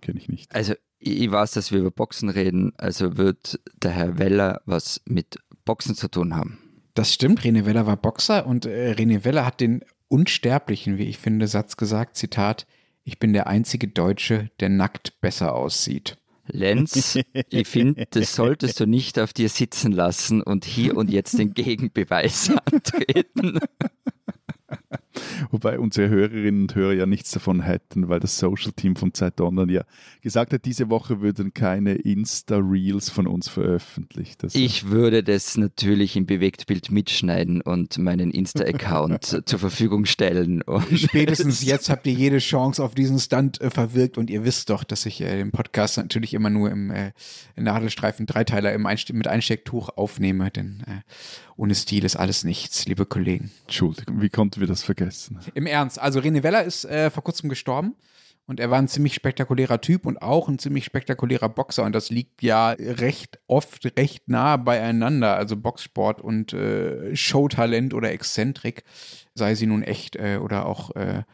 kenne 0.00 0.18
ich 0.18 0.28
nicht. 0.28 0.54
Also, 0.54 0.74
ich 0.98 1.30
weiß, 1.30 1.52
dass 1.52 1.70
wir 1.70 1.80
über 1.80 1.90
Boxen 1.90 2.28
reden, 2.28 2.72
also 2.76 3.16
wird 3.16 3.60
der 3.82 3.92
Herr 3.92 4.18
Weller 4.18 4.62
was 4.66 5.00
mit 5.04 5.38
Boxen 5.64 5.94
zu 5.94 6.08
tun 6.08 6.34
haben. 6.34 6.58
Das 6.94 7.14
stimmt, 7.14 7.42
René 7.42 7.64
Weller 7.64 7.86
war 7.86 7.96
Boxer 7.96 8.46
und 8.46 8.66
äh, 8.66 8.92
René 8.92 9.24
Weller 9.24 9.46
hat 9.46 9.60
den 9.60 9.84
unsterblichen, 10.08 10.98
wie 10.98 11.04
ich 11.04 11.18
finde, 11.18 11.46
Satz 11.46 11.76
gesagt, 11.76 12.16
Zitat, 12.16 12.66
ich 13.04 13.18
bin 13.18 13.32
der 13.32 13.46
einzige 13.46 13.88
Deutsche, 13.88 14.50
der 14.60 14.68
nackt 14.68 15.20
besser 15.20 15.54
aussieht. 15.54 16.18
Lenz, 16.50 17.18
ich 17.50 17.68
finde, 17.68 18.06
das 18.10 18.34
solltest 18.34 18.80
du 18.80 18.86
nicht 18.86 19.18
auf 19.18 19.32
dir 19.32 19.48
sitzen 19.48 19.92
lassen 19.92 20.42
und 20.42 20.64
hier 20.64 20.96
und 20.96 21.10
jetzt 21.10 21.38
den 21.38 21.54
Gegenbeweis 21.54 22.50
antreten. 22.64 23.60
Wobei 25.50 25.78
unsere 25.78 26.08
Hörerinnen 26.08 26.62
und 26.62 26.74
Hörer 26.74 26.92
ja 26.92 27.06
nichts 27.06 27.30
davon 27.30 27.62
hätten, 27.62 28.08
weil 28.08 28.20
das 28.20 28.38
Social-Team 28.38 28.96
von 28.96 29.14
Zeit 29.14 29.40
Online 29.40 29.72
ja 29.72 29.82
gesagt 30.20 30.52
hat, 30.52 30.64
diese 30.64 30.90
Woche 30.90 31.20
würden 31.20 31.54
keine 31.54 31.94
Insta-Reels 31.94 33.10
von 33.10 33.26
uns 33.26 33.48
veröffentlicht. 33.48 34.42
Das 34.42 34.54
Ich 34.54 34.88
würde 34.88 35.22
das 35.22 35.56
natürlich 35.56 36.16
im 36.16 36.26
Bewegtbild 36.26 36.90
mitschneiden 36.90 37.60
und 37.60 37.98
meinen 37.98 38.30
Insta-Account 38.30 39.42
zur 39.46 39.58
Verfügung 39.58 40.04
stellen. 40.04 40.62
Und 40.62 40.98
Spätestens 40.98 41.62
jetzt 41.64 41.90
habt 41.90 42.06
ihr 42.06 42.12
jede 42.12 42.38
Chance 42.38 42.82
auf 42.82 42.94
diesen 42.94 43.18
Stunt 43.18 43.60
äh, 43.60 43.70
verwirkt 43.70 44.18
und 44.18 44.30
ihr 44.30 44.44
wisst 44.44 44.70
doch, 44.70 44.84
dass 44.84 45.06
ich 45.06 45.20
äh, 45.20 45.36
den 45.36 45.50
Podcast 45.50 45.98
natürlich 45.98 46.34
immer 46.34 46.50
nur 46.50 46.70
im 46.70 46.90
äh, 46.90 47.12
Nadelstreifen 47.56 48.26
Dreiteiler 48.26 48.72
im 48.72 48.86
Einste 48.86 49.12
mit 49.12 49.28
Einstecktuch 49.28 49.90
aufnehme, 49.90 50.50
denn 50.50 50.82
äh, 50.86 51.00
ohne 51.58 51.74
Stil 51.74 52.04
ist 52.04 52.16
alles 52.16 52.44
nichts, 52.44 52.86
liebe 52.86 53.04
Kollegen. 53.04 53.50
Entschuldigung, 53.62 54.22
wie 54.22 54.30
konnten 54.30 54.60
wir 54.60 54.68
das 54.68 54.84
vergessen? 54.84 55.40
Im 55.54 55.66
Ernst, 55.66 55.98
also 55.98 56.20
René 56.20 56.44
Weller 56.44 56.62
ist 56.62 56.84
äh, 56.84 57.10
vor 57.10 57.24
kurzem 57.24 57.48
gestorben 57.48 57.96
Und 58.46 58.60
er 58.60 58.70
war 58.70 58.78
ein 58.78 58.86
ziemlich 58.86 59.14
spektakulärer 59.14 59.80
Typ 59.80 60.06
und 60.06 60.22
auch 60.22 60.48
ein 60.48 60.60
ziemlich 60.60 60.84
spektakulärer 60.84 61.48
Boxer. 61.48 61.82
Und 61.82 61.94
das 61.94 62.10
liegt 62.10 62.42
ja 62.42 62.70
recht 62.70 63.40
oft 63.48 63.84
recht 63.98 64.28
nah 64.28 64.56
beieinander. 64.56 65.36
Also 65.36 65.56
Boxsport 65.56 66.20
und 66.20 66.52
äh, 66.52 67.16
Showtalent 67.16 67.92
oder 67.92 68.12
Exzentrik, 68.12 68.84
sei 69.34 69.56
sie 69.56 69.66
nun 69.66 69.82
echt 69.82 70.14
äh, 70.14 70.38
oder 70.40 70.64
auch 70.64 70.94
äh, 70.94 71.24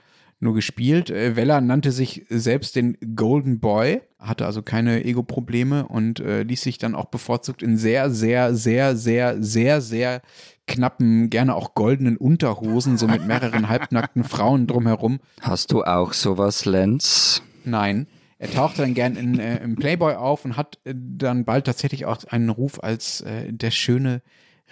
nur 0.44 0.54
gespielt. 0.54 1.10
Äh, 1.10 1.34
Weller 1.34 1.60
nannte 1.60 1.90
sich 1.90 2.24
selbst 2.28 2.76
den 2.76 2.96
Golden 3.16 3.58
Boy, 3.58 4.02
hatte 4.20 4.46
also 4.46 4.62
keine 4.62 5.04
Ego-Probleme 5.04 5.88
und 5.88 6.20
äh, 6.20 6.44
ließ 6.44 6.62
sich 6.62 6.78
dann 6.78 6.94
auch 6.94 7.06
bevorzugt 7.06 7.62
in 7.62 7.76
sehr, 7.76 8.10
sehr, 8.10 8.54
sehr, 8.54 8.96
sehr, 8.96 9.42
sehr, 9.42 9.80
sehr 9.80 10.22
knappen, 10.66 11.30
gerne 11.30 11.54
auch 11.54 11.74
goldenen 11.74 12.16
Unterhosen, 12.16 12.96
so 12.96 13.08
mit 13.08 13.26
mehreren 13.26 13.68
halbnackten 13.68 14.24
Frauen 14.24 14.66
drumherum. 14.66 15.18
Hast 15.40 15.72
du 15.72 15.82
auch 15.82 16.12
sowas, 16.12 16.64
Lenz? 16.64 17.42
Nein. 17.64 18.06
Er 18.38 18.50
tauchte 18.50 18.82
dann 18.82 18.94
gern 18.94 19.16
in, 19.16 19.38
äh, 19.38 19.62
im 19.62 19.76
Playboy 19.76 20.14
auf 20.14 20.44
und 20.44 20.56
hat 20.56 20.78
äh, 20.84 20.94
dann 20.94 21.44
bald 21.44 21.64
tatsächlich 21.64 22.04
auch 22.04 22.22
einen 22.24 22.50
Ruf 22.50 22.82
als 22.82 23.22
äh, 23.22 23.52
der 23.52 23.70
schöne 23.70 24.22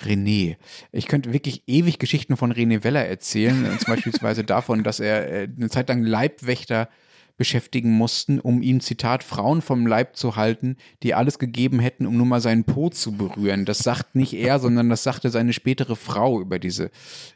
René. 0.01 0.57
Ich 0.91 1.07
könnte 1.07 1.33
wirklich 1.33 1.63
ewig 1.67 1.99
Geschichten 1.99 2.37
von 2.37 2.53
René 2.53 2.85
Weller 2.85 3.05
erzählen, 3.05 3.65
äh, 3.65 3.79
zum 3.79 3.95
Beispiel 3.95 4.13
davon, 4.43 4.83
dass 4.83 5.01
er 5.01 5.31
äh, 5.31 5.49
eine 5.57 5.69
Zeit 5.71 5.89
lang 5.89 6.03
Leibwächter 6.03 6.89
beschäftigen 7.37 7.93
mussten, 7.93 8.39
um 8.39 8.63
ihm, 8.63 8.81
Zitat, 8.81 9.25
Frauen 9.25 9.63
vom 9.63 9.87
Leib 9.87 10.17
zu 10.17 10.37
halten, 10.37 10.77
die 11.03 11.15
alles 11.15 11.39
gegeben 11.39 11.81
hätten, 11.81 12.07
um 12.07 12.17
nur 12.17 12.27
mal 12.27 12.41
seinen 12.41 12.65
Po 12.65 12.91
zu 12.91 13.13
berühren. 13.13 13.65
Das 13.65 13.79
sagt 13.79 14.15
nicht 14.15 14.35
er, 14.35 14.59
sondern 14.59 14.89
das 14.89 15.03
sagte 15.03 15.31
seine 15.31 15.53
spätere 15.53 15.97
Frau 15.97 16.41
über 16.41 16.59
diese 16.59 16.91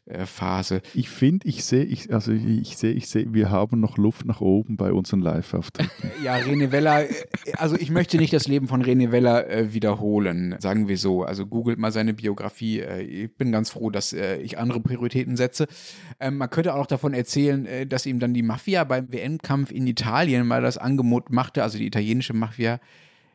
äh, 0.07 0.27
Phase. 0.27 0.83
Ich 0.95 1.09
finde, 1.09 1.49
ich 1.49 1.65
sehe, 1.65 1.85
ich, 1.85 2.13
also 2.13 2.33
ich 2.33 2.77
sehe, 2.77 2.93
ich 2.93 3.09
sehe, 3.09 3.33
wir 3.33 3.51
haben 3.51 3.81
noch 3.81 3.97
Luft 3.97 4.27
nach 4.27 4.41
oben 4.41 4.77
bei 4.77 4.93
unseren 4.93 5.21
Live-Auftritten. 5.21 6.11
ja, 6.23 6.37
René 6.37 6.71
Weller, 6.73 7.09
äh, 7.09 7.15
also 7.57 7.77
ich 7.77 7.91
möchte 7.91 8.19
nicht 8.19 8.33
das 8.33 8.47
Leben 8.47 8.69
von 8.69 8.83
René 8.83 9.11
Weller 9.13 9.49
äh, 9.49 9.73
wiederholen, 9.73 10.57
sagen 10.59 10.89
wir 10.89 10.99
so. 10.99 11.25
Also 11.25 11.47
googelt 11.47 11.79
mal 11.79 11.93
seine 11.93 12.15
Biografie. 12.15 12.81
Äh, 12.81 13.03
ich 13.03 13.37
bin 13.37 13.53
ganz 13.53 13.71
froh, 13.71 13.91
dass 13.91 14.13
äh, 14.13 14.37
ich 14.37 14.59
andere 14.59 14.81
Prioritäten 14.81 15.37
setze. 15.37 15.67
Ähm, 16.21 16.37
man 16.37 16.51
könnte 16.51 16.75
auch 16.75 16.87
davon 16.87 17.15
erzählen, 17.15 17.67
äh, 17.67 17.87
dass 17.87 18.07
ihm 18.07 18.21
dann 18.21 18.35
die 18.35 18.43
Mafia 18.43 18.85
beim 18.85 19.13
WM-Kampf 19.13 19.71
in 19.71 19.86
Italien 19.87 20.47
mal 20.47 20.63
das 20.63 20.79
Angebot 20.79 21.31
machte, 21.31 21.63
also 21.63 21.79
die 21.79 21.87
italienische 21.87 22.35
Mafia, 22.35 22.81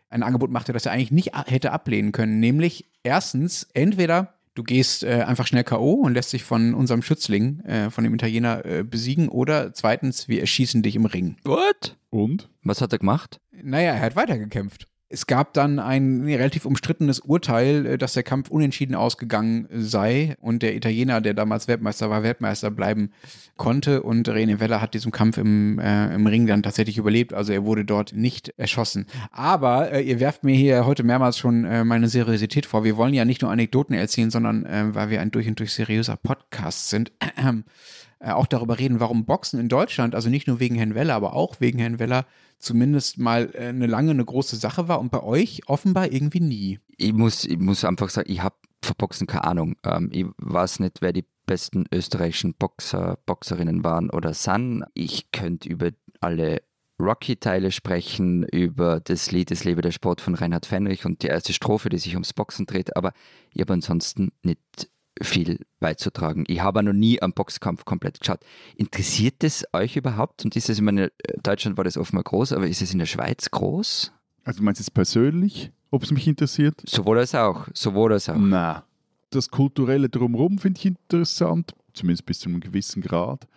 ein 0.09 0.23
Angebot 0.23 0.51
machte, 0.51 0.73
das 0.73 0.85
er 0.85 0.91
eigentlich 0.91 1.11
nicht 1.11 1.31
hätte 1.47 1.71
ablehnen 1.71 2.11
können. 2.11 2.39
Nämlich 2.39 2.85
erstens, 3.03 3.67
entweder 3.73 4.33
du 4.55 4.63
gehst 4.63 5.03
äh, 5.03 5.23
einfach 5.25 5.47
schnell 5.47 5.63
K.O. 5.63 5.93
und 5.93 6.13
lässt 6.13 6.33
dich 6.33 6.43
von 6.43 6.73
unserem 6.73 7.01
Schützling, 7.01 7.61
äh, 7.61 7.89
von 7.89 8.03
dem 8.03 8.13
Italiener, 8.13 8.65
äh, 8.65 8.83
besiegen, 8.83 9.29
oder 9.29 9.73
zweitens, 9.73 10.27
wir 10.27 10.41
erschießen 10.41 10.83
dich 10.83 10.95
im 10.95 11.05
Ring. 11.05 11.37
What? 11.43 11.97
Und? 12.09 12.49
Was 12.63 12.81
hat 12.81 12.91
er 12.91 12.99
gemacht? 12.99 13.39
Naja, 13.51 13.93
er 13.93 14.01
hat 14.01 14.15
weitergekämpft. 14.15 14.87
Es 15.11 15.27
gab 15.27 15.53
dann 15.53 15.79
ein 15.79 16.23
relativ 16.23 16.65
umstrittenes 16.65 17.19
Urteil, 17.19 17.85
äh, 17.85 17.97
dass 17.97 18.13
der 18.13 18.23
Kampf 18.23 18.49
unentschieden 18.49 18.95
ausgegangen 18.95 19.67
sei 19.71 20.35
und 20.39 20.63
der 20.63 20.75
Italiener, 20.75 21.19
der 21.19 21.33
damals 21.33 21.67
Weltmeister 21.67 22.09
war, 22.09 22.23
Weltmeister 22.23 22.71
bleiben 22.71 23.11
konnte 23.57 24.03
und 24.03 24.29
René 24.29 24.59
Weller 24.61 24.81
hat 24.81 24.93
diesen 24.93 25.11
Kampf 25.11 25.37
im, 25.37 25.79
äh, 25.79 26.15
im 26.15 26.25
Ring 26.27 26.47
dann 26.47 26.63
tatsächlich 26.63 26.97
überlebt, 26.97 27.33
also 27.33 27.51
er 27.51 27.65
wurde 27.65 27.83
dort 27.83 28.13
nicht 28.13 28.53
erschossen. 28.57 29.05
Aber 29.31 29.91
äh, 29.91 30.01
ihr 30.01 30.21
werft 30.21 30.45
mir 30.45 30.55
hier 30.55 30.85
heute 30.85 31.03
mehrmals 31.03 31.37
schon 31.37 31.65
äh, 31.65 31.83
meine 31.83 32.07
Seriosität 32.07 32.65
vor. 32.65 32.85
Wir 32.85 32.95
wollen 32.95 33.13
ja 33.13 33.25
nicht 33.25 33.41
nur 33.41 33.51
Anekdoten 33.51 33.93
erzählen, 33.93 34.31
sondern 34.31 34.65
äh, 34.65 34.95
weil 34.95 35.09
wir 35.09 35.19
ein 35.19 35.31
durch 35.31 35.47
und 35.47 35.59
durch 35.59 35.73
seriöser 35.73 36.15
Podcast 36.15 36.89
sind, 36.89 37.11
äh, 37.19 38.31
auch 38.31 38.47
darüber 38.47 38.79
reden, 38.79 38.99
warum 38.99 39.25
Boxen 39.25 39.59
in 39.59 39.67
Deutschland, 39.67 40.15
also 40.15 40.29
nicht 40.29 40.47
nur 40.47 40.59
wegen 40.59 40.75
Herrn 40.75 40.95
Weller, 40.95 41.15
aber 41.15 41.33
auch 41.33 41.59
wegen 41.59 41.79
Herrn 41.79 41.99
Weller, 41.99 42.25
zumindest 42.61 43.17
mal 43.17 43.51
äh, 43.53 43.67
eine 43.67 43.87
lange, 43.87 44.11
eine 44.11 44.25
große 44.25 44.55
Sache 44.55 44.87
war 44.87 44.99
und 44.99 45.11
bei 45.11 45.21
euch 45.21 45.61
offenbar 45.67 46.11
irgendwie 46.11 46.39
nie. 46.39 46.79
Ich 46.97 47.13
muss, 47.13 47.45
ich 47.45 47.57
muss 47.57 47.83
einfach 47.83 48.09
sagen, 48.09 48.31
ich 48.31 48.41
habe 48.41 48.55
von 48.83 48.95
Boxen 48.97 49.27
keine 49.27 49.43
Ahnung. 49.43 49.75
Ähm, 49.83 50.09
ich 50.11 50.25
weiß 50.37 50.79
nicht, 50.79 51.01
wer 51.01 51.13
die 51.13 51.25
besten 51.45 51.85
österreichischen 51.91 52.53
Boxer, 52.53 53.17
Boxerinnen 53.25 53.83
waren 53.83 54.09
oder 54.09 54.33
sind. 54.33 54.85
Ich 54.93 55.31
könnte 55.31 55.69
über 55.69 55.89
alle 56.19 56.61
Rocky-Teile 57.01 57.71
sprechen, 57.71 58.43
über 58.43 58.99
das 58.99 59.31
Lied 59.31 59.51
Das 59.51 59.63
Lebe 59.63 59.81
der 59.81 59.91
Sport 59.91 60.21
von 60.21 60.35
Reinhard 60.35 60.65
Fenrich 60.65 61.05
und 61.05 61.23
die 61.23 61.27
erste 61.27 61.51
Strophe, 61.51 61.89
die 61.89 61.97
sich 61.97 62.13
ums 62.13 62.33
Boxen 62.33 62.67
dreht, 62.67 62.95
aber 62.95 63.11
ich 63.53 63.61
habe 63.61 63.73
ansonsten 63.73 64.31
nicht 64.43 64.90
viel 65.21 65.59
beizutragen. 65.79 66.45
Ich 66.47 66.61
habe 66.61 66.83
noch 66.83 66.93
nie 66.93 67.21
einen 67.21 67.33
Boxkampf 67.33 67.85
komplett 67.85 68.19
geschaut. 68.19 68.39
Interessiert 68.75 69.43
es 69.43 69.65
euch 69.73 69.95
überhaupt? 69.95 70.45
Und 70.45 70.55
ist 70.55 70.69
es, 70.69 70.77
ich 70.77 70.83
meine, 70.83 71.11
in 71.27 71.41
Deutschland 71.43 71.77
war 71.77 71.83
das 71.83 71.97
offenbar 71.97 72.23
groß, 72.23 72.53
aber 72.53 72.67
ist 72.67 72.81
es 72.81 72.93
in 72.93 72.99
der 72.99 73.05
Schweiz 73.05 73.51
groß? 73.51 74.11
Also 74.43 74.59
du 74.59 74.63
meinst 74.63 74.79
jetzt 74.79 74.93
persönlich, 74.93 75.71
ob 75.89 76.03
es 76.03 76.11
mich 76.11 76.27
interessiert? 76.27 76.81
Sowohl 76.85 77.19
als 77.19 77.35
auch, 77.35 77.67
sowohl 77.73 78.13
als 78.13 78.29
auch. 78.29 78.37
Na, 78.37 78.85
das 79.29 79.49
kulturelle 79.49 80.09
Drumherum 80.09 80.57
finde 80.57 80.79
ich 80.79 80.85
interessant, 80.85 81.73
zumindest 81.93 82.25
bis 82.25 82.39
zu 82.39 82.49
einem 82.49 82.59
gewissen 82.59 83.01
Grad. 83.01 83.47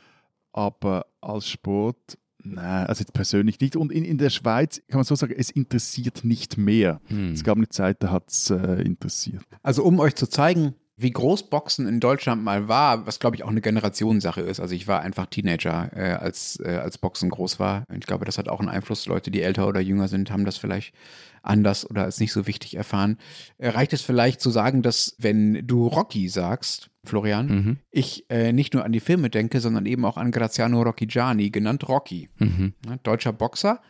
Aber 0.53 1.07
als 1.21 1.49
Sport, 1.49 2.19
nein, 2.43 2.87
also 2.87 3.01
jetzt 3.01 3.13
persönlich 3.13 3.59
nicht. 3.61 3.77
Und 3.77 3.91
in, 3.91 4.05
in 4.05 4.19
der 4.19 4.31
Schweiz 4.31 4.83
kann 4.89 4.99
man 4.99 5.05
so 5.05 5.15
sagen, 5.15 5.35
es 5.37 5.51
interessiert 5.51 6.25
nicht 6.25 6.57
mehr. 6.57 7.01
Hm. 7.07 7.33
Es 7.33 7.43
gab 7.43 7.57
eine 7.57 7.69
Zeit, 7.69 8.03
da 8.03 8.11
hat 8.11 8.29
es 8.29 8.51
äh, 8.51 8.83
interessiert. 8.83 9.43
Also 9.63 9.83
um 9.83 9.99
euch 9.99 10.15
zu 10.15 10.29
zeigen, 10.29 10.75
wie 10.97 11.11
groß 11.11 11.51
Boxen 11.51 11.89
in 11.89 11.99
Deutschland 11.99 12.43
mal 12.45 12.69
war, 12.69 13.07
was 13.07 13.19
glaube 13.19 13.35
ich 13.37 13.43
auch 13.43 13.49
eine 13.49 13.61
Generationssache 13.61 14.41
ist. 14.41 14.61
Also 14.61 14.75
ich 14.75 14.87
war 14.87 15.01
einfach 15.01 15.27
Teenager, 15.27 15.91
äh, 15.95 16.13
als, 16.13 16.59
äh, 16.65 16.77
als 16.77 16.99
Boxen 16.99 17.31
groß 17.31 17.59
war. 17.59 17.85
Und 17.89 17.99
ich 17.99 18.07
glaube, 18.07 18.25
das 18.25 18.39
hat 18.39 18.49
auch 18.49 18.61
einen 18.61 18.69
Einfluss. 18.69 19.07
Leute, 19.07 19.31
die 19.33 19.43
älter 19.43 19.67
oder 19.67 19.81
jünger 19.81 20.07
sind, 20.09 20.31
haben 20.31 20.45
das 20.45 20.57
vielleicht 20.57 20.95
anders 21.43 21.89
oder 21.91 22.05
als 22.05 22.21
nicht 22.21 22.33
so 22.33 22.47
wichtig 22.47 22.77
erfahren. 22.77 23.19
Äh, 23.59 23.71
reicht 23.71 23.93
es 23.93 24.03
vielleicht 24.03 24.41
zu 24.41 24.51
sagen, 24.51 24.83
dass 24.83 25.17
wenn 25.19 25.67
du 25.67 25.89
Rocky 25.89 26.29
sagst, 26.29 26.91
Florian, 27.03 27.47
Mhm. 27.49 27.77
ich 27.91 28.25
äh, 28.31 28.53
nicht 28.53 28.73
nur 28.73 28.85
an 28.85 28.93
die 28.93 29.01
Filme 29.01 29.29
denke, 29.31 29.61
sondern 29.61 29.85
eben 29.87 30.05
auch 30.07 30.17
an 30.17 30.31
Graziano 30.31 30.81
Rocchigiani, 30.83 31.51
genannt 31.51 31.87
Rocky. 31.89 32.31
Mhm. 32.39 32.73
Ja, 32.89 32.97
deutscher 33.03 33.33
Boxer, 33.35 33.81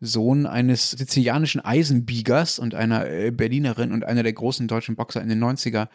Sohn 0.00 0.46
eines 0.46 0.92
sizilianischen 0.92 1.60
Eisenbiegers 1.60 2.58
und 2.58 2.74
einer 2.74 3.06
äh, 3.10 3.30
Berlinerin 3.30 3.92
und 3.92 4.04
einer 4.04 4.22
der 4.22 4.32
großen 4.32 4.66
deutschen 4.68 4.96
Boxer 4.96 5.20
in 5.20 5.28
den 5.28 5.42
90er 5.42 5.88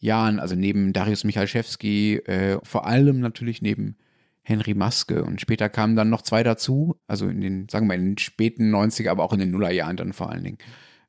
Jahren, 0.00 0.40
also 0.40 0.56
neben 0.56 0.92
Darius 0.92 1.24
Michalczewski, 1.24 2.16
äh, 2.16 2.58
vor 2.62 2.86
allem 2.86 3.20
natürlich 3.20 3.62
neben 3.62 3.96
Henry 4.42 4.74
Maske 4.74 5.22
und 5.22 5.40
später 5.40 5.68
kamen 5.68 5.96
dann 5.96 6.10
noch 6.10 6.22
zwei 6.22 6.42
dazu, 6.42 6.96
also 7.06 7.28
in 7.28 7.40
den, 7.40 7.68
sagen 7.68 7.86
wir, 7.86 7.94
in 7.94 8.04
den 8.04 8.18
späten 8.18 8.74
90er, 8.74 9.10
aber 9.10 9.22
auch 9.22 9.32
in 9.32 9.38
den 9.38 9.50
Nullerjahren 9.50 9.96
dann 9.96 10.12
vor 10.12 10.30
allen 10.30 10.42
Dingen, 10.42 10.58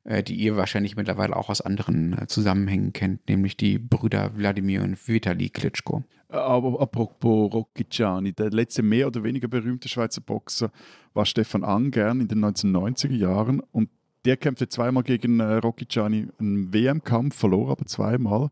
äh, 0.04 0.22
die 0.22 0.34
ihr 0.34 0.56
wahrscheinlich 0.56 0.96
mittlerweile 0.96 1.34
auch 1.34 1.48
aus 1.48 1.62
anderen 1.62 2.16
äh, 2.16 2.26
Zusammenhängen 2.26 2.92
kennt, 2.92 3.28
nämlich 3.28 3.56
die 3.56 3.78
Brüder 3.78 4.36
Wladimir 4.36 4.82
und 4.82 5.08
Vitali 5.08 5.48
Klitschko. 5.48 6.04
Aber 6.28 6.80
apropos 6.80 7.52
Rocchigiani, 7.52 8.32
der 8.32 8.50
letzte 8.50 8.82
mehr 8.82 9.06
oder 9.06 9.22
weniger 9.22 9.48
berühmte 9.48 9.88
Schweizer 9.88 10.20
Boxer 10.22 10.70
war 11.12 11.26
Stefan 11.26 11.64
Angern 11.64 12.20
in 12.20 12.28
den 12.28 12.44
1990er 12.44 13.16
Jahren 13.16 13.60
und 13.60 13.90
der 14.24 14.36
kämpfte 14.36 14.68
zweimal 14.68 15.02
gegen 15.02 15.40
äh, 15.40 15.54
Rocchigiani 15.54 16.28
einen 16.38 16.72
WM-Kampf, 16.72 17.34
verlor 17.36 17.70
aber 17.70 17.86
zweimal. 17.86 18.50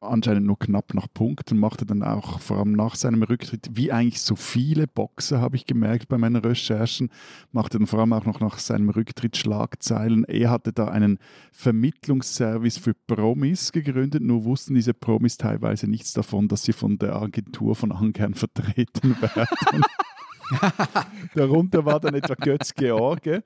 Anscheinend 0.00 0.46
nur 0.46 0.58
knapp 0.58 0.92
nach 0.92 1.06
Punkten, 1.12 1.58
machte 1.58 1.86
dann 1.86 2.02
auch 2.02 2.40
vor 2.40 2.58
allem 2.58 2.72
nach 2.72 2.94
seinem 2.94 3.22
Rücktritt, 3.22 3.70
wie 3.72 3.90
eigentlich 3.90 4.20
so 4.20 4.36
viele 4.36 4.86
Boxer, 4.86 5.40
habe 5.40 5.56
ich 5.56 5.64
gemerkt 5.64 6.08
bei 6.08 6.18
meinen 6.18 6.36
Recherchen, 6.36 7.10
machte 7.52 7.78
dann 7.78 7.86
vor 7.86 8.00
allem 8.00 8.12
auch 8.12 8.26
noch 8.26 8.40
nach 8.40 8.58
seinem 8.58 8.90
Rücktritt 8.90 9.36
Schlagzeilen. 9.38 10.24
Er 10.24 10.50
hatte 10.50 10.74
da 10.74 10.88
einen 10.88 11.18
Vermittlungsservice 11.52 12.76
für 12.76 12.92
Promis 13.06 13.72
gegründet, 13.72 14.22
nur 14.22 14.44
wussten 14.44 14.74
diese 14.74 14.92
Promis 14.92 15.38
teilweise 15.38 15.88
nichts 15.88 16.12
davon, 16.12 16.48
dass 16.48 16.64
sie 16.64 16.74
von 16.74 16.98
der 16.98 17.16
Agentur 17.16 17.74
von 17.74 17.90
Angern 17.90 18.34
vertreten 18.34 19.16
werden. 19.22 19.82
Darunter 21.34 21.84
war 21.84 22.00
dann 22.00 22.14
etwa 22.14 22.34
Götz 22.34 22.74
George. 22.74 23.42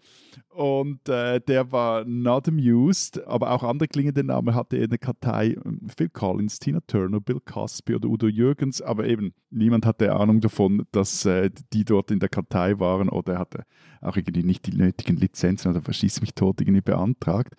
Und 0.51 1.09
äh, 1.09 1.40
der 1.40 1.70
war 1.70 2.05
not 2.05 2.49
amused, 2.49 3.24
aber 3.26 3.53
auch 3.53 3.62
andere 3.62 3.88
klingende 3.88 4.24
Namen 4.24 4.55
hatte 4.55 4.76
er 4.76 4.84
in 4.84 4.90
der 4.90 4.99
Kartei. 4.99 5.57
Phil 5.96 6.09
Collins, 6.09 6.59
Tina 6.59 6.80
Turner, 6.86 7.20
Bill 7.20 7.40
Cosby 7.40 7.94
oder 7.94 8.09
Udo 8.09 8.26
Jürgens, 8.26 8.82
aber 8.82 9.07
eben 9.07 9.34
niemand 9.51 9.86
hatte 9.86 10.12
Ahnung 10.14 10.40
davon, 10.40 10.86
dass 10.90 11.24
äh, 11.26 11.51
die 11.72 11.84
dort 11.84 12.11
in 12.11 12.18
der 12.18 12.28
Kartei 12.28 12.78
waren 12.80 13.09
oder 13.09 13.34
er 13.34 13.38
hatte 13.38 13.64
auch 14.01 14.16
irgendwie 14.16 14.42
nicht 14.42 14.66
die 14.66 14.76
nötigen 14.76 15.16
Lizenzen 15.16 15.70
oder 15.70 15.82
verschießt 15.82 16.20
mich 16.20 16.34
tot 16.34 16.61
irgendwie 16.61 16.80
beantragt 16.80 17.55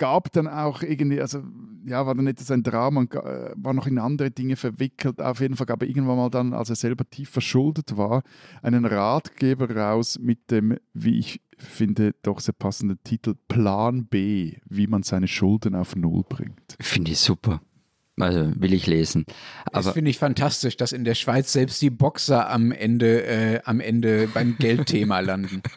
gab 0.00 0.32
dann 0.32 0.48
auch 0.48 0.82
irgendwie, 0.82 1.20
also 1.20 1.42
ja, 1.84 2.06
war 2.06 2.14
dann 2.14 2.24
nicht 2.24 2.50
ein 2.50 2.62
Drama, 2.62 3.00
und, 3.00 3.14
äh, 3.14 3.50
war 3.54 3.74
noch 3.74 3.86
in 3.86 3.98
andere 3.98 4.30
Dinge 4.30 4.56
verwickelt. 4.56 5.20
Auf 5.20 5.40
jeden 5.40 5.56
Fall 5.56 5.66
gab 5.66 5.82
er 5.82 5.88
irgendwann 5.88 6.16
mal 6.16 6.30
dann, 6.30 6.54
als 6.54 6.70
er 6.70 6.76
selber 6.76 7.08
tief 7.08 7.28
verschuldet 7.28 7.98
war, 7.98 8.22
einen 8.62 8.86
Ratgeber 8.86 9.70
raus 9.70 10.18
mit 10.18 10.50
dem, 10.50 10.78
wie 10.94 11.18
ich 11.18 11.42
finde, 11.58 12.14
doch 12.22 12.40
sehr 12.40 12.54
passenden 12.54 12.98
Titel 13.04 13.34
Plan 13.48 14.06
B, 14.06 14.56
wie 14.64 14.86
man 14.86 15.02
seine 15.02 15.28
Schulden 15.28 15.74
auf 15.74 15.94
Null 15.94 16.24
bringt. 16.26 16.76
Finde 16.80 17.10
ich 17.10 17.18
super. 17.18 17.60
Also 18.18 18.52
will 18.56 18.72
ich 18.72 18.86
lesen. 18.86 19.26
Das 19.70 19.84
Aber 19.84 19.92
finde 19.92 20.10
ich 20.10 20.18
fantastisch, 20.18 20.78
dass 20.78 20.92
in 20.92 21.04
der 21.04 21.14
Schweiz 21.14 21.52
selbst 21.52 21.82
die 21.82 21.90
Boxer 21.90 22.48
am 22.48 22.72
Ende, 22.72 23.24
äh, 23.24 23.60
am 23.64 23.80
Ende 23.80 24.28
beim 24.32 24.56
Geldthema 24.58 25.20
landen. 25.20 25.62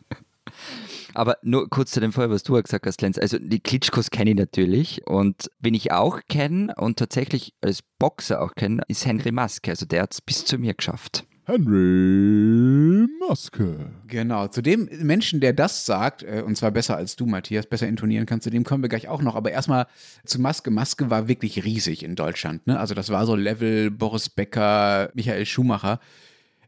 Aber 1.13 1.37
nur 1.41 1.69
kurz 1.69 1.91
zu 1.91 1.99
dem 1.99 2.11
Fall, 2.11 2.29
was 2.29 2.43
du 2.43 2.61
gesagt 2.61 2.85
hast, 2.85 3.01
Lenz. 3.01 3.17
Also 3.17 3.37
die 3.39 3.59
Klitschkos 3.59 4.09
kenne 4.09 4.31
ich 4.31 4.37
natürlich 4.37 5.05
und 5.07 5.49
wen 5.59 5.73
ich 5.73 5.91
auch 5.91 6.21
kenne 6.27 6.73
und 6.77 6.97
tatsächlich 6.97 7.53
als 7.61 7.81
Boxer 7.99 8.41
auch 8.41 8.55
kenne, 8.55 8.83
ist 8.87 9.05
Henry 9.05 9.31
Maske. 9.31 9.71
Also 9.71 9.85
der 9.85 10.03
hat 10.03 10.13
es 10.13 10.21
bis 10.21 10.45
zu 10.45 10.57
mir 10.57 10.73
geschafft. 10.73 11.25
Henry 11.45 13.05
Maske. 13.19 13.91
Genau, 14.07 14.47
zu 14.47 14.61
dem 14.61 14.87
Menschen, 15.01 15.41
der 15.41 15.51
das 15.51 15.85
sagt, 15.85 16.23
äh, 16.23 16.41
und 16.45 16.55
zwar 16.55 16.71
besser 16.71 16.95
als 16.95 17.17
du, 17.17 17.25
Matthias, 17.25 17.65
besser 17.65 17.87
intonieren 17.87 18.25
kannst, 18.25 18.45
zu 18.45 18.49
dem 18.49 18.63
kommen 18.63 18.81
wir 18.81 18.89
gleich 18.89 19.09
auch 19.09 19.21
noch. 19.21 19.35
Aber 19.35 19.51
erstmal 19.51 19.87
zu 20.25 20.39
Maske. 20.39 20.71
Maske 20.71 21.09
war 21.09 21.27
wirklich 21.27 21.65
riesig 21.65 22.03
in 22.03 22.15
Deutschland. 22.15 22.65
Ne? 22.65 22.79
Also 22.79 22.93
das 22.93 23.09
war 23.09 23.25
so 23.25 23.35
Level 23.35 23.91
Boris 23.91 24.29
Becker, 24.29 25.11
Michael 25.15 25.45
Schumacher. 25.45 25.99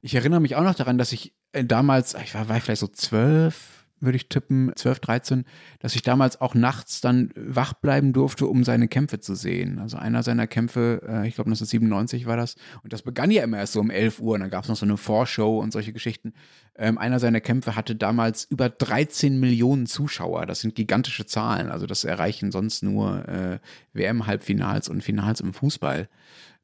Ich 0.02 0.14
erinnere 0.14 0.42
mich 0.42 0.58
auch 0.58 0.64
noch 0.64 0.76
daran, 0.76 0.98
dass 0.98 1.14
ich 1.14 1.34
äh, 1.54 1.64
damals, 1.64 2.14
ich 2.22 2.36
war, 2.36 2.50
war 2.50 2.58
ich 2.58 2.64
vielleicht 2.64 2.82
so 2.82 2.88
zwölf, 2.88 3.85
würde 4.06 4.16
ich 4.16 4.30
tippen, 4.30 4.72
12, 4.76 5.00
13, 5.00 5.46
dass 5.80 5.96
ich 5.96 6.02
damals 6.02 6.40
auch 6.40 6.56
nachts 6.56 7.02
dann 7.02 7.32
wach 7.36 7.74
bleiben 7.74 8.14
durfte, 8.14 8.48
um 8.48 8.64
seine 8.64 8.88
Kämpfe 8.88 9.20
zu 9.20 9.36
sehen. 9.36 9.80
Also 9.80 9.98
einer 9.98 10.24
seiner 10.24 10.48
Kämpfe, 10.48 11.02
äh, 11.08 11.28
ich 11.28 11.36
glaube 11.36 11.50
1997 11.50 12.26
war 12.26 12.38
das, 12.38 12.56
und 12.84 12.94
das 12.94 13.02
begann 13.02 13.32
ja 13.32 13.44
immer 13.44 13.58
erst 13.58 13.74
so 13.74 13.80
um 13.80 13.90
11 13.90 14.20
Uhr, 14.20 14.36
und 14.36 14.42
dann 14.42 14.50
gab 14.50 14.64
es 14.64 14.70
noch 14.70 14.76
so 14.76 14.86
eine 14.86 14.98
Vorshow 14.98 15.60
und 15.60 15.72
solche 15.72 15.94
Geschichten. 15.94 16.34
Ähm, 16.78 16.98
einer 16.98 17.20
seiner 17.20 17.42
Kämpfe 17.42 17.76
hatte 17.76 17.96
damals 17.96 18.46
über 18.46 18.70
13 18.70 19.40
Millionen 19.40 19.86
Zuschauer. 19.86 20.46
Das 20.46 20.60
sind 20.60 20.76
gigantische 20.76 21.26
Zahlen. 21.26 21.70
Also 21.72 21.86
das 21.86 22.04
erreichen 22.04 22.52
sonst 22.52 22.84
nur 22.84 23.28
äh, 23.28 23.60
WM-Halbfinals 23.94 24.90
und 24.90 25.04
Finals 25.04 25.40
im 25.40 25.54
Fußball 25.54 26.10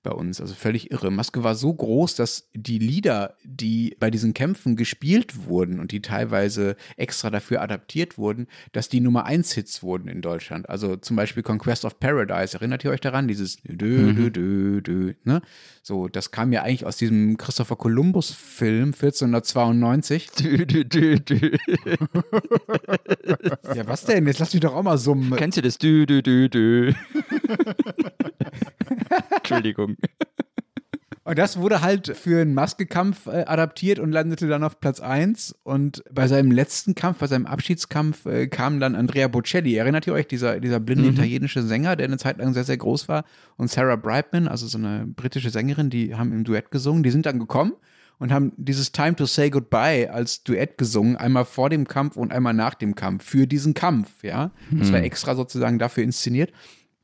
bei 0.03 0.11
uns. 0.11 0.41
Also 0.41 0.53
völlig 0.53 0.91
irre. 0.91 1.11
Maske 1.11 1.43
war 1.43 1.55
so 1.55 1.73
groß, 1.73 2.15
dass 2.15 2.49
die 2.53 2.79
Lieder, 2.79 3.35
die 3.43 3.95
bei 3.99 4.09
diesen 4.09 4.33
Kämpfen 4.33 4.75
gespielt 4.75 5.45
wurden 5.47 5.79
und 5.79 5.91
die 5.91 6.01
teilweise 6.01 6.75
extra 6.97 7.29
dafür 7.29 7.61
adaptiert 7.61 8.17
wurden, 8.17 8.47
dass 8.71 8.89
die 8.89 8.99
Nummer 8.99 9.25
1 9.25 9.53
Hits 9.53 9.83
wurden 9.83 10.07
in 10.07 10.21
Deutschland. 10.21 10.69
Also 10.69 10.95
zum 10.95 11.15
Beispiel 11.15 11.43
Conquest 11.43 11.85
of 11.85 11.99
Paradise. 11.99 12.55
Erinnert 12.55 12.83
ihr 12.83 12.91
euch 12.91 13.01
daran? 13.01 13.27
Dieses 13.27 13.57
dö, 13.63 14.13
dö, 14.13 14.29
dö, 14.31 14.81
dö, 14.81 15.13
ne? 15.23 15.41
So, 15.83 16.07
das 16.07 16.31
kam 16.31 16.53
ja 16.53 16.61
eigentlich 16.61 16.85
aus 16.85 16.97
diesem 16.97 17.37
Christopher 17.37 17.75
Columbus 17.75 18.31
Film 18.31 18.93
1492. 18.93 20.29
Dü, 20.31 20.65
dü, 20.65 20.85
dü, 20.85 21.19
dü. 21.19 21.57
Ja, 23.75 23.87
was 23.87 24.05
denn? 24.05 24.27
Jetzt 24.27 24.39
lass 24.39 24.53
mich 24.53 24.61
doch 24.61 24.75
auch 24.75 24.83
mal 24.83 24.97
summen. 24.97 25.35
Kennst 25.37 25.57
du 25.57 25.61
das? 25.61 25.77
Dü, 25.77 26.05
dü, 26.05 26.21
dü, 26.21 26.49
dü. 26.49 26.93
Entschuldigung. 29.37 29.95
Und 31.23 31.37
das 31.37 31.57
wurde 31.57 31.81
halt 31.81 32.17
für 32.17 32.41
einen 32.41 32.55
Maskekampf 32.55 33.27
äh, 33.27 33.45
adaptiert 33.45 33.99
und 33.99 34.11
landete 34.11 34.47
dann 34.47 34.63
auf 34.63 34.79
Platz 34.79 34.99
1. 34.99 35.55
Und 35.63 36.03
bei 36.11 36.27
seinem 36.27 36.49
letzten 36.51 36.95
Kampf, 36.95 37.19
bei 37.19 37.27
seinem 37.27 37.45
Abschiedskampf, 37.45 38.25
äh, 38.25 38.47
kam 38.47 38.79
dann 38.79 38.95
Andrea 38.95 39.27
Bocelli. 39.27 39.75
Erinnert 39.75 40.07
ihr 40.07 40.13
euch, 40.13 40.27
dieser, 40.27 40.59
dieser 40.59 40.79
blinde 40.79 41.05
Mhm. 41.05 41.13
italienische 41.13 41.61
Sänger, 41.61 41.95
der 41.95 42.07
eine 42.07 42.17
Zeit 42.17 42.39
lang 42.39 42.53
sehr, 42.53 42.63
sehr 42.63 42.77
groß 42.77 43.07
war? 43.07 43.23
Und 43.55 43.69
Sarah 43.69 43.97
Brightman, 43.97 44.47
also 44.47 44.65
so 44.65 44.79
eine 44.79 45.05
britische 45.05 45.51
Sängerin, 45.51 45.91
die 45.91 46.15
haben 46.15 46.33
im 46.33 46.43
Duett 46.43 46.71
gesungen. 46.71 47.03
Die 47.03 47.11
sind 47.11 47.27
dann 47.27 47.37
gekommen 47.37 47.73
und 48.17 48.33
haben 48.33 48.53
dieses 48.57 48.91
Time 48.91 49.15
to 49.15 49.27
Say 49.27 49.51
Goodbye 49.51 50.11
als 50.11 50.43
Duett 50.43 50.79
gesungen, 50.79 51.17
einmal 51.17 51.45
vor 51.45 51.69
dem 51.69 51.87
Kampf 51.87 52.17
und 52.17 52.31
einmal 52.33 52.55
nach 52.55 52.73
dem 52.73 52.95
Kampf, 52.95 53.25
für 53.25 53.45
diesen 53.45 53.75
Kampf, 53.75 54.23
ja. 54.23 54.49
Das 54.71 54.89
Mhm. 54.89 54.93
war 54.93 55.03
extra 55.03 55.35
sozusagen 55.35 55.77
dafür 55.77 56.03
inszeniert. 56.03 56.51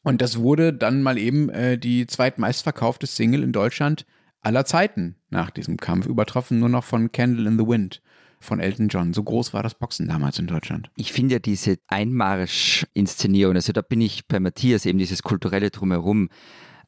Und 0.07 0.21
das 0.21 0.39
wurde 0.39 0.71
dann 0.71 1.03
mal 1.03 1.17
eben 1.17 1.49
äh, 1.49 1.77
die 1.77 2.07
zweitmeistverkaufte 2.07 3.05
Single 3.05 3.43
in 3.43 3.51
Deutschland 3.51 4.05
aller 4.41 4.63
Zeiten 4.63 5.17
nach 5.31 5.49
diesem 5.49 5.75
Kampf, 5.75 6.05
übertroffen 6.05 6.59
nur 6.59 6.69
noch 6.69 6.85
von 6.85 7.11
Candle 7.11 7.45
in 7.45 7.59
the 7.59 7.67
Wind 7.67 8.01
von 8.39 8.61
Elton 8.61 8.87
John. 8.87 9.13
So 9.13 9.21
groß 9.21 9.53
war 9.53 9.63
das 9.63 9.75
Boxen 9.75 10.07
damals 10.07 10.39
in 10.39 10.47
Deutschland. 10.47 10.89
Ich 10.95 11.11
finde 11.11 11.33
ja 11.33 11.39
diese 11.39 11.77
Einmarsch-Inszenierung, 11.87 13.55
also 13.55 13.73
da 13.73 13.81
bin 13.81 13.99
ich 13.99 14.29
bei 14.29 14.39
Matthias, 14.39 14.85
eben 14.85 14.97
dieses 14.97 15.23
kulturelle 15.23 15.71
Drumherum, 15.71 16.29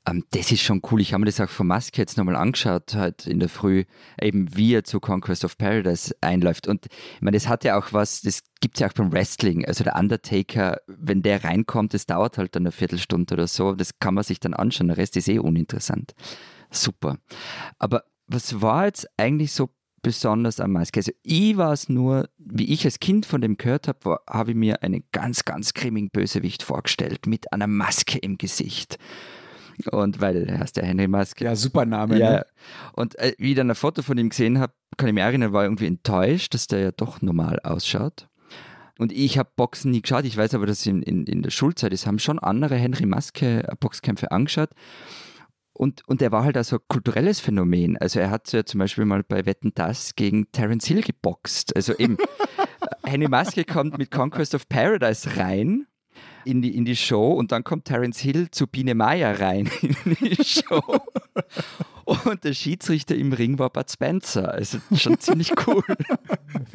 ähm, 0.06 0.24
das 0.32 0.52
ist 0.52 0.62
schon 0.62 0.82
cool. 0.92 1.02
Ich 1.02 1.14
habe 1.14 1.22
mir 1.22 1.26
das 1.26 1.42
auch 1.42 1.50
von 1.50 1.68
Maske 1.68 2.02
jetzt 2.02 2.18
nochmal 2.18 2.36
angeschaut, 2.36 2.96
heute 2.96 3.30
in 3.30 3.40
der 3.40 3.50
Früh, 3.50 3.86
eben 4.22 4.56
wie 4.56 4.74
er 4.74 4.84
zu 4.84 5.00
Conquest 5.00 5.46
of 5.46 5.58
Paradise 5.58 6.16
einläuft. 6.22 6.68
Und 6.68 6.86
ich 6.86 7.22
meine, 7.22 7.36
das 7.36 7.48
hat 7.48 7.64
ja 7.64 7.78
auch 7.78 7.92
was, 7.92 8.22
das 8.22 8.42
gibt 8.62 8.78
es 8.78 8.82
ja 8.82 8.88
auch 8.88 8.94
beim 8.94 9.12
Wrestling. 9.12 9.66
Also 9.66 9.84
der 9.84 9.96
Undertaker, 9.96 10.78
wenn 10.88 11.22
der 11.22 11.44
reinkommt, 11.44 11.94
das 11.94 12.06
dauert 12.06 12.38
halt 12.38 12.56
dann 12.56 12.64
eine 12.64 12.72
Viertelstunde 12.72 13.34
oder 13.34 13.48
so, 13.48 13.74
das 13.74 14.00
kann 14.00 14.14
man 14.14 14.24
sich 14.24 14.40
dann 14.40 14.54
anschauen, 14.54 14.88
der 14.88 14.98
Rest 14.98 15.18
ist 15.18 15.28
eh 15.28 15.40
uninteressant. 15.40 16.14
Super. 16.72 17.18
Aber 17.78 18.04
was 18.28 18.62
war 18.62 18.86
jetzt 18.86 19.08
eigentlich 19.18 19.52
so 19.52 19.70
besonders 20.02 20.60
am 20.60 20.74
Maske? 20.74 21.00
Also 21.00 21.12
ich 21.24 21.58
war 21.58 21.74
es 21.74 21.90
nur, 21.90 22.30
wie 22.38 22.72
ich 22.72 22.86
als 22.86 23.00
Kind 23.00 23.26
von 23.26 23.42
dem 23.42 23.58
gehört 23.58 23.88
habe, 23.88 24.20
habe 24.30 24.52
ich 24.52 24.58
mir 24.58 24.82
einen 24.84 25.04
ganz, 25.12 25.46
ganz 25.46 25.74
grimmigen 25.74 26.10
Bösewicht 26.10 26.64
vorgestellt 26.64 27.26
mit 27.26 27.52
einer 27.52 27.68
Maske 27.68 28.20
im 28.20 28.38
Gesicht. 28.38 28.98
Und 29.92 30.20
weil 30.22 30.48
er 30.48 30.60
heißt 30.60 30.78
der 30.78 30.86
Henry 30.86 31.08
Maske. 31.08 31.46
Ja, 31.46 31.56
super 31.56 31.86
Name. 31.86 32.18
Ja, 32.18 32.32
Ne? 32.32 32.46
und 32.94 33.18
äh, 33.20 33.34
wie 33.38 33.52
ich 33.52 33.56
dann 33.56 33.70
ein 33.70 33.76
Foto 33.76 34.02
von 34.02 34.18
ihm 34.18 34.30
gesehen 34.30 34.60
habe, 34.60 34.74
kann 34.98 35.08
ich 35.08 35.14
mich 35.14 35.24
erinnern, 35.24 35.54
war 35.54 35.64
irgendwie 35.64 35.88
enttäuscht, 35.88 36.54
dass 36.54 36.68
der 36.68 36.80
ja 36.80 36.92
doch 36.92 37.22
normal 37.22 37.60
ausschaut. 37.64 38.28
Und 38.98 39.14
ich 39.14 39.38
habe 39.38 39.50
Boxen 39.56 39.92
nie 39.92 40.02
geschaut. 40.02 40.26
Ich 40.26 40.36
weiß 40.36 40.54
aber, 40.56 40.66
dass 40.66 40.86
in, 40.86 41.02
in, 41.02 41.26
in 41.26 41.42
der 41.42 41.52
Schulzeit, 41.52 41.94
es 41.94 42.06
haben 42.06 42.20
schon 42.20 42.38
andere 42.38 42.76
Henry 42.76 43.06
Maske 43.06 43.64
äh, 43.66 43.76
Boxkämpfe 43.80 44.32
angeschaut. 44.32 44.72
Und, 45.72 46.06
und 46.10 46.22
er 46.22 46.34
war 46.34 46.44
halt 46.44 46.58
also 46.58 46.76
ein 46.76 46.82
kulturelles 46.90 47.40
Phänomen. 47.40 47.98
Also 47.98 48.20
er 48.20 48.30
hat 48.30 48.52
ja 48.52 48.66
zum 48.66 48.80
Beispiel 48.80 49.06
mal 49.06 49.24
bei 49.24 49.46
Wetten 49.46 49.72
Das 49.74 50.16
gegen 50.16 50.52
Terence 50.52 50.86
Hill 50.88 51.02
geboxt. 51.02 51.74
Also 51.74 51.94
eben, 51.98 52.18
äh, 52.58 53.10
Henry 53.10 53.30
Maske 53.30 53.64
kommt 53.64 53.98
mit 53.98 54.12
Conquest 54.12 54.54
of 54.56 54.68
Paradise 54.68 55.38
rein 55.38 55.88
in 56.46 56.62
die, 56.62 56.76
in 56.76 56.86
die 56.86 56.96
Show 56.96 57.34
und 57.34 57.52
dann 57.52 57.64
kommt 57.64 57.86
Terence 57.86 58.20
Hill 58.20 58.50
zu 58.52 58.68
Biene 58.68 58.96
Meier 58.96 59.40
rein 59.40 59.70
in 59.82 60.18
die 60.22 60.44
Show. 60.44 61.02
Und 62.06 62.44
der 62.44 62.54
Schiedsrichter 62.54 63.16
im 63.16 63.34
Ring 63.34 63.60
war 63.60 63.70
Bud 63.70 63.90
Spencer. 63.90 64.52
Also 64.52 64.80
schon 64.96 65.20
ziemlich 65.20 65.52
cool. 65.68 65.84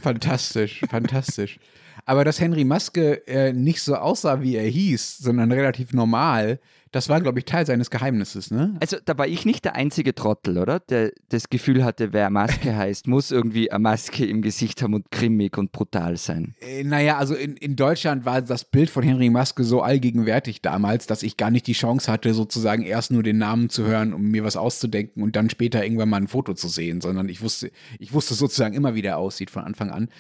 Fantastisch, 0.01 0.81
fantastisch. 0.89 1.59
Aber 2.07 2.25
dass 2.25 2.41
Henry 2.41 2.65
Maske 2.65 3.27
äh, 3.27 3.53
nicht 3.53 3.83
so 3.83 3.97
aussah, 3.97 4.43
wie 4.43 4.57
er 4.57 4.69
hieß, 4.69 5.19
sondern 5.19 5.51
relativ 5.51 5.93
normal, 5.93 6.61
das 6.95 7.09
war, 7.09 7.21
glaube 7.21 7.41
ich, 7.41 7.45
Teil 7.45 7.67
seines 7.67 7.91
Geheimnisses, 7.91 8.53
ne? 8.53 8.77
Also 8.79 8.99
da 9.05 9.19
war 9.19 9.27
ich 9.27 9.45
nicht 9.45 9.65
der 9.65 9.75
einzige 9.75 10.15
Trottel, 10.15 10.59
oder? 10.59 10.79
Der 10.79 11.11
das 11.29 11.51
Gefühl 11.51 11.85
hatte, 11.85 12.13
wer 12.13 12.31
Maske 12.31 12.77
heißt, 12.77 13.09
muss 13.09 13.33
irgendwie 13.33 13.73
eine 13.73 13.81
Maske 13.81 14.25
im 14.25 14.43
Gesicht 14.43 14.81
haben 14.81 14.95
und 14.95 15.11
grimmig 15.11 15.59
und 15.59 15.73
brutal 15.73 16.17
sein. 16.17 16.55
Äh, 16.61 16.85
naja, 16.85 17.19
also 17.19 17.35
in, 17.35 17.57
in 17.57 17.75
Deutschland 17.75 18.27
war 18.27 18.43
das 18.43 18.65
Bild 18.65 18.91
von 18.91 19.03
Henry 19.03 19.29
Maske 19.29 19.65
so 19.65 19.83
allgegenwärtig 19.83 20.63
damals, 20.63 21.09
dass 21.09 21.25
ich 21.25 21.37
gar 21.37 21.51
nicht 21.51 21.67
die 21.67 21.73
Chance 21.73 22.13
hatte, 22.13 22.33
sozusagen 22.33 22.85
erst 22.85 23.11
nur 23.11 23.25
den 23.25 23.39
Namen 23.39 23.71
zu 23.71 23.85
hören, 23.85 24.15
um 24.15 24.31
mir 24.31 24.45
was 24.45 24.57
auszudenken 24.57 25.21
und 25.21 25.35
dann 25.35 25.51
später 25.51 25.83
irgendwann 25.83 26.11
mal 26.11 26.19
ein 26.19 26.29
Foto 26.29 26.55
zu 26.55 26.69
sehen, 26.69 27.01
sondern 27.01 27.29
ich 27.29 27.43
wusste, 27.43 27.73
ich 27.99 28.13
wusste 28.13 28.35
sozusagen 28.35 28.75
immer, 28.75 28.95
wie 28.95 29.03
der 29.03 29.19
aussieht 29.19 29.51
von 29.51 29.65
Anfang 29.65 29.91
an. 29.91 30.11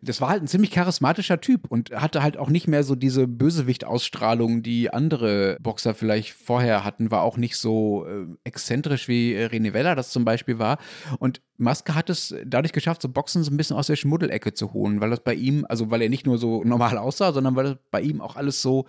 Das 0.00 0.20
war 0.20 0.28
halt 0.28 0.44
ein 0.44 0.48
ziemlich 0.48 0.70
charismatischer 0.70 1.40
Typ 1.40 1.66
und 1.68 1.90
hatte 1.90 2.22
halt 2.22 2.36
auch 2.36 2.50
nicht 2.50 2.68
mehr 2.68 2.84
so 2.84 2.94
diese 2.94 3.26
Bösewicht-Ausstrahlung, 3.26 4.62
die 4.62 4.90
andere 4.90 5.56
Boxer 5.60 5.92
vielleicht 5.92 6.19
vorher 6.32 6.84
hatten, 6.84 7.10
war 7.10 7.22
auch 7.22 7.36
nicht 7.36 7.56
so 7.56 8.06
äh, 8.06 8.26
exzentrisch 8.44 9.08
wie 9.08 9.34
äh, 9.34 9.46
René 9.46 9.72
Weller 9.72 9.94
das 9.94 10.10
zum 10.10 10.24
Beispiel 10.24 10.58
war. 10.58 10.78
Und 11.18 11.40
Maske 11.56 11.94
hat 11.94 12.10
es 12.10 12.34
dadurch 12.44 12.72
geschafft, 12.72 13.02
so 13.02 13.08
Boxen 13.08 13.42
so 13.42 13.50
ein 13.50 13.56
bisschen 13.56 13.76
aus 13.76 13.86
der 13.86 13.96
Schmuddelecke 13.96 14.52
zu 14.52 14.72
holen, 14.72 15.00
weil 15.00 15.10
das 15.10 15.20
bei 15.20 15.34
ihm, 15.34 15.66
also 15.68 15.90
weil 15.90 16.02
er 16.02 16.08
nicht 16.08 16.26
nur 16.26 16.38
so 16.38 16.64
normal 16.64 16.98
aussah, 16.98 17.32
sondern 17.32 17.56
weil 17.56 17.64
das 17.64 17.76
bei 17.90 18.00
ihm 18.00 18.20
auch 18.20 18.36
alles 18.36 18.62
so 18.62 18.86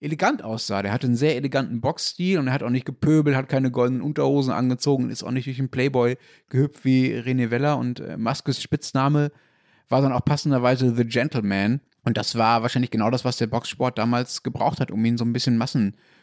elegant 0.00 0.42
aussah. 0.42 0.82
Der 0.82 0.92
hatte 0.92 1.06
einen 1.06 1.16
sehr 1.16 1.36
eleganten 1.36 1.80
Boxstil 1.80 2.38
und 2.38 2.48
er 2.48 2.52
hat 2.52 2.62
auch 2.62 2.70
nicht 2.70 2.86
gepöbelt, 2.86 3.36
hat 3.36 3.48
keine 3.48 3.70
goldenen 3.70 4.02
Unterhosen 4.02 4.52
angezogen, 4.52 5.10
ist 5.10 5.22
auch 5.22 5.30
nicht 5.30 5.46
durch 5.46 5.58
einen 5.58 5.70
Playboy 5.70 6.16
gehüpft 6.48 6.84
wie 6.84 7.14
René 7.14 7.50
Weller 7.50 7.78
und 7.78 8.00
äh, 8.00 8.16
Maskes 8.16 8.60
Spitzname 8.60 9.30
war 9.88 10.02
dann 10.02 10.12
auch 10.12 10.24
passenderweise 10.24 10.94
The 10.94 11.04
Gentleman. 11.04 11.80
Und 12.04 12.16
das 12.16 12.34
war 12.36 12.62
wahrscheinlich 12.62 12.90
genau 12.90 13.10
das, 13.10 13.24
was 13.24 13.36
der 13.36 13.46
Boxsport 13.46 13.96
damals 13.96 14.42
gebraucht 14.42 14.80
hat, 14.80 14.90
um 14.90 15.04
ihn 15.04 15.16
so 15.16 15.24
ein 15.24 15.32
bisschen 15.32 15.56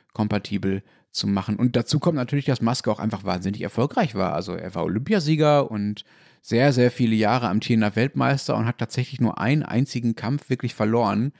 massenkompatibel 0.10 0.84
zu 1.12 1.28
machen. 1.28 1.55
Und 1.55 1.76
dazu 1.76 1.99
kommt 1.99 2.16
natürlich, 2.16 2.45
dass 2.45 2.62
Maske 2.62 2.91
auch 2.91 2.99
einfach 2.99 3.24
wahnsinnig 3.24 3.62
erfolgreich 3.62 4.16
war. 4.16 4.34
Also 4.34 4.53
er 4.53 4.76
war 4.76 4.84
Olympiasieger 4.84 5.70
und 5.72 6.03
sehr, 6.41 6.72
sehr 6.72 6.91
viele 6.91 7.16
Jahre 7.16 7.49
amtierender 7.49 7.95
Weltmeister 7.95 8.55
und 8.55 8.66
hat 8.66 8.78
tatsächlich 8.78 9.20
nur 9.20 9.39
einen 9.39 9.64
einzigen 9.64 10.16
Kampf 10.16 10.49
wirklich 10.49 10.76
verloren, 10.76 11.34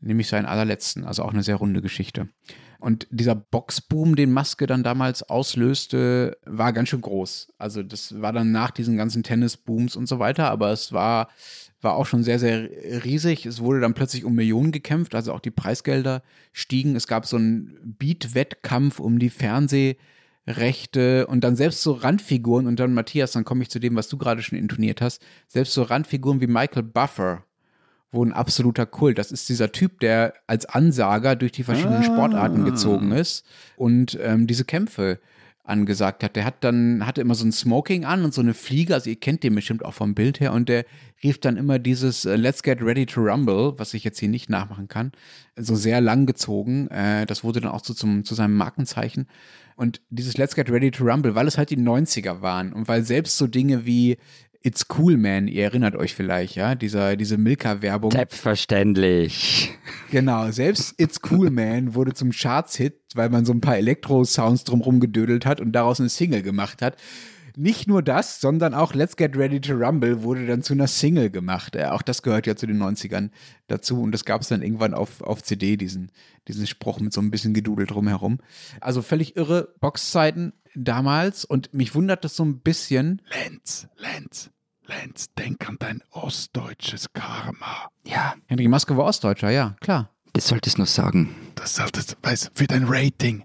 nämlich 0.00 0.28
seinen 0.28 0.46
allerletzten. 0.46 1.04
Also 1.04 1.22
auch 1.22 1.32
eine 1.32 1.42
sehr 1.42 1.56
runde 1.56 1.80
Geschichte. 1.82 2.28
Und 2.78 3.06
dieser 3.10 3.34
Boxboom, 3.34 4.16
den 4.16 4.32
Maske 4.32 4.66
dann 4.66 4.82
damals 4.82 5.22
auslöste, 5.22 6.36
war 6.44 6.72
ganz 6.72 6.90
schön 6.90 7.00
groß. 7.00 7.48
Also 7.58 7.82
das 7.82 8.20
war 8.20 8.32
dann 8.32 8.52
nach 8.52 8.70
diesen 8.70 8.96
ganzen 8.96 9.22
Tennisbooms 9.22 9.96
und 9.96 10.06
so 10.06 10.18
weiter, 10.18 10.50
aber 10.50 10.70
es 10.70 10.92
war, 10.92 11.28
war 11.80 11.96
auch 11.96 12.06
schon 12.06 12.22
sehr, 12.22 12.38
sehr 12.38 12.68
riesig. 13.04 13.46
Es 13.46 13.60
wurde 13.60 13.80
dann 13.80 13.94
plötzlich 13.94 14.24
um 14.24 14.34
Millionen 14.34 14.72
gekämpft, 14.72 15.14
also 15.14 15.32
auch 15.32 15.40
die 15.40 15.50
Preisgelder 15.50 16.22
stiegen. 16.52 16.96
Es 16.96 17.06
gab 17.06 17.26
so 17.26 17.36
einen 17.36 17.96
Beat-Wettkampf 17.98 19.00
um 19.00 19.18
die 19.18 19.30
Fernsehrechte 19.30 21.26
und 21.26 21.44
dann 21.44 21.56
selbst 21.56 21.82
so 21.82 21.92
Randfiguren 21.92 22.66
und 22.66 22.78
dann 22.78 22.92
Matthias, 22.94 23.32
dann 23.32 23.44
komme 23.44 23.62
ich 23.62 23.70
zu 23.70 23.78
dem, 23.78 23.96
was 23.96 24.08
du 24.08 24.18
gerade 24.18 24.42
schon 24.42 24.58
intoniert 24.58 25.00
hast, 25.00 25.22
selbst 25.48 25.72
so 25.72 25.82
Randfiguren 25.82 26.40
wie 26.40 26.46
Michael 26.46 26.82
Buffer 26.82 27.45
wo 28.16 28.24
ein 28.24 28.32
absoluter 28.32 28.86
Kult. 28.86 29.18
Das 29.18 29.30
ist 29.30 29.48
dieser 29.48 29.70
Typ, 29.70 30.00
der 30.00 30.34
als 30.48 30.66
Ansager 30.66 31.36
durch 31.36 31.52
die 31.52 31.62
verschiedenen 31.62 32.00
ah. 32.00 32.02
Sportarten 32.02 32.64
gezogen 32.64 33.12
ist 33.12 33.44
und 33.76 34.18
ähm, 34.20 34.48
diese 34.48 34.64
Kämpfe 34.64 35.20
angesagt 35.66 36.22
hat. 36.22 36.36
Der 36.36 36.44
hat 36.44 36.56
dann, 36.60 37.06
hatte 37.06 37.20
immer 37.20 37.34
so 37.34 37.44
ein 37.44 37.52
Smoking 37.52 38.04
an 38.04 38.24
und 38.24 38.32
so 38.32 38.40
eine 38.40 38.54
Fliege, 38.54 38.94
also 38.94 39.10
ihr 39.10 39.16
kennt 39.16 39.42
den 39.42 39.54
bestimmt 39.54 39.84
auch 39.84 39.94
vom 39.94 40.14
Bild 40.14 40.40
her, 40.40 40.52
und 40.52 40.68
der 40.68 40.84
rief 41.22 41.40
dann 41.40 41.56
immer 41.56 41.78
dieses 41.78 42.24
äh, 42.24 42.36
Let's 42.36 42.62
Get 42.62 42.82
Ready 42.82 43.06
to 43.06 43.20
Rumble, 43.20 43.74
was 43.78 43.94
ich 43.94 44.04
jetzt 44.04 44.18
hier 44.18 44.28
nicht 44.28 44.48
nachmachen 44.48 44.88
kann, 44.88 45.12
so 45.56 45.74
sehr 45.74 46.00
lang 46.00 46.26
gezogen. 46.26 46.88
Äh, 46.88 47.26
das 47.26 47.42
wurde 47.42 47.60
dann 47.60 47.72
auch 47.72 47.84
so 47.84 47.94
zum, 47.94 48.24
zu 48.24 48.34
seinem 48.34 48.56
Markenzeichen. 48.56 49.26
Und 49.76 50.00
dieses 50.08 50.38
Let's 50.38 50.54
Get 50.54 50.70
Ready 50.70 50.90
to 50.90 51.04
Rumble, 51.04 51.34
weil 51.34 51.46
es 51.46 51.58
halt 51.58 51.70
die 51.70 51.76
90er 51.76 52.40
waren 52.40 52.72
und 52.72 52.88
weil 52.88 53.02
selbst 53.02 53.36
so 53.36 53.46
Dinge 53.46 53.84
wie 53.84 54.16
It's 54.66 54.86
Cool 54.98 55.16
Man, 55.16 55.46
ihr 55.46 55.62
erinnert 55.62 55.94
euch 55.94 56.12
vielleicht, 56.12 56.56
ja, 56.56 56.74
dieser, 56.74 57.14
diese 57.14 57.38
Milka-Werbung. 57.38 58.10
Selbstverständlich. 58.10 59.72
Genau, 60.10 60.50
selbst 60.50 61.00
It's 61.00 61.20
Cool 61.30 61.50
Man 61.50 61.94
wurde 61.94 62.14
zum 62.14 62.32
Charts-Hit, 62.32 62.94
weil 63.14 63.28
man 63.28 63.44
so 63.44 63.52
ein 63.52 63.60
paar 63.60 63.76
Elektro-Sounds 63.76 64.64
drumherum 64.64 64.98
gedödelt 64.98 65.46
hat 65.46 65.60
und 65.60 65.70
daraus 65.70 66.00
eine 66.00 66.08
Single 66.08 66.42
gemacht 66.42 66.82
hat. 66.82 66.96
Nicht 67.54 67.86
nur 67.86 68.02
das, 68.02 68.40
sondern 68.40 68.74
auch 68.74 68.92
Let's 68.92 69.16
Get 69.16 69.36
Ready 69.36 69.60
to 69.60 69.74
Rumble 69.74 70.24
wurde 70.24 70.48
dann 70.48 70.64
zu 70.64 70.72
einer 70.72 70.88
Single 70.88 71.30
gemacht. 71.30 71.76
Äh, 71.76 71.84
auch 71.84 72.02
das 72.02 72.22
gehört 72.22 72.48
ja 72.48 72.56
zu 72.56 72.66
den 72.66 72.82
90ern 72.82 73.30
dazu 73.68 74.02
und 74.02 74.10
das 74.10 74.24
gab 74.24 74.42
es 74.42 74.48
dann 74.48 74.62
irgendwann 74.62 74.94
auf, 74.94 75.20
auf 75.20 75.44
CD, 75.44 75.76
diesen, 75.76 76.10
diesen 76.48 76.66
Spruch 76.66 76.98
mit 76.98 77.12
so 77.12 77.20
ein 77.20 77.30
bisschen 77.30 77.54
Gedudel 77.54 77.86
drumherum. 77.86 78.40
Also 78.80 79.00
völlig 79.00 79.36
irre 79.36 79.74
Boxzeiten 79.78 80.54
damals 80.74 81.44
und 81.44 81.72
mich 81.72 81.94
wundert 81.94 82.24
das 82.24 82.34
so 82.34 82.44
ein 82.44 82.58
bisschen. 82.60 83.22
Lenz, 83.30 83.86
Lenz, 83.96 84.50
Lenz, 84.86 85.32
denk 85.34 85.68
an 85.68 85.76
dein 85.78 86.02
ostdeutsches 86.10 87.12
Karma. 87.12 87.90
Ja. 88.04 88.34
Henry 88.46 88.68
Maske 88.68 88.96
war 88.96 89.04
Ostdeutscher, 89.04 89.50
ja, 89.50 89.76
klar. 89.80 90.10
Das 90.32 90.48
solltest 90.48 90.76
du 90.76 90.82
noch 90.82 90.88
sagen. 90.88 91.34
Das 91.54 91.74
solltest, 91.76 92.16
weißt 92.22 92.50
für 92.54 92.66
dein 92.66 92.84
Rating. 92.86 93.44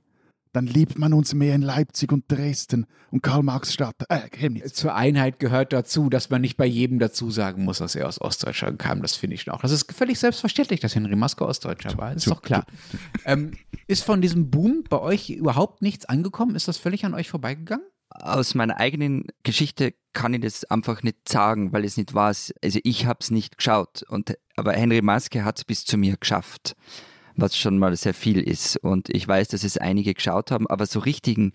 Dann 0.54 0.68
liebt 0.68 1.00
man 1.00 1.14
uns 1.14 1.34
mehr 1.34 1.56
in 1.56 1.62
Leipzig 1.62 2.12
und 2.12 2.30
Dresden 2.30 2.86
und 3.10 3.24
Karl-Marx-Stadt, 3.24 3.96
äh, 4.10 4.28
Chemnitz. 4.30 4.74
Zur 4.74 4.94
Einheit 4.94 5.40
gehört 5.40 5.72
dazu, 5.72 6.10
dass 6.10 6.30
man 6.30 6.42
nicht 6.42 6.58
bei 6.58 6.66
jedem 6.66 7.00
dazu 7.00 7.32
sagen 7.32 7.64
muss, 7.64 7.78
dass 7.78 7.96
er 7.96 8.08
aus 8.08 8.20
Ostdeutschland 8.20 8.78
kam. 8.78 9.02
Das 9.02 9.16
finde 9.16 9.36
ich 9.36 9.48
noch. 9.48 9.62
Das 9.62 9.72
ist 9.72 9.90
völlig 9.94 10.20
selbstverständlich, 10.20 10.82
dass 10.82 10.94
Henry 10.94 11.16
Maske 11.16 11.46
Ostdeutscher 11.46 11.98
war. 11.98 12.14
Ist 12.14 12.30
doch 12.30 12.42
klar. 12.42 12.66
ähm, 13.26 13.54
ist 13.88 14.04
von 14.04 14.22
diesem 14.22 14.52
Boom 14.52 14.84
bei 14.90 15.00
euch 15.00 15.30
überhaupt 15.30 15.82
nichts 15.82 16.06
angekommen? 16.06 16.56
Ist 16.56 16.68
das 16.68 16.78
völlig 16.78 17.06
an 17.06 17.14
euch 17.14 17.30
vorbeigegangen? 17.30 17.86
Aus 18.20 18.56
meiner 18.56 18.78
eigenen 18.78 19.26
Geschichte 19.44 19.94
kann 20.14 20.34
ich 20.34 20.42
das 20.42 20.66
einfach 20.66 21.04
nicht 21.04 21.30
sagen, 21.30 21.72
weil 21.72 21.86
es 21.86 21.98
nicht 21.98 22.14
war. 22.14 22.28
Also 22.28 22.80
ich 22.84 23.06
habe 23.06 23.20
es 23.22 23.32
nicht 23.32 23.58
geschaut. 23.58 24.04
Und, 24.04 24.38
aber 24.56 24.74
Henry 24.74 25.02
Maske 25.02 25.44
hat 25.44 25.60
es 25.60 25.66
bis 25.66 25.86
zu 25.86 25.98
mir 25.98 26.18
geschafft, 26.18 26.76
was 27.36 27.58
schon 27.58 27.78
mal 27.78 27.96
sehr 27.96 28.14
viel 28.14 28.42
ist. 28.42 28.78
Und 28.78 29.10
ich 29.10 29.28
weiß, 29.28 29.50
dass 29.50 29.64
es 29.64 29.78
einige 29.78 30.14
geschaut 30.14 30.52
haben, 30.52 30.68
aber 30.68 30.86
so 30.86 31.00
richtigen 31.00 31.54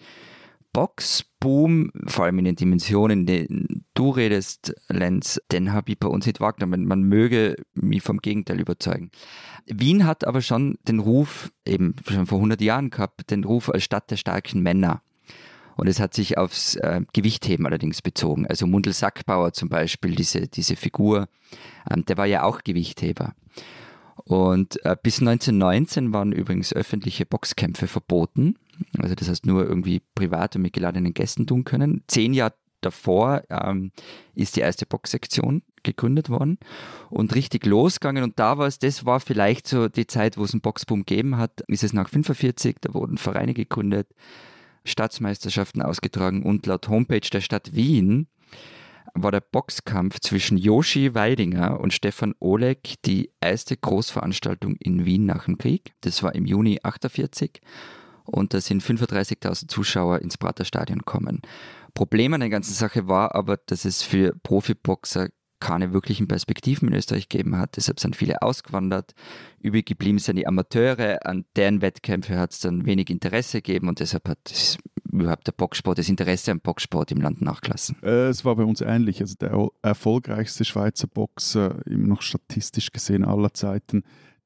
Boxboom, 0.73 1.91
vor 2.07 2.27
allem 2.27 2.39
in 2.41 2.45
den 2.45 2.57
Dimensionen, 2.57 3.25
denen 3.25 3.87
du 3.95 4.11
redest, 4.11 4.75
Lenz, 4.89 5.41
den 5.51 5.73
habe 5.73 5.93
ich 5.93 5.99
bei 5.99 6.09
uns 6.09 6.27
nicht 6.27 6.39
wahrgenommen. 6.39 6.85
Man 6.85 7.03
möge 7.03 7.57
mich 7.73 8.03
vom 8.03 8.19
Gegenteil 8.19 8.61
überzeugen. 8.61 9.11
Wien 9.65 10.05
hat 10.05 10.27
aber 10.27 10.43
schon 10.43 10.77
den 10.87 10.99
Ruf, 10.99 11.51
eben 11.65 11.97
schon 12.07 12.27
vor 12.27 12.39
100 12.39 12.61
Jahren 12.61 12.91
gehabt, 12.91 13.31
den 13.31 13.45
Ruf 13.45 13.71
als 13.71 13.85
Stadt 13.85 14.11
der 14.11 14.17
starken 14.17 14.63
Männer. 14.63 15.03
Und 15.77 15.89
es 15.89 16.01
hat 16.01 16.15
sich 16.15 16.39
aufs 16.39 16.75
äh, 16.77 17.03
Gewichtheben 17.13 17.67
allerdings 17.67 18.03
bezogen. 18.03 18.47
Also 18.47 18.67
Mundel 18.67 18.93
Sackbauer 18.93 19.53
zum 19.53 19.69
Beispiel, 19.69 20.15
diese, 20.15 20.49
diese 20.49 20.75
Figur, 20.75 21.29
ähm, 21.91 22.05
der 22.07 22.17
war 22.17 22.27
ja 22.27 22.43
auch 22.43 22.63
Gewichtheber. 22.65 23.35
Und 24.25 24.85
äh, 24.85 24.97
bis 25.01 25.21
1919 25.21 26.13
waren 26.13 26.33
übrigens 26.33 26.73
öffentliche 26.73 27.27
Boxkämpfe 27.27 27.87
verboten. 27.87 28.57
Also 28.99 29.15
das 29.15 29.29
heißt 29.29 29.47
nur 29.47 29.67
irgendwie 29.67 30.03
privat 30.15 30.57
und 30.57 30.63
mit 30.63 30.73
geladenen 30.73 31.15
Gästen 31.15 31.47
tun 31.47 31.65
können. 31.65 32.03
Zehn 32.09 32.33
Jahre 32.35 32.55
davor 32.81 33.43
ähm, 33.51 33.93
ist 34.35 34.57
die 34.57 34.61
erste 34.61 34.87
Boxsektion 34.87 35.63
gegründet 35.83 36.29
worden 36.29 36.59
und 37.11 37.35
richtig 37.35 37.67
losgegangen. 37.67 38.25
Und 38.25 38.39
da 38.39 38.59
war 38.59 38.67
es, 38.67 38.79
das 38.79 39.05
war 39.05 39.21
vielleicht 39.21 39.69
so 39.69 39.89
die 39.89 40.07
Zeit, 40.07 40.37
wo 40.37 40.45
es 40.45 40.53
einen 40.53 40.61
Boxboom 40.61 41.05
gegeben 41.05 41.37
hat. 41.37 41.61
Ist 41.69 41.85
es 41.85 41.93
nach 41.93 42.09
45, 42.09 42.77
da 42.81 42.95
wurden 42.95 43.19
Vereine 43.19 43.55
gegründet. 43.55 44.09
Staatsmeisterschaften 44.87 45.83
ausgetragen 45.83 46.43
und 46.43 46.67
laut 46.67 46.89
Homepage 46.89 47.21
der 47.21 47.41
Stadt 47.41 47.75
Wien 47.75 48.29
war 49.15 49.33
der 49.33 49.41
Boxkampf 49.41 50.21
zwischen 50.21 50.59
Joshi 50.59 51.15
Weidinger 51.15 51.81
und 51.81 51.93
Stefan 51.93 52.35
Oleg 52.41 52.95
die 53.05 53.31
erste 53.41 53.77
Großveranstaltung 53.77 54.77
in 54.77 55.05
Wien 55.05 55.27
nach 55.27 55.47
dem 55.47 55.59
Krieg. 55.59 55.95
Das 56.03 56.23
war 56.23 56.35
im 56.35 56.45
Juni 56.45 56.79
48 56.83 57.61
und 58.25 58.53
da 58.53 58.61
sind 58.61 58.83
35.000 58.83 59.69
Zuschauer 59.69 60.21
ins 60.21 60.37
Praterstadion 60.37 60.99
gekommen. 60.99 61.41
Problem 61.95 62.35
an 62.35 62.41
der 62.41 62.51
ganzen 62.51 62.75
Sache 62.75 63.09
war 63.09 63.35
aber, 63.35 63.57
dass 63.57 63.85
es 63.85 64.03
für 64.03 64.35
Profiboxer 64.43 65.29
keine 65.67 65.93
wirklichen 65.93 66.29
Perspektiven 66.29 66.87
in 66.89 66.95
Österreich 66.95 67.29
gegeben 67.29 67.59
hat. 67.59 67.77
Deshalb 67.77 67.99
sind 67.99 68.15
viele 68.15 68.41
ausgewandert. 68.41 69.15
Übrig 69.61 69.85
geblieben 69.85 70.19
sind 70.21 70.37
die 70.37 70.47
Amateure. 70.47 71.27
An 71.27 71.45
deren 71.57 71.83
Wettkämpfe 71.83 72.39
hat 72.39 72.53
es 72.53 72.61
dann 72.61 72.87
wenig 72.87 73.11
Interesse 73.11 73.63
gegeben 73.63 73.89
und 73.89 73.99
deshalb 73.99 74.29
hat 74.29 74.79
überhaupt 75.11 75.49
der 75.49 75.53
Boxsport, 75.53 75.99
das 75.99 76.09
Interesse 76.09 76.53
am 76.53 76.61
Boxsport 76.61 77.11
im 77.11 77.21
Land 77.21 77.43
nachgelassen. 77.43 77.97
Äh, 78.05 78.29
es 78.29 78.45
war 78.45 78.55
bei 78.55 78.63
uns 78.63 78.81
ähnlich. 78.81 79.21
Also 79.21 79.35
der 79.41 79.69
erfolgreichste 79.83 80.65
Schweizer 80.65 81.09
Boxer, 81.09 81.81
noch 81.87 82.23
statistisch 82.23 82.93
gesehen 82.93 83.25
aller 83.25 83.53
Zeiten, 83.53 84.05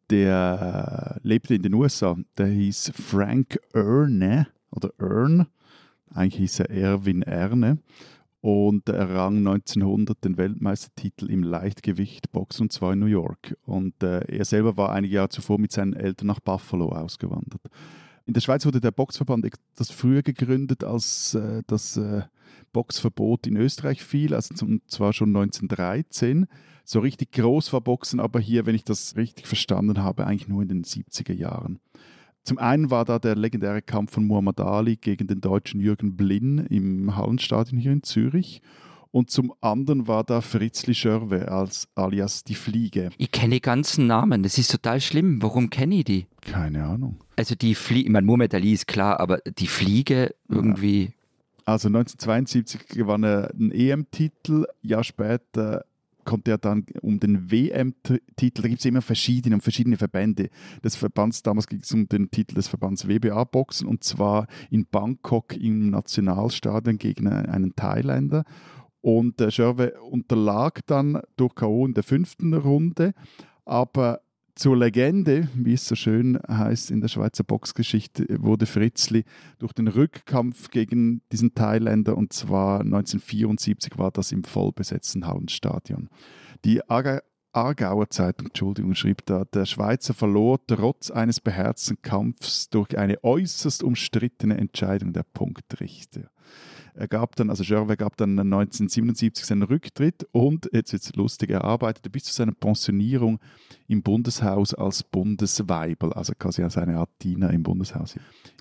der 0.09 1.19
äh, 1.23 1.29
lebte 1.29 1.55
in 1.55 1.63
den 1.63 1.75
USA. 1.75 2.17
Der 2.39 2.47
hieß 2.47 2.93
Frank 2.95 3.61
Erne 3.75 4.47
oder 4.71 4.91
Ern. 4.99 5.49
Eigentlich 6.15 6.41
hieß 6.41 6.61
er 6.61 6.71
Erwin 6.71 7.21
Erne 7.21 7.77
und 8.41 8.89
er 8.89 9.11
rang 9.11 9.39
1900 9.39 10.25
den 10.25 10.39
Weltmeistertitel 10.39 11.31
im 11.31 11.43
Leichtgewicht 11.43 12.33
Box 12.33 12.61
und 12.61 12.73
zwar 12.73 12.95
in 12.95 13.01
New 13.01 13.07
York. 13.07 13.57
Und 13.67 14.03
äh, 14.03 14.21
er 14.35 14.45
selber 14.45 14.77
war 14.77 14.93
einige 14.93 15.17
Jahre 15.17 15.29
zuvor 15.29 15.59
mit 15.59 15.73
seinen 15.73 15.93
Eltern 15.93 16.29
nach 16.29 16.41
Buffalo 16.41 16.89
ausgewandert. 16.89 17.61
In 18.27 18.35
der 18.35 18.41
Schweiz 18.41 18.65
wurde 18.65 18.81
der 18.81 18.93
Boxverband 18.93 19.45
etwas 19.45 19.91
früher 19.91 20.23
gegründet, 20.23 20.85
als 20.85 21.35
äh, 21.35 21.63
das 21.67 21.97
äh, 21.97 22.23
Boxverbot 22.73 23.47
in 23.47 23.57
Österreich 23.57 24.03
fiel, 24.03 24.35
also 24.35 24.55
zum, 24.55 24.81
zwar 24.87 25.13
schon 25.13 25.31
1913. 25.31 26.47
So 26.85 27.01
richtig 27.01 27.33
groß 27.33 27.73
war 27.73 27.81
Boxen 27.81 28.21
aber 28.21 28.41
hier, 28.41 28.67
wenn 28.67 28.75
ich 28.75 28.85
das 28.85 29.17
richtig 29.17 29.47
verstanden 29.47 30.03
habe, 30.03 30.27
eigentlich 30.27 30.49
nur 30.49 30.63
in 30.63 30.69
den 30.69 30.85
70er 30.85 31.35
Jahren. 31.35 31.79
Zum 32.45 32.59
einen 32.59 32.91
war 32.91 33.05
da 33.05 33.19
der 33.19 33.37
legendäre 33.37 33.83
Kampf 33.83 34.13
von 34.13 34.27
Muhammad 34.27 34.61
Ali 34.61 34.97
gegen 34.97 35.27
den 35.27 35.41
deutschen 35.41 35.81
Jürgen 35.81 36.17
Blinn 36.17 36.59
im 36.71 37.17
Hallenstadion 37.17 37.79
hier 37.79 37.93
in 37.93 38.03
Zürich. 38.03 38.63
Und 39.13 39.31
zum 39.31 39.53
anderen 39.61 40.07
war 40.07 40.23
da 40.23 40.41
Fritzli 40.41 40.95
Schörwe 40.95 41.51
als 41.51 41.89
alias 41.97 42.45
die 42.45 42.55
Fliege. 42.55 43.11
Ich 43.19 43.33
kenne 43.33 43.57
die 43.57 43.61
ganzen 43.61 44.07
Namen, 44.07 44.45
das 44.45 44.57
ist 44.57 44.71
total 44.71 45.01
schlimm. 45.01 45.43
Warum 45.43 45.69
kenne 45.69 45.97
ich 45.97 46.05
die? 46.05 46.27
Keine 46.43 46.85
Ahnung. 46.85 47.17
Also 47.37 47.57
die 47.57 47.75
Fliege, 47.75 48.07
ich 48.07 48.13
meine, 48.13 48.27
Muhammad 48.27 48.55
Ali 48.55 48.73
ist 48.73 48.87
klar, 48.87 49.19
aber 49.19 49.39
die 49.39 49.67
Fliege 49.67 50.35
irgendwie. 50.49 51.13
Also 51.65 51.89
1972 51.89 52.87
gewann 52.89 53.25
er 53.25 53.51
einen 53.53 53.73
EM-Titel, 53.73 54.67
Jahr 54.83 55.05
später 55.05 55.85
konnte 56.31 56.53
er 56.53 56.59
dann 56.59 56.87
um 57.03 57.19
den 57.19 57.51
WM-Titel, 57.51 58.63
da 58.63 58.69
gibt 58.69 58.79
es 58.79 58.85
immer 58.85 59.03
verschiedene 59.03 59.57
und 59.57 59.63
verschiedene 59.63 59.97
Verbände 59.97 60.49
des 60.85 60.95
Verbands, 60.95 61.43
damals 61.43 61.67
ging 61.67 61.81
es 61.81 61.93
um 61.93 62.09
den 62.09 62.31
Titel 62.31 62.55
des 62.55 62.69
Verbands 62.69 63.09
WBA 63.09 63.43
Boxen 63.43 63.89
und 63.89 64.05
zwar 64.05 64.47
in 64.71 64.87
Bangkok 64.87 65.57
im 65.57 65.91
Nationalstadion 65.91 66.99
gegen 66.99 67.27
einen 67.27 67.75
Thailänder. 67.75 68.45
Und 69.01 69.41
der 69.41 69.51
Scherwe 69.51 70.01
unterlag 70.03 70.87
dann 70.87 71.21
durch 71.37 71.57
K.O. 71.57 71.85
in 71.87 71.95
der 71.95 72.05
fünften 72.05 72.55
Runde, 72.55 73.13
aber 73.65 74.21
zur 74.61 74.77
Legende, 74.77 75.49
wie 75.55 75.73
es 75.73 75.87
so 75.87 75.95
schön 75.95 76.39
heißt 76.47 76.91
in 76.91 77.01
der 77.01 77.09
Schweizer 77.09 77.45
Boxgeschichte, 77.45 78.27
wurde 78.41 78.67
Fritzli 78.67 79.25
durch 79.59 79.73
den 79.73 79.89
Rückkampf 79.89 80.69
gegen 80.69 81.23
diesen 81.33 81.55
Thailänder 81.55 82.15
und 82.15 82.35
zwar 82.35 82.81
1974 82.81 83.97
war 83.97 84.11
das 84.11 84.33
im 84.33 84.45
vollbesetzten 84.45 85.27
Hallenstadion. 85.27 86.11
Die 86.67 86.83
Aargauer 86.91 88.11
Zeitung, 88.11 88.49
Entschuldigung, 88.49 88.95
schrieb 88.95 89.25
da, 89.25 89.47
der 89.47 89.65
Schweizer 89.65 90.13
verlor 90.13 90.61
trotz 90.67 91.11
eines 91.11 91.41
beherzten 91.41 92.03
Kampfs 92.03 92.69
durch 92.69 92.99
eine 92.99 93.25
äußerst 93.25 93.83
umstrittene 93.83 94.59
Entscheidung 94.59 95.15
der 95.15 95.23
Punktrichter. 95.23 96.31
Er 96.95 97.09
gab 97.09 97.37
dann, 97.37 97.51
also 97.51 97.65
Gervais 97.65 97.97
gab 97.97 98.17
dann 98.17 98.39
1977 98.39 99.45
seinen 99.45 99.63
Rücktritt 99.63 100.27
und, 100.33 100.69
jetzt 100.73 100.93
wird 100.93 101.03
es 101.03 101.15
lustig, 101.15 101.51
er 101.51 101.65
arbeitete 101.65 102.11
bis 102.11 102.25
zu 102.25 102.33
seiner 102.33 102.53
Pensionierung 102.53 103.39
im 103.89 104.03
Bundeshaus 104.03 104.75
als 104.75 105.03
Bundesweibel, 105.03 106.13
also 106.13 106.33
quasi 106.39 106.63
als 106.63 106.77
eine 106.77 106.99
Art 106.99 107.11
Diener 107.23 107.51
im 107.51 107.63
Bundeshaus. 107.63 108.17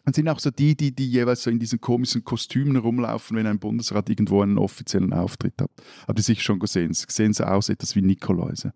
Dann 0.06 0.14
sind 0.14 0.28
auch 0.28 0.40
so 0.40 0.50
die, 0.52 0.76
die, 0.76 0.96
die 0.96 1.10
jeweils 1.10 1.44
so 1.44 1.50
in 1.50 1.60
diesen 1.60 1.82
komischen 1.82 2.24
Kostümen 2.24 2.78
rumlaufen, 2.78 3.38
wenn 3.38 3.48
ein 3.48 3.60
Bundesrat 3.60 4.10
irgendwo 4.10 4.42
einen 4.42 4.58
offiziellen 4.58 5.14
Auftritt 5.14 5.62
hat. 5.62 5.70
Habt 6.08 6.20
ihr 6.20 6.24
sicher 6.24 6.42
schon 6.42 6.60
gesehen? 6.60 6.94
Sie 6.94 7.06
sehen 7.10 7.34
so 7.34 7.44
aus, 7.44 7.70
etwas 7.70 7.96
wie 7.96 8.02
Nikoläuse. 8.02 8.74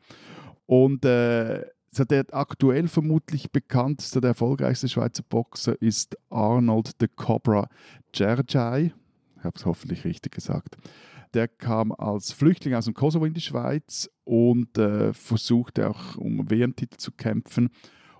Und 0.66 1.06
äh, 1.06 1.66
der 2.10 2.26
aktuell 2.32 2.88
vermutlich 2.88 3.52
bekannteste, 3.52 4.22
der 4.22 4.30
erfolgreichste 4.30 4.90
Schweizer 4.90 5.24
Boxer 5.24 5.80
ist 5.82 6.18
Arnold 6.30 6.92
the 7.00 7.08
Cobra 7.08 7.68
Gergay. 8.12 8.94
Ich 9.44 9.46
habe 9.46 9.58
es 9.58 9.66
hoffentlich 9.66 10.06
richtig 10.06 10.32
gesagt. 10.32 10.78
Der 11.34 11.50
kam 11.50 11.92
als 11.92 12.32
Flüchtling 12.32 12.76
aus 12.76 12.86
dem 12.86 12.94
Kosovo 12.94 13.26
in 13.26 13.34
die 13.34 13.42
Schweiz 13.42 14.10
und 14.24 14.78
äh, 14.78 15.12
versuchte 15.12 15.90
auch 15.90 16.16
um 16.16 16.50
WM-Titel 16.50 16.96
zu 16.96 17.12
kämpfen 17.12 17.70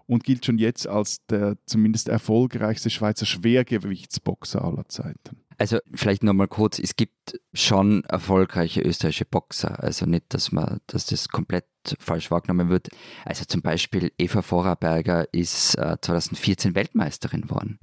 und 0.06 0.26
gilt 0.26 0.46
schon 0.46 0.58
jetzt 0.58 0.86
als 0.86 1.26
der 1.28 1.56
zumindest 1.66 2.10
erfolgreichste 2.10 2.90
Schweizer 2.90 3.26
Schwergewichtsboxer 3.26 4.66
aller 4.66 4.90
Zeiten. 4.90 5.38
Also 5.58 5.78
vielleicht 5.94 6.24
nochmal 6.24 6.50
kurz, 6.50 6.78
es 6.78 6.98
gibt 6.98 7.40
schon 7.54 8.04
erfolgreiche 8.04 8.82
österreichische 8.82 9.24
Boxer, 9.24 9.82
also 9.82 10.06
nicht, 10.06 10.34
dass 10.34 10.52
man, 10.52 10.82
dass 10.88 11.06
das 11.06 11.30
komplett 11.30 11.68
falsch 12.00 12.32
wahrgenommen 12.32 12.68
wird. 12.68 12.90
Also 13.24 13.46
zum 13.46 13.62
Beispiel 13.62 14.12
Eva 14.18 14.42
Vorarberger 14.42 15.34
ist 15.34 15.76
äh, 15.76 15.96
2014 16.02 16.76
Weltmeisterin 16.76 17.44
geworden 17.44 17.80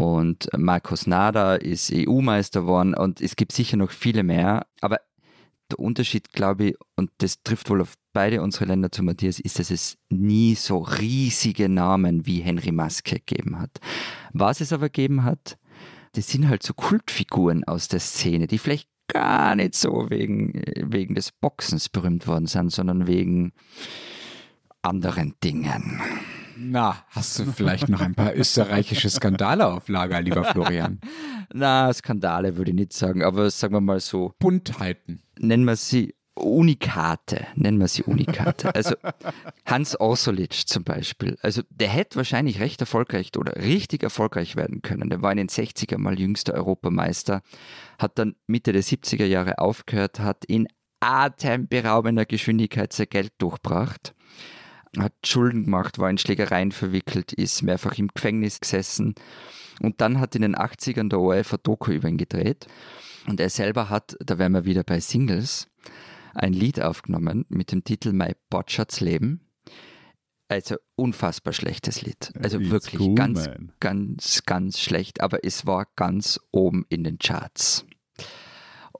und 0.00 0.48
Markus 0.56 1.06
Nader 1.06 1.60
ist 1.60 1.92
EU-Meister 1.92 2.62
geworden 2.62 2.94
und 2.94 3.20
es 3.20 3.36
gibt 3.36 3.52
sicher 3.52 3.76
noch 3.76 3.90
viele 3.90 4.22
mehr, 4.22 4.66
aber 4.80 5.00
der 5.70 5.78
Unterschied, 5.78 6.32
glaube 6.32 6.64
ich, 6.64 6.74
und 6.96 7.10
das 7.18 7.42
trifft 7.42 7.70
wohl 7.70 7.80
auf 7.80 7.94
beide 8.12 8.42
unsere 8.42 8.64
Länder 8.64 8.90
zu 8.90 9.02
Matthias, 9.02 9.38
ist, 9.38 9.58
dass 9.58 9.70
es 9.70 9.98
nie 10.08 10.54
so 10.54 10.78
riesige 10.78 11.68
Namen 11.68 12.26
wie 12.26 12.40
Henry 12.40 12.72
Maske 12.72 13.16
gegeben 13.16 13.58
hat. 13.60 13.78
Was 14.32 14.60
es 14.60 14.72
aber 14.72 14.88
gegeben 14.88 15.22
hat, 15.22 15.58
das 16.12 16.28
sind 16.28 16.48
halt 16.48 16.62
so 16.62 16.74
Kultfiguren 16.74 17.64
aus 17.64 17.88
der 17.88 18.00
Szene, 18.00 18.46
die 18.46 18.58
vielleicht 18.58 18.88
gar 19.08 19.54
nicht 19.54 19.74
so 19.74 20.08
wegen, 20.08 20.62
wegen 20.76 21.14
des 21.14 21.30
Boxens 21.30 21.88
berühmt 21.88 22.26
worden 22.26 22.46
sind, 22.46 22.72
sondern 22.72 23.06
wegen 23.06 23.52
anderen 24.82 25.34
Dingen. 25.42 26.00
Na, 26.62 27.04
hast 27.08 27.38
du 27.38 27.46
vielleicht 27.46 27.88
noch 27.88 28.02
ein 28.02 28.14
paar 28.14 28.36
österreichische 28.36 29.08
Skandale 29.08 29.66
auf 29.66 29.88
Lager, 29.88 30.20
lieber 30.20 30.44
Florian? 30.44 31.00
Na, 31.54 31.90
Skandale 31.90 32.58
würde 32.58 32.72
ich 32.72 32.76
nicht 32.76 32.92
sagen, 32.92 33.24
aber 33.24 33.50
sagen 33.50 33.72
wir 33.72 33.80
mal 33.80 33.98
so. 33.98 34.34
Buntheiten. 34.38 35.22
Nennen 35.38 35.64
wir 35.64 35.76
sie 35.76 36.14
Unikate, 36.34 37.46
nennen 37.54 37.80
wir 37.80 37.88
sie 37.88 38.02
Unikate. 38.02 38.74
Also 38.74 38.94
Hans 39.64 39.98
Orsolitsch 39.98 40.66
zum 40.66 40.84
Beispiel. 40.84 41.38
Also 41.40 41.62
der 41.70 41.88
hätte 41.88 42.16
wahrscheinlich 42.16 42.60
recht 42.60 42.80
erfolgreich 42.82 43.30
oder 43.38 43.56
richtig 43.56 44.02
erfolgreich 44.02 44.54
werden 44.54 44.82
können. 44.82 45.08
Der 45.08 45.22
war 45.22 45.32
in 45.32 45.38
den 45.38 45.48
60er 45.48 45.96
mal 45.96 46.20
jüngster 46.20 46.52
Europameister, 46.52 47.40
hat 47.98 48.18
dann 48.18 48.36
Mitte 48.46 48.72
der 48.72 48.82
70er 48.82 49.24
Jahre 49.24 49.58
aufgehört, 49.58 50.20
hat 50.20 50.44
in 50.44 50.68
atemberaubender 51.00 52.26
Geschwindigkeit 52.26 52.92
sein 52.92 53.06
Geld 53.08 53.32
durchbracht 53.38 54.14
hat 54.98 55.12
Schulden 55.24 55.64
gemacht, 55.64 55.98
war 55.98 56.10
in 56.10 56.18
Schlägereien 56.18 56.72
verwickelt, 56.72 57.32
ist 57.32 57.62
mehrfach 57.62 57.96
im 57.98 58.08
Gefängnis 58.08 58.60
gesessen 58.60 59.14
und 59.80 60.00
dann 60.00 60.20
hat 60.20 60.34
in 60.34 60.42
den 60.42 60.56
80ern 60.56 61.08
der 61.08 61.20
ORF 61.20 61.54
ein 61.54 61.60
Doku 61.62 61.92
über 61.92 62.08
ihn 62.08 62.18
gedreht 62.18 62.66
und 63.26 63.40
er 63.40 63.50
selber 63.50 63.88
hat, 63.88 64.16
da 64.20 64.38
wären 64.38 64.52
wir 64.52 64.64
wieder 64.64 64.82
bei 64.82 65.00
Singles, 65.00 65.68
ein 66.34 66.52
Lied 66.52 66.80
aufgenommen 66.80 67.44
mit 67.48 67.72
dem 67.72 67.84
Titel 67.84 68.12
My 68.12 68.34
Botschatz 68.48 69.00
Leben. 69.00 69.46
Also 70.48 70.76
unfassbar 70.96 71.52
schlechtes 71.52 72.02
Lied. 72.02 72.32
Also 72.42 72.58
It's 72.58 72.70
wirklich 72.70 73.00
cool, 73.00 73.14
ganz, 73.14 73.46
man. 73.46 73.72
ganz, 73.78 74.42
ganz 74.46 74.80
schlecht, 74.80 75.20
aber 75.20 75.44
es 75.44 75.64
war 75.64 75.86
ganz 75.94 76.40
oben 76.50 76.84
in 76.88 77.04
den 77.04 77.18
Charts. 77.18 77.86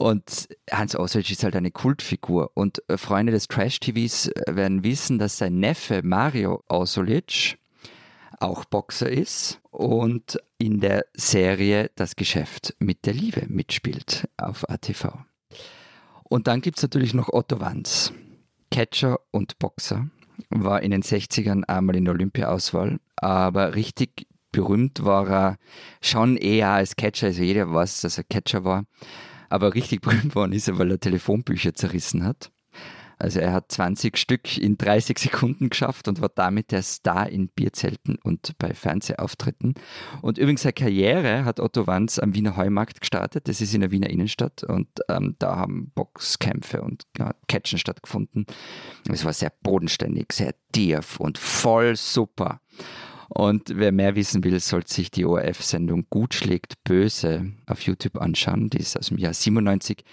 Und 0.00 0.48
Hans 0.70 0.96
Oswald 0.96 1.30
ist 1.30 1.44
halt 1.44 1.54
eine 1.54 1.70
Kultfigur. 1.70 2.52
Und 2.54 2.82
äh, 2.88 2.96
Freunde 2.96 3.32
des 3.32 3.48
Trash-TVs 3.48 4.28
äh, 4.28 4.56
werden 4.56 4.82
wissen, 4.82 5.18
dass 5.18 5.36
sein 5.36 5.60
Neffe 5.60 6.00
Mario 6.02 6.64
Osolic 6.70 7.58
auch 8.38 8.64
Boxer 8.64 9.10
ist 9.10 9.60
und 9.70 10.38
in 10.56 10.80
der 10.80 11.04
Serie 11.12 11.90
Das 11.96 12.16
Geschäft 12.16 12.74
mit 12.78 13.04
der 13.04 13.12
Liebe 13.12 13.44
mitspielt 13.48 14.26
auf 14.38 14.66
ATV. 14.70 15.18
Und 16.24 16.46
dann 16.46 16.62
gibt 16.62 16.78
es 16.78 16.82
natürlich 16.82 17.12
noch 17.12 17.28
Otto 17.28 17.60
Wanz, 17.60 18.14
Catcher 18.70 19.20
und 19.32 19.58
Boxer, 19.58 20.06
war 20.48 20.82
in 20.82 20.92
den 20.92 21.02
60ern 21.02 21.64
einmal 21.64 21.96
in 21.96 22.06
der 22.06 22.14
Olympia-Auswahl, 22.14 23.00
aber 23.16 23.74
richtig 23.74 24.26
berühmt 24.50 25.04
war 25.04 25.28
er 25.28 25.56
schon 26.00 26.38
eher 26.38 26.70
als 26.70 26.96
Catcher, 26.96 27.26
also 27.26 27.42
jeder 27.42 27.70
weiß, 27.70 28.00
dass 28.00 28.16
er 28.16 28.24
Catcher 28.24 28.64
war 28.64 28.86
aber 29.50 29.74
richtig 29.74 30.00
berühmt 30.02 30.34
worden 30.34 30.52
ist 30.52 30.68
er, 30.68 30.78
weil 30.78 30.90
er 30.90 31.00
Telefonbücher 31.00 31.74
zerrissen 31.74 32.24
hat. 32.24 32.50
Also 33.20 33.38
er 33.38 33.52
hat 33.52 33.70
20 33.70 34.16
Stück 34.16 34.56
in 34.56 34.78
30 34.78 35.18
Sekunden 35.18 35.68
geschafft 35.68 36.08
und 36.08 36.22
war 36.22 36.30
damit 36.34 36.72
der 36.72 36.80
Star 36.80 37.28
in 37.28 37.48
Bierzelten 37.48 38.16
und 38.16 38.56
bei 38.56 38.72
Fernsehauftritten. 38.72 39.74
Und 40.22 40.38
übrigens 40.38 40.62
seine 40.62 40.72
Karriere 40.72 41.44
hat 41.44 41.60
Otto 41.60 41.86
Wanz 41.86 42.18
am 42.18 42.34
Wiener 42.34 42.56
Heumarkt 42.56 43.02
gestartet. 43.02 43.46
Das 43.46 43.60
ist 43.60 43.74
in 43.74 43.82
der 43.82 43.90
Wiener 43.90 44.08
Innenstadt 44.08 44.64
und 44.64 44.88
ähm, 45.10 45.36
da 45.38 45.56
haben 45.56 45.92
Boxkämpfe 45.94 46.80
und 46.80 47.02
ja, 47.18 47.34
Catchen 47.46 47.78
stattgefunden. 47.78 48.46
Es 49.06 49.26
war 49.26 49.34
sehr 49.34 49.52
bodenständig, 49.62 50.32
sehr 50.32 50.54
tief 50.72 51.20
und 51.20 51.36
voll 51.36 51.96
super. 51.96 52.62
Und 53.32 53.70
wer 53.76 53.92
mehr 53.92 54.16
wissen 54.16 54.42
will, 54.42 54.58
sollte 54.58 54.92
sich 54.92 55.12
die 55.12 55.24
ORF-Sendung 55.24 56.06
Gut 56.10 56.34
schlägt 56.34 56.82
böse 56.82 57.52
auf 57.66 57.80
YouTube 57.82 58.20
anschauen. 58.20 58.70
Die 58.70 58.78
ist 58.78 58.98
aus 58.98 59.06
dem 59.06 59.18
Jahr 59.18 59.32
97 59.32 60.04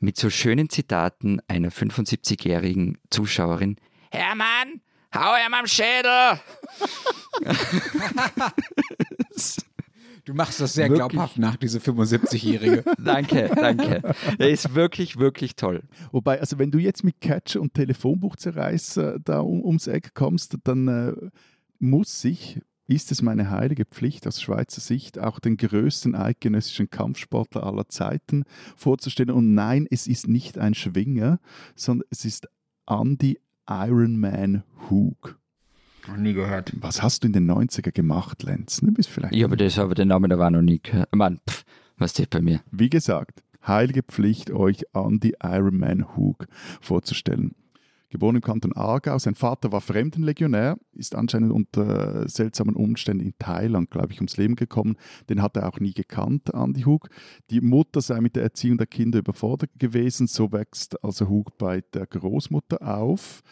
mit 0.00 0.16
so 0.16 0.30
schönen 0.30 0.68
Zitaten 0.68 1.40
einer 1.46 1.70
75-jährigen 1.70 2.98
Zuschauerin. 3.08 3.76
Hermann, 4.10 4.80
hau 5.14 5.34
ihm 5.46 5.54
am 5.54 5.66
Schädel! 5.68 6.40
Du 10.24 10.34
machst 10.34 10.60
das 10.60 10.74
sehr 10.74 10.88
wirklich? 10.88 11.08
glaubhaft 11.08 11.38
nach, 11.38 11.54
diese 11.54 11.78
75-Jährige. 11.78 12.82
danke, 12.98 13.48
danke. 13.54 14.02
Der 14.40 14.50
ist 14.50 14.74
wirklich, 14.74 15.18
wirklich 15.18 15.54
toll. 15.54 15.84
Wobei, 16.10 16.40
also 16.40 16.58
wenn 16.58 16.72
du 16.72 16.78
jetzt 16.78 17.04
mit 17.04 17.20
Catch 17.20 17.54
und 17.54 17.74
Telefonbuchzerreißer 17.74 19.20
da 19.20 19.38
um, 19.38 19.64
ums 19.64 19.86
Eck 19.86 20.14
kommst, 20.14 20.56
dann 20.64 20.88
äh, 20.88 21.12
muss 21.78 22.20
sich, 22.20 22.60
ist 22.86 23.10
es 23.10 23.22
meine 23.22 23.50
heilige 23.50 23.84
Pflicht 23.84 24.26
aus 24.26 24.40
Schweizer 24.40 24.80
Sicht, 24.80 25.18
auch 25.18 25.40
den 25.40 25.56
größten 25.56 26.14
eidgenössischen 26.14 26.90
Kampfsportler 26.90 27.64
aller 27.64 27.88
Zeiten 27.88 28.44
vorzustellen. 28.76 29.30
Und 29.30 29.54
nein, 29.54 29.86
es 29.90 30.06
ist 30.06 30.28
nicht 30.28 30.58
ein 30.58 30.74
Schwinger, 30.74 31.40
sondern 31.74 32.06
es 32.10 32.24
ist 32.24 32.48
Andy 32.88 33.38
Ironman 33.68 34.62
Hook. 34.88 35.38
Noch 36.06 36.16
nie 36.16 36.34
gehört. 36.34 36.72
Was 36.80 37.02
hast 37.02 37.24
du 37.24 37.26
in 37.26 37.32
den 37.32 37.50
90er 37.50 37.90
gemacht, 37.90 38.44
Lenz? 38.44 38.76
Du 38.76 38.92
bist 38.92 39.08
vielleicht. 39.08 39.34
Ja, 39.34 39.46
aber 39.46 39.56
das 39.56 39.76
habe 39.76 39.94
den 39.94 40.08
Namen 40.08 40.30
aber 40.30 40.50
noch 40.50 40.62
nie 40.62 40.80
gehört. 40.80 41.12
Mann, 41.14 41.40
pff, 41.48 41.64
was 41.96 42.12
steht 42.12 42.30
bei 42.30 42.40
mir? 42.40 42.60
Wie 42.70 42.88
gesagt, 42.88 43.42
heilige 43.66 44.04
Pflicht, 44.04 44.52
euch 44.52 44.84
Andy 44.94 45.34
Ironman 45.42 46.16
Hook 46.16 46.46
vorzustellen 46.80 47.56
geboren 48.08 48.36
im 48.36 48.42
Kanton 48.42 48.72
Aargau. 48.74 49.18
Sein 49.18 49.34
Vater 49.34 49.72
war 49.72 49.80
Fremdenlegionär, 49.80 50.78
ist 50.92 51.14
anscheinend 51.14 51.52
unter 51.52 52.28
seltsamen 52.28 52.76
Umständen 52.76 53.24
in 53.24 53.34
Thailand, 53.38 53.90
glaube 53.90 54.12
ich, 54.12 54.18
ums 54.18 54.36
Leben 54.36 54.56
gekommen. 54.56 54.96
Den 55.28 55.42
hat 55.42 55.56
er 55.56 55.68
auch 55.68 55.80
nie 55.80 55.92
gekannt, 55.92 56.50
Andy 56.54 56.82
Hug. 56.82 57.08
Die 57.50 57.60
Mutter 57.60 58.00
sei 58.00 58.20
mit 58.20 58.36
der 58.36 58.42
Erziehung 58.42 58.78
der 58.78 58.86
Kinder 58.86 59.18
überfordert 59.18 59.70
gewesen. 59.78 60.26
So 60.26 60.52
wächst 60.52 61.02
also 61.04 61.28
Hug 61.28 61.58
bei 61.58 61.82
der 61.92 62.06
Großmutter 62.06 62.82
auf 62.82 63.42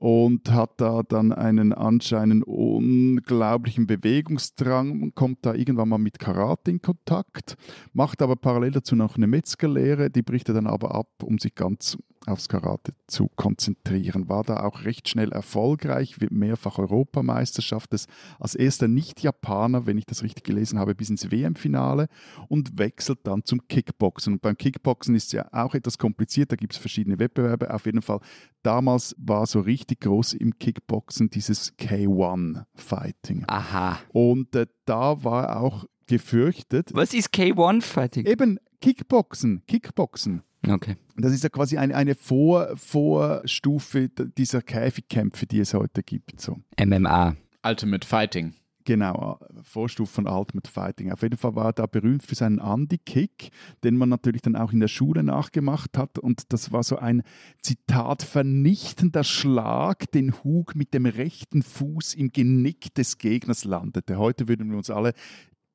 und 0.00 0.50
hat 0.50 0.80
da 0.80 1.02
dann 1.02 1.30
einen 1.30 1.74
anscheinend 1.74 2.44
unglaublichen 2.46 3.86
Bewegungsdrang, 3.86 5.12
kommt 5.14 5.44
da 5.44 5.52
irgendwann 5.52 5.90
mal 5.90 5.98
mit 5.98 6.18
Karate 6.18 6.70
in 6.70 6.80
Kontakt, 6.80 7.56
macht 7.92 8.22
aber 8.22 8.36
parallel 8.36 8.70
dazu 8.70 8.96
noch 8.96 9.16
eine 9.16 9.26
Metzgerlehre, 9.26 10.08
die 10.08 10.22
bricht 10.22 10.48
er 10.48 10.54
dann 10.54 10.66
aber 10.66 10.94
ab, 10.94 11.22
um 11.22 11.38
sich 11.38 11.54
ganz 11.54 11.98
aufs 12.26 12.48
Karate 12.48 12.92
zu 13.06 13.28
konzentrieren. 13.36 14.28
War 14.28 14.44
da 14.44 14.60
auch 14.64 14.84
recht 14.84 15.08
schnell 15.08 15.32
erfolgreich, 15.32 16.20
wird 16.20 16.32
mehrfach 16.32 16.78
Europameisterschaft, 16.78 17.92
das 17.92 18.06
als 18.38 18.54
erster 18.54 18.88
Nicht-Japaner, 18.88 19.86
wenn 19.86 19.98
ich 19.98 20.06
das 20.06 20.22
richtig 20.22 20.44
gelesen 20.44 20.78
habe, 20.78 20.94
bis 20.94 21.10
ins 21.10 21.30
WM-Finale 21.30 22.08
und 22.48 22.78
wechselt 22.78 23.20
dann 23.24 23.44
zum 23.44 23.66
Kickboxen. 23.68 24.34
Und 24.34 24.42
beim 24.42 24.56
Kickboxen 24.56 25.14
ist 25.14 25.26
es 25.26 25.32
ja 25.32 25.48
auch 25.52 25.74
etwas 25.74 25.98
kompliziert, 25.98 26.52
da 26.52 26.56
gibt 26.56 26.74
es 26.74 26.78
verschiedene 26.78 27.18
Wettbewerbe. 27.18 27.72
Auf 27.72 27.86
jeden 27.86 28.02
Fall, 28.02 28.20
damals 28.62 29.14
war 29.18 29.46
so 29.46 29.60
richtig 29.60 30.00
groß 30.00 30.34
im 30.34 30.58
Kickboxen 30.58 31.30
dieses 31.30 31.76
K1-Fighting. 31.78 33.44
Aha. 33.46 33.98
Und 34.12 34.54
äh, 34.54 34.66
da 34.84 35.24
war 35.24 35.60
auch 35.60 35.86
gefürchtet. 36.06 36.90
Was 36.92 37.14
ist 37.14 37.32
K1-Fighting? 37.32 38.26
Eben 38.26 38.58
Kickboxen, 38.80 39.62
Kickboxen. 39.66 40.42
Okay. 40.66 40.96
Das 41.16 41.32
ist 41.32 41.42
ja 41.42 41.48
quasi 41.48 41.78
eine, 41.78 41.94
eine 41.94 42.14
Vor, 42.14 42.76
Vorstufe 42.76 44.08
dieser 44.08 44.62
Käfigkämpfe, 44.62 45.46
die 45.46 45.60
es 45.60 45.74
heute 45.74 46.02
gibt. 46.02 46.40
So. 46.40 46.58
MMA. 46.78 47.36
Ultimate 47.64 48.06
Fighting. 48.06 48.54
Genau, 48.84 49.38
Vorstufe 49.62 50.12
von 50.12 50.26
Ultimate 50.26 50.70
Fighting. 50.70 51.12
Auf 51.12 51.22
jeden 51.22 51.36
Fall 51.36 51.54
war 51.54 51.66
er 51.66 51.72
da 51.74 51.86
berühmt 51.86 52.22
für 52.22 52.34
seinen 52.34 52.58
Andy-Kick, 52.58 53.50
den 53.84 53.96
man 53.96 54.08
natürlich 54.08 54.40
dann 54.40 54.56
auch 54.56 54.72
in 54.72 54.80
der 54.80 54.88
Schule 54.88 55.22
nachgemacht 55.22 55.98
hat. 55.98 56.18
Und 56.18 56.52
das 56.52 56.72
war 56.72 56.82
so 56.82 56.96
ein 56.96 57.22
Zitat 57.62 58.22
vernichtender 58.22 59.22
Schlag, 59.22 60.10
den 60.12 60.32
Hug 60.42 60.74
mit 60.74 60.94
dem 60.94 61.04
rechten 61.04 61.62
Fuß 61.62 62.14
im 62.14 62.32
Genick 62.32 62.94
des 62.94 63.18
Gegners 63.18 63.64
landete. 63.64 64.18
Heute 64.18 64.48
würden 64.48 64.70
wir 64.70 64.78
uns 64.78 64.90
alle 64.90 65.12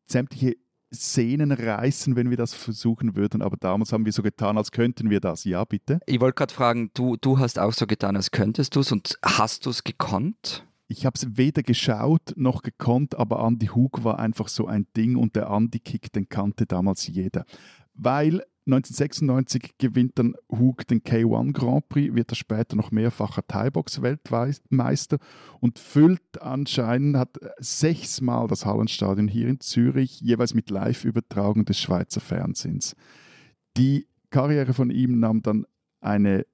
sämtliche 0.07 0.57
Szenen 0.95 1.51
reißen, 1.51 2.15
wenn 2.15 2.29
wir 2.29 2.37
das 2.37 2.53
versuchen 2.53 3.15
würden. 3.15 3.41
Aber 3.41 3.57
damals 3.57 3.93
haben 3.93 4.05
wir 4.05 4.11
so 4.11 4.23
getan, 4.23 4.57
als 4.57 4.71
könnten 4.71 5.09
wir 5.09 5.19
das. 5.19 5.43
Ja, 5.43 5.63
bitte. 5.65 5.99
Ich 6.05 6.19
wollte 6.19 6.35
gerade 6.35 6.53
fragen, 6.53 6.91
du, 6.93 7.17
du 7.17 7.39
hast 7.39 7.59
auch 7.59 7.73
so 7.73 7.85
getan, 7.85 8.15
als 8.15 8.31
könntest 8.31 8.75
du 8.75 8.79
es 8.79 8.91
und 8.91 9.19
hast 9.23 9.65
du 9.65 9.69
es 9.69 9.83
gekonnt? 9.83 10.65
Ich 10.87 11.05
habe 11.05 11.15
es 11.15 11.37
weder 11.37 11.63
geschaut 11.63 12.33
noch 12.35 12.61
gekonnt, 12.61 13.15
aber 13.15 13.45
Andy 13.45 13.67
Hug 13.67 14.03
war 14.03 14.19
einfach 14.19 14.47
so 14.47 14.67
ein 14.67 14.87
Ding 14.95 15.15
und 15.15 15.35
der 15.35 15.49
Andy 15.49 15.79
Kick, 15.79 16.13
den 16.13 16.29
kannte 16.29 16.65
damals 16.67 17.07
jeder. 17.07 17.45
Weil 17.95 18.43
1996 18.67 19.77
gewinnt 19.77 20.17
dann 20.17 20.35
Hug 20.49 20.87
den 20.87 21.03
K1 21.03 21.53
Grand 21.53 21.87
Prix, 21.87 22.15
wird 22.15 22.31
er 22.31 22.35
später 22.35 22.75
noch 22.75 22.89
mehrfacher 22.89 23.45
Thai-Box-Weltmeister 23.47 25.19
und 25.59 25.77
füllt 25.77 26.41
anscheinend, 26.41 27.17
hat 27.17 27.37
sechsmal 27.59 28.47
das 28.47 28.65
Hallenstadion 28.65 29.27
hier 29.27 29.47
in 29.49 29.59
Zürich, 29.59 30.19
jeweils 30.19 30.55
mit 30.55 30.71
Live-Übertragung 30.71 31.65
des 31.65 31.79
Schweizer 31.79 32.21
Fernsehens. 32.21 32.95
Die 33.77 34.07
Karriere 34.31 34.73
von 34.73 34.89
ihm 34.89 35.19
nahm 35.19 35.43
dann 35.43 35.65
eine 36.01 36.47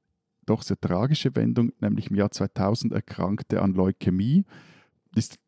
doch 0.46 0.64
sehr 0.64 0.80
tragische 0.80 1.34
Wendung, 1.36 1.72
nämlich 1.80 2.10
im 2.10 2.18
Jahr 2.18 2.32
2000 2.32 2.92
erkrankte 2.92 3.58
er 3.58 3.62
an 3.64 3.74
Leukämie. 3.74 4.44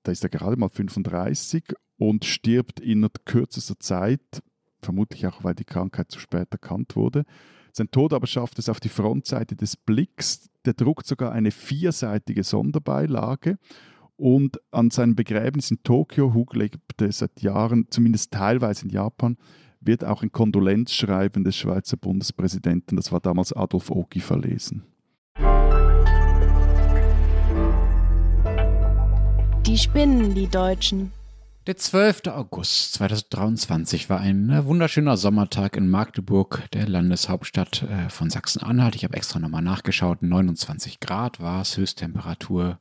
Da 0.04 0.12
ist 0.12 0.24
er 0.24 0.30
gerade 0.30 0.56
mal 0.56 0.70
35 0.70 1.74
und 1.98 2.24
stirbt 2.24 2.80
in 2.80 3.08
kürzester 3.26 3.80
Zeit 3.80 4.42
vermutlich 4.86 5.26
auch, 5.28 5.44
weil 5.44 5.56
die 5.56 5.66
Krankheit 5.66 6.12
zu 6.12 6.20
spät 6.20 6.48
erkannt 6.52 6.96
wurde. 6.96 7.24
Sein 7.72 7.90
Tod 7.90 8.14
aber 8.14 8.28
schafft 8.28 8.60
es 8.60 8.70
auf 8.70 8.80
die 8.80 8.90
Frontseite 8.90 9.56
des 9.56 9.76
Blicks. 9.76 10.50
Der 10.66 10.74
druckt 10.74 11.08
sogar 11.08 11.32
eine 11.32 11.52
vierseitige 11.52 12.44
Sonderbeilage. 12.44 13.58
Und 14.16 14.60
an 14.72 14.92
seinem 14.92 15.16
Begräbnis 15.16 15.72
in 15.72 15.82
Tokio, 15.84 16.34
Hug 16.34 16.54
lebte 16.56 17.12
seit 17.12 17.42
Jahren, 17.42 17.88
zumindest 17.90 18.32
teilweise 18.32 18.86
in 18.86 18.92
Japan, 18.92 19.38
wird 19.82 20.06
auch 20.06 20.24
ein 20.24 20.32
Kondolenzschreiben 20.32 21.44
des 21.44 21.58
Schweizer 21.58 21.98
Bundespräsidenten, 21.98 22.96
das 22.96 23.12
war 23.12 23.20
damals 23.20 23.52
Adolf 23.54 23.90
Ogi, 23.90 24.20
verlesen. 24.20 24.84
Die 29.66 29.78
spinnen, 29.78 30.36
die 30.36 30.48
Deutschen. 30.48 31.12
Der 31.66 31.78
12. 31.78 32.28
August 32.28 32.92
2023 32.96 34.10
war 34.10 34.20
ein 34.20 34.50
äh, 34.50 34.66
wunderschöner 34.66 35.16
Sommertag 35.16 35.78
in 35.78 35.90
Magdeburg, 35.90 36.70
der 36.74 36.90
Landeshauptstadt 36.90 37.84
äh, 37.84 38.10
von 38.10 38.30
Sachsen-Anhalt. 38.30 38.96
Ich 38.96 39.06
habe 39.06 39.16
extra 39.16 39.40
nochmal 39.40 39.62
nachgeschaut. 39.62 40.22
29 40.22 41.00
Grad 41.00 41.40
war 41.40 41.62
es, 41.62 41.78
Höchsttemperatur. 41.78 42.80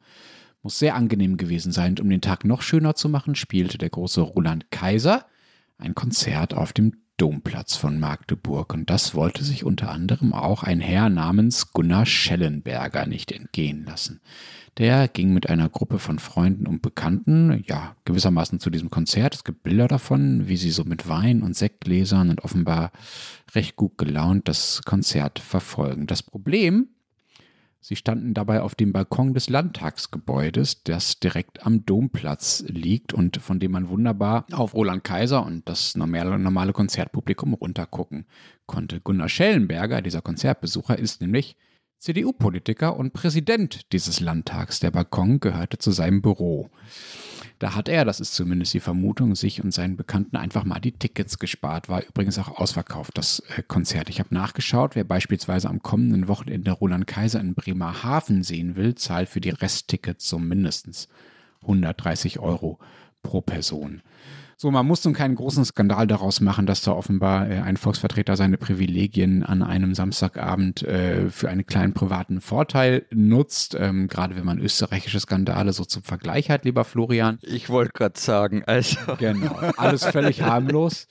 Muss 0.64 0.80
sehr 0.80 0.96
angenehm 0.96 1.36
gewesen 1.36 1.70
sein. 1.70 1.92
Und 1.92 2.00
um 2.00 2.10
den 2.10 2.22
Tag 2.22 2.44
noch 2.44 2.60
schöner 2.60 2.96
zu 2.96 3.08
machen, 3.08 3.36
spielte 3.36 3.78
der 3.78 3.90
große 3.90 4.20
Roland 4.20 4.72
Kaiser 4.72 5.26
ein 5.78 5.94
Konzert 5.94 6.52
auf 6.52 6.72
dem 6.72 7.01
Domplatz 7.22 7.76
von 7.76 8.00
Magdeburg. 8.00 8.74
Und 8.74 8.90
das 8.90 9.14
wollte 9.14 9.44
sich 9.44 9.62
unter 9.62 9.92
anderem 9.92 10.32
auch 10.32 10.64
ein 10.64 10.80
Herr 10.80 11.08
namens 11.08 11.72
Gunnar 11.72 12.04
Schellenberger 12.04 13.06
nicht 13.06 13.30
entgehen 13.30 13.84
lassen. 13.84 14.20
Der 14.76 15.06
ging 15.06 15.32
mit 15.32 15.48
einer 15.48 15.68
Gruppe 15.68 16.00
von 16.00 16.18
Freunden 16.18 16.66
und 16.66 16.82
Bekannten, 16.82 17.62
ja, 17.68 17.94
gewissermaßen 18.06 18.58
zu 18.58 18.70
diesem 18.70 18.90
Konzert. 18.90 19.36
Es 19.36 19.44
gibt 19.44 19.62
Bilder 19.62 19.86
davon, 19.86 20.48
wie 20.48 20.56
sie 20.56 20.72
so 20.72 20.82
mit 20.82 21.08
Wein 21.08 21.44
und 21.44 21.54
Sektgläsern 21.54 22.28
und 22.28 22.42
offenbar 22.42 22.90
recht 23.54 23.76
gut 23.76 23.98
gelaunt 23.98 24.48
das 24.48 24.82
Konzert 24.84 25.38
verfolgen. 25.38 26.08
Das 26.08 26.24
Problem, 26.24 26.88
sie 27.82 27.96
standen 27.96 28.32
dabei 28.32 28.62
auf 28.62 28.74
dem 28.74 28.92
Balkon 28.92 29.34
des 29.34 29.50
Landtagsgebäudes, 29.50 30.84
das 30.84 31.20
direkt 31.20 31.66
am 31.66 31.84
Domplatz 31.84 32.64
liegt 32.68 33.12
und 33.12 33.36
von 33.36 33.60
dem 33.60 33.72
man 33.72 33.90
wunderbar 33.90 34.46
auf 34.52 34.72
Roland 34.72 35.04
Kaiser 35.04 35.44
und 35.44 35.68
das 35.68 35.96
normale, 35.96 36.72
Konzertpublikum 36.72 37.52
runtergucken 37.52 38.24
konnte. 38.66 39.00
Gunnar 39.00 39.28
Schellenberger, 39.28 40.00
dieser 40.00 40.22
Konzertbesucher, 40.22 40.98
ist 40.98 41.20
nämlich 41.20 41.56
CDU-Politiker 41.98 42.96
und 42.96 43.12
Präsident 43.12 43.92
dieses 43.92 44.20
Landtags. 44.20 44.80
Der 44.80 44.90
Balkon 44.90 45.40
gehörte 45.40 45.78
zu 45.78 45.90
seinem 45.90 46.22
Büro. 46.22 46.70
Da 47.62 47.76
hat 47.76 47.88
er, 47.88 48.04
das 48.04 48.18
ist 48.18 48.34
zumindest 48.34 48.74
die 48.74 48.80
Vermutung, 48.80 49.36
sich 49.36 49.62
und 49.62 49.72
seinen 49.72 49.96
Bekannten 49.96 50.34
einfach 50.34 50.64
mal 50.64 50.80
die 50.80 50.90
Tickets 50.90 51.38
gespart. 51.38 51.88
War 51.88 52.02
übrigens 52.04 52.36
auch 52.40 52.58
ausverkauft, 52.58 53.16
das 53.16 53.38
äh, 53.56 53.62
Konzert. 53.62 54.10
Ich 54.10 54.18
habe 54.18 54.34
nachgeschaut, 54.34 54.96
wer 54.96 55.04
beispielsweise 55.04 55.70
am 55.70 55.80
kommenden 55.80 56.26
Wochenende 56.26 56.72
Roland 56.72 57.06
Kaiser 57.06 57.38
in 57.38 57.54
Bremerhaven 57.54 58.42
sehen 58.42 58.74
will, 58.74 58.96
zahlt 58.96 59.28
für 59.28 59.40
die 59.40 59.50
Resttickets 59.50 60.28
so 60.28 60.40
mindestens 60.40 61.06
130 61.60 62.40
Euro 62.40 62.80
pro 63.22 63.42
Person. 63.42 64.02
So, 64.62 64.70
man 64.70 64.86
muss 64.86 65.04
nun 65.04 65.12
keinen 65.12 65.34
großen 65.34 65.64
Skandal 65.64 66.06
daraus 66.06 66.40
machen, 66.40 66.66
dass 66.66 66.82
da 66.82 66.92
offenbar 66.92 67.50
äh, 67.50 67.58
ein 67.62 67.76
Volksvertreter 67.76 68.36
seine 68.36 68.58
Privilegien 68.58 69.42
an 69.42 69.60
einem 69.60 69.92
Samstagabend 69.92 70.84
äh, 70.84 71.30
für 71.30 71.48
einen 71.48 71.66
kleinen 71.66 71.94
privaten 71.94 72.40
Vorteil 72.40 73.04
nutzt. 73.10 73.76
Ähm, 73.76 74.06
gerade 74.06 74.36
wenn 74.36 74.44
man 74.44 74.60
österreichische 74.60 75.18
Skandale 75.18 75.72
so 75.72 75.84
zum 75.84 76.04
Vergleich 76.04 76.48
hat, 76.48 76.64
lieber 76.64 76.84
Florian. 76.84 77.40
Ich 77.42 77.70
wollte 77.70 77.90
gerade 77.92 78.20
sagen, 78.20 78.62
also. 78.64 78.98
Genau, 79.18 79.52
alles 79.78 80.04
völlig 80.04 80.42
harmlos. 80.44 81.08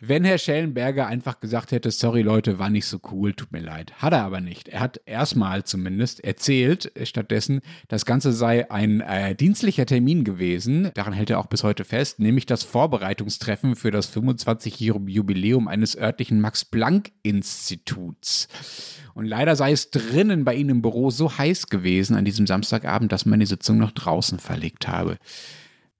Wenn 0.00 0.22
Herr 0.22 0.38
Schellenberger 0.38 1.08
einfach 1.08 1.40
gesagt 1.40 1.72
hätte, 1.72 1.90
sorry 1.90 2.22
Leute, 2.22 2.60
war 2.60 2.70
nicht 2.70 2.86
so 2.86 3.00
cool, 3.10 3.32
tut 3.32 3.50
mir 3.50 3.62
leid. 3.62 3.94
Hat 3.94 4.12
er 4.12 4.22
aber 4.22 4.40
nicht. 4.40 4.68
Er 4.68 4.78
hat 4.78 5.00
erstmal 5.06 5.64
zumindest 5.64 6.22
erzählt, 6.22 6.94
äh, 6.94 7.04
stattdessen, 7.04 7.62
das 7.88 8.06
Ganze 8.06 8.32
sei 8.32 8.70
ein 8.70 9.00
äh, 9.00 9.34
dienstlicher 9.34 9.86
Termin 9.86 10.22
gewesen. 10.22 10.92
Daran 10.94 11.14
hält 11.14 11.30
er 11.30 11.40
auch 11.40 11.46
bis 11.46 11.64
heute 11.64 11.82
fest, 11.82 12.20
nämlich 12.20 12.46
das 12.46 12.62
Vor 12.62 12.91
Vorbereitungstreffen 12.92 13.74
für 13.74 13.90
das 13.90 14.14
25-jährige 14.14 15.10
Jubiläum 15.10 15.66
eines 15.66 15.96
örtlichen 15.96 16.42
Max-Planck-Instituts. 16.42 18.48
Und 19.14 19.24
leider 19.24 19.56
sei 19.56 19.72
es 19.72 19.90
drinnen 19.90 20.44
bei 20.44 20.54
Ihnen 20.54 20.68
im 20.68 20.82
Büro 20.82 21.08
so 21.08 21.38
heiß 21.38 21.68
gewesen 21.68 22.16
an 22.16 22.26
diesem 22.26 22.46
Samstagabend, 22.46 23.10
dass 23.10 23.24
man 23.24 23.40
die 23.40 23.46
Sitzung 23.46 23.78
noch 23.78 23.92
draußen 23.92 24.38
verlegt 24.38 24.88
habe. 24.88 25.16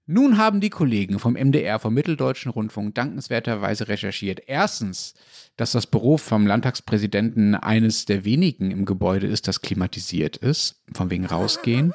Nun 0.05 0.37
haben 0.37 0.61
die 0.61 0.69
Kollegen 0.69 1.17
vom 1.17 1.33
MDR, 1.33 1.79
vom 1.79 1.95
Mitteldeutschen 1.95 2.51
Rundfunk, 2.51 2.93
dankenswerterweise 2.93 3.87
recherchiert. 3.87 4.41
Erstens, 4.45 5.15
dass 5.57 5.71
das 5.71 5.87
Büro 5.87 6.17
vom 6.17 6.45
Landtagspräsidenten 6.45 7.55
eines 7.55 8.05
der 8.05 8.23
wenigen 8.23 8.69
im 8.69 8.85
Gebäude 8.85 9.25
ist, 9.25 9.47
das 9.47 9.61
klimatisiert 9.61 10.37
ist, 10.37 10.83
von 10.93 11.09
wegen 11.09 11.25
rausgehen. 11.25 11.91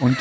Und 0.00 0.18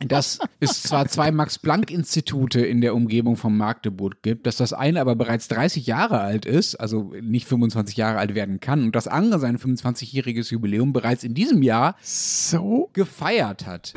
dass 0.00 0.38
es 0.60 0.82
zwar 0.82 1.06
zwei 1.08 1.30
Max-Planck-Institute 1.30 2.60
in 2.60 2.80
der 2.80 2.94
Umgebung 2.94 3.36
von 3.36 3.56
Magdeburg 3.56 4.22
gibt, 4.22 4.46
dass 4.46 4.56
das 4.56 4.72
eine 4.72 5.00
aber 5.00 5.16
bereits 5.16 5.48
30 5.48 5.86
Jahre 5.86 6.20
alt 6.20 6.46
ist, 6.46 6.74
also 6.76 7.12
nicht 7.20 7.46
25 7.46 7.96
Jahre 7.96 8.18
alt 8.18 8.34
werden 8.34 8.60
kann, 8.60 8.84
und 8.84 8.96
das 8.96 9.08
andere 9.08 9.40
sein 9.40 9.58
25-jähriges 9.58 10.52
Jubiläum 10.52 10.92
bereits 10.92 11.24
in 11.24 11.34
diesem 11.34 11.62
Jahr 11.62 11.96
so 12.02 12.90
gefeiert 12.92 13.66
hat. 13.66 13.94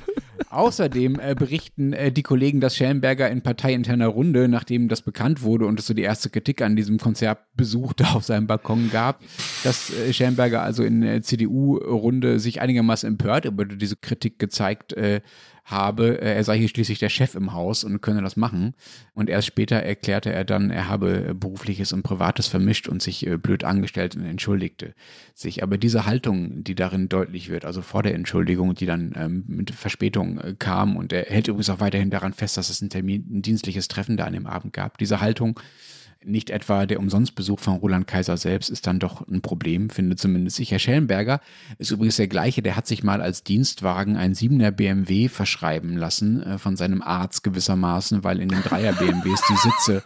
Außerdem 0.50 1.20
äh, 1.20 1.36
berichten 1.36 1.94
äh, 1.94 2.12
die 2.12 2.24
Kollegen, 2.24 2.60
dass 2.60 2.76
Schellenberger 2.76 3.30
in 3.30 3.42
parteiinterner 3.42 4.08
Runde, 4.08 4.48
nachdem 4.48 4.88
das 4.88 5.02
bekannt 5.02 5.44
wurde 5.44 5.66
und 5.66 5.80
es 5.80 5.86
so 5.86 5.94
die 5.94 6.02
erste 6.02 6.30
Kritik 6.30 6.62
an 6.62 6.76
diesem 6.76 6.98
Konzertbesuch 6.98 7.94
da 7.94 8.14
auf 8.14 8.24
seinem 8.24 8.48
Balkon 8.48 8.90
gab, 8.90 9.22
dass 9.64 9.92
äh, 9.92 10.14
Schellenberger 10.14 10.62
also 10.62 10.84
in 10.84 11.02
der 11.02 11.22
CDU-Runde 11.22 12.40
sich 12.40 12.62
einigermaßen 12.62 13.08
empört 13.08 13.46
über 13.46 13.66
diese 13.66 13.98
Kritik 13.98 14.40
gezeigt 14.40 14.94
äh, 14.94 15.22
habe. 15.72 16.22
Äh, 16.22 16.36
er 16.36 16.44
sei 16.44 16.58
hier 16.58 16.68
schließlich 16.68 17.00
der 17.00 17.10
Chef 17.10 17.36
im 17.36 17.54
Haus 17.54 17.84
und 17.84 18.02
könne 18.02 18.22
das 18.22 18.36
machen. 18.36 18.74
Und 19.14 19.30
erst 19.30 19.48
später 19.48 19.78
erklärte 19.78 20.32
er 20.32 20.46
dann, 20.46 20.72
er 20.72 20.88
habe 20.88 21.36
berufliches 21.36 21.94
und 21.94 22.04
privates 22.04 22.48
vermischt 22.48 22.88
und 22.88 23.02
sich 23.02 23.26
äh, 23.26 23.38
blöd 23.38 23.64
angestellt 23.64 24.16
und 24.16 24.26
entschuldigte 24.26 24.94
sich. 25.34 25.64
Aber 25.64 25.78
diese 25.78 26.06
Haltung, 26.06 26.64
die 26.64 26.76
darin 26.76 27.10
deutlich 27.10 27.50
wird, 27.50 27.66
also 27.66 27.82
vor 27.82 28.04
der 28.04 28.16
Entschuldigung, 28.16 28.76
die 28.76 28.86
dann 28.86 29.14
ähm, 29.16 29.44
mit 29.48 29.72
Verspätung 29.72 30.40
äh, 30.40 30.56
kam 30.58 30.98
und 30.98 31.14
er 31.14 31.24
hält 31.24 31.48
übrigens 31.48 31.70
auch 31.70 31.80
weiterhin 31.80 32.10
daran 32.10 32.34
fest, 32.34 32.58
dass 32.58 32.70
es 32.70 32.82
ein, 32.82 32.90
Termin, 32.90 33.26
ein 33.30 33.42
dienstliches 33.42 33.88
Treffen 33.88 34.18
da 34.18 34.26
an 34.26 34.34
dem 34.34 34.48
Abend 34.48 34.74
gab. 34.74 34.98
Diese 34.98 35.22
Haltung 35.22 35.60
nicht 36.24 36.50
etwa 36.50 36.86
der 36.86 37.00
Umsonstbesuch 37.00 37.60
von 37.60 37.76
Roland 37.76 38.08
Kaiser 38.08 38.36
selbst 38.38 38.70
ist 38.70 38.88
dann 38.88 39.00
doch 39.00 39.28
ein 39.28 39.42
Problem, 39.42 39.90
findet 39.90 40.20
zumindest 40.20 40.60
ich. 40.60 40.72
Herr 40.72 40.80
Schellenberger 40.80 41.40
ist 41.78 41.92
übrigens 41.92 42.18
der 42.18 42.28
gleiche, 42.28 42.62
der 42.62 42.76
hat 42.76 42.88
sich 42.88 43.04
mal 43.04 43.22
als 43.22 43.44
Dienstwagen 43.44 44.18
ein 44.18 44.34
7er 44.34 44.72
BMW 44.72 45.30
verschreiben 45.30 45.96
lassen 45.96 46.44
äh, 46.44 46.58
von 46.58 46.76
seinem 46.76 47.02
Arzt 47.02 47.44
gewissermaßen, 47.44 48.24
weil 48.24 48.42
in 48.42 48.50
den 48.50 48.62
3er 48.62 48.94
BMWs 48.94 49.42
die 49.50 49.56
Sitze 49.56 50.04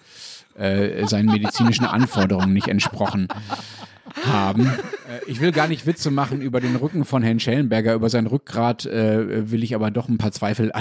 äh, 0.55 1.07
seinen 1.07 1.31
medizinischen 1.31 1.85
Anforderungen 1.85 2.53
nicht 2.53 2.67
entsprochen 2.67 3.27
haben. 4.25 4.65
Äh, 4.65 5.19
ich 5.27 5.41
will 5.41 5.51
gar 5.51 5.67
nicht 5.67 5.85
Witze 5.85 6.11
machen 6.11 6.41
über 6.41 6.59
den 6.59 6.75
Rücken 6.75 7.05
von 7.05 7.23
Herrn 7.23 7.39
Schellenberger. 7.39 7.93
Über 7.93 8.09
sein 8.09 8.27
Rückgrat 8.27 8.85
äh, 8.85 9.51
will 9.51 9.63
ich 9.63 9.75
aber 9.75 9.91
doch 9.91 10.09
ein 10.09 10.17
paar 10.17 10.31
Zweifel 10.31 10.71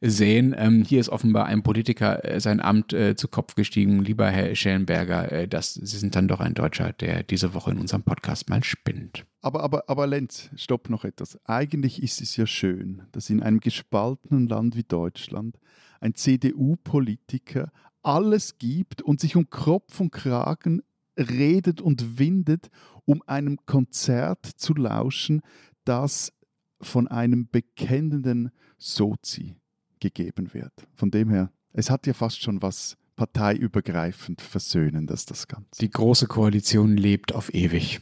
sehen. 0.00 0.54
Ähm, 0.56 0.84
hier 0.84 1.00
ist 1.00 1.08
offenbar 1.08 1.46
ein 1.46 1.62
Politiker 1.62 2.24
äh, 2.24 2.40
sein 2.40 2.60
Amt 2.60 2.92
äh, 2.92 3.16
zu 3.16 3.28
Kopf 3.28 3.54
gestiegen. 3.54 4.02
Lieber 4.04 4.28
Herr 4.28 4.54
Schellenberger, 4.54 5.32
äh, 5.32 5.48
das, 5.48 5.74
Sie 5.74 5.98
sind 5.98 6.14
dann 6.16 6.28
doch 6.28 6.40
ein 6.40 6.54
Deutscher, 6.54 6.92
der 6.92 7.22
diese 7.22 7.54
Woche 7.54 7.70
in 7.70 7.78
unserem 7.78 8.02
Podcast 8.02 8.48
mal 8.48 8.62
spinnt. 8.64 9.24
Aber, 9.40 9.62
aber, 9.62 9.84
aber 9.88 10.06
Lenz, 10.06 10.50
stopp 10.56 10.88
noch 10.88 11.04
etwas. 11.04 11.38
Eigentlich 11.44 12.02
ist 12.02 12.20
es 12.20 12.36
ja 12.36 12.46
schön, 12.46 13.02
dass 13.12 13.30
in 13.30 13.42
einem 13.42 13.60
gespaltenen 13.60 14.46
Land 14.46 14.76
wie 14.76 14.84
Deutschland 14.84 15.58
ein 16.00 16.14
CDU-Politiker 16.14 17.70
alles 18.02 18.58
gibt 18.58 19.02
und 19.02 19.20
sich 19.20 19.36
um 19.36 19.48
Kopf 19.48 20.00
und 20.00 20.12
Kragen 20.12 20.82
redet 21.16 21.80
und 21.80 22.18
windet, 22.18 22.68
um 23.04 23.22
einem 23.26 23.58
Konzert 23.66 24.46
zu 24.56 24.74
lauschen, 24.74 25.42
das 25.84 26.32
von 26.80 27.08
einem 27.08 27.48
bekennenden 27.50 28.50
Sozi 28.78 29.56
gegeben 30.00 30.52
wird. 30.52 30.72
Von 30.94 31.10
dem 31.10 31.30
her, 31.30 31.50
es 31.72 31.90
hat 31.90 32.06
ja 32.06 32.12
fast 32.12 32.42
schon 32.42 32.62
was 32.62 32.96
parteiübergreifend 33.16 34.40
Versöhnendes, 34.40 35.24
das 35.26 35.46
Ganze. 35.48 35.80
Die 35.80 35.90
große 35.90 36.26
Koalition 36.26 36.96
lebt 36.96 37.34
auf 37.34 37.52
ewig. 37.54 38.00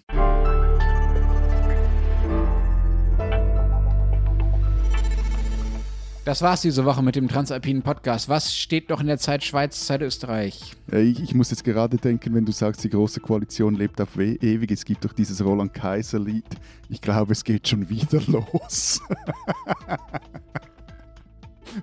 Das 6.24 6.40
war's 6.40 6.62
diese 6.62 6.84
Woche 6.84 7.02
mit 7.02 7.16
dem 7.16 7.26
Transalpinen 7.26 7.82
Podcast. 7.82 8.28
Was 8.28 8.54
steht 8.56 8.90
noch 8.90 9.00
in 9.00 9.08
der 9.08 9.18
Zeit 9.18 9.42
Schweiz, 9.42 9.86
Zeit 9.86 10.02
Österreich? 10.02 10.76
Ich, 10.92 11.20
ich, 11.20 11.34
muss 11.34 11.50
jetzt 11.50 11.64
gerade 11.64 11.96
denken, 11.96 12.32
wenn 12.32 12.44
du 12.44 12.52
sagst, 12.52 12.84
die 12.84 12.90
Große 12.90 13.18
Koalition 13.18 13.74
lebt 13.74 14.00
auf 14.00 14.16
ewig, 14.16 14.70
es 14.70 14.84
gibt 14.84 15.04
doch 15.04 15.12
dieses 15.12 15.44
Roland 15.44 15.74
Kaiser-Lied. 15.74 16.44
Ich 16.90 17.00
glaube, 17.00 17.32
es 17.32 17.42
geht 17.42 17.66
schon 17.66 17.88
wieder 17.88 18.20
los. 18.28 19.00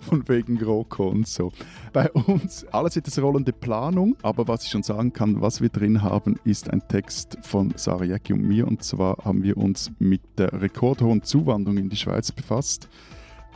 Von 0.08 0.26
wegen 0.30 0.58
GroKo 0.58 1.10
und 1.10 1.28
so. 1.28 1.52
Bei 1.92 2.10
uns, 2.10 2.66
alles 2.72 2.96
etwas 2.96 3.22
rollende 3.22 3.52
Planung, 3.52 4.16
aber 4.22 4.48
was 4.48 4.64
ich 4.64 4.70
schon 4.70 4.84
sagen 4.84 5.12
kann, 5.12 5.42
was 5.42 5.60
wir 5.60 5.68
drin 5.68 6.02
haben, 6.02 6.40
ist 6.46 6.70
ein 6.70 6.82
Text 6.88 7.38
von 7.42 7.74
Sarah 7.76 8.18
und 8.30 8.48
mir. 8.48 8.70
Und 8.70 8.86
zwar 8.86 9.18
haben 9.26 9.44
wir 9.44 9.58
uns 9.58 9.92
mit 10.00 10.22
der 10.38 10.62
rekordhohen 10.62 11.24
Zuwanderung 11.24 11.78
in 11.78 11.90
die 11.90 11.98
Schweiz 11.98 12.32
befasst 12.32 12.88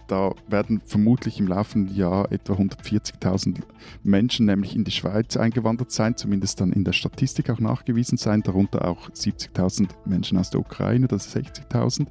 da 0.08 0.34
werden 0.48 0.82
vermutlich 0.86 1.40
im 1.40 1.48
laufenden 1.48 1.96
Jahr 1.96 2.32
etwa 2.32 2.54
140.000 2.54 3.62
Menschen 4.04 4.46
nämlich 4.46 4.76
in 4.76 4.84
die 4.84 4.92
Schweiz 4.92 5.38
eingewandert 5.38 5.92
sein, 5.92 6.18
zumindest 6.18 6.62
dann 6.62 6.72
in 6.72 6.84
der 6.84 6.94
Statistik 6.94 7.50
auch 7.50 7.60
nachgewiesen 7.60 8.18
sein, 8.18 8.42
darunter 8.42 8.88
auch 8.88 9.10
70.000 9.10 9.90
Menschen 10.06 10.38
aus 10.38 10.50
der 10.50 10.60
Ukraine, 10.60 11.08
das 11.08 11.28
ist 11.28 11.38
60.000. 11.38 12.08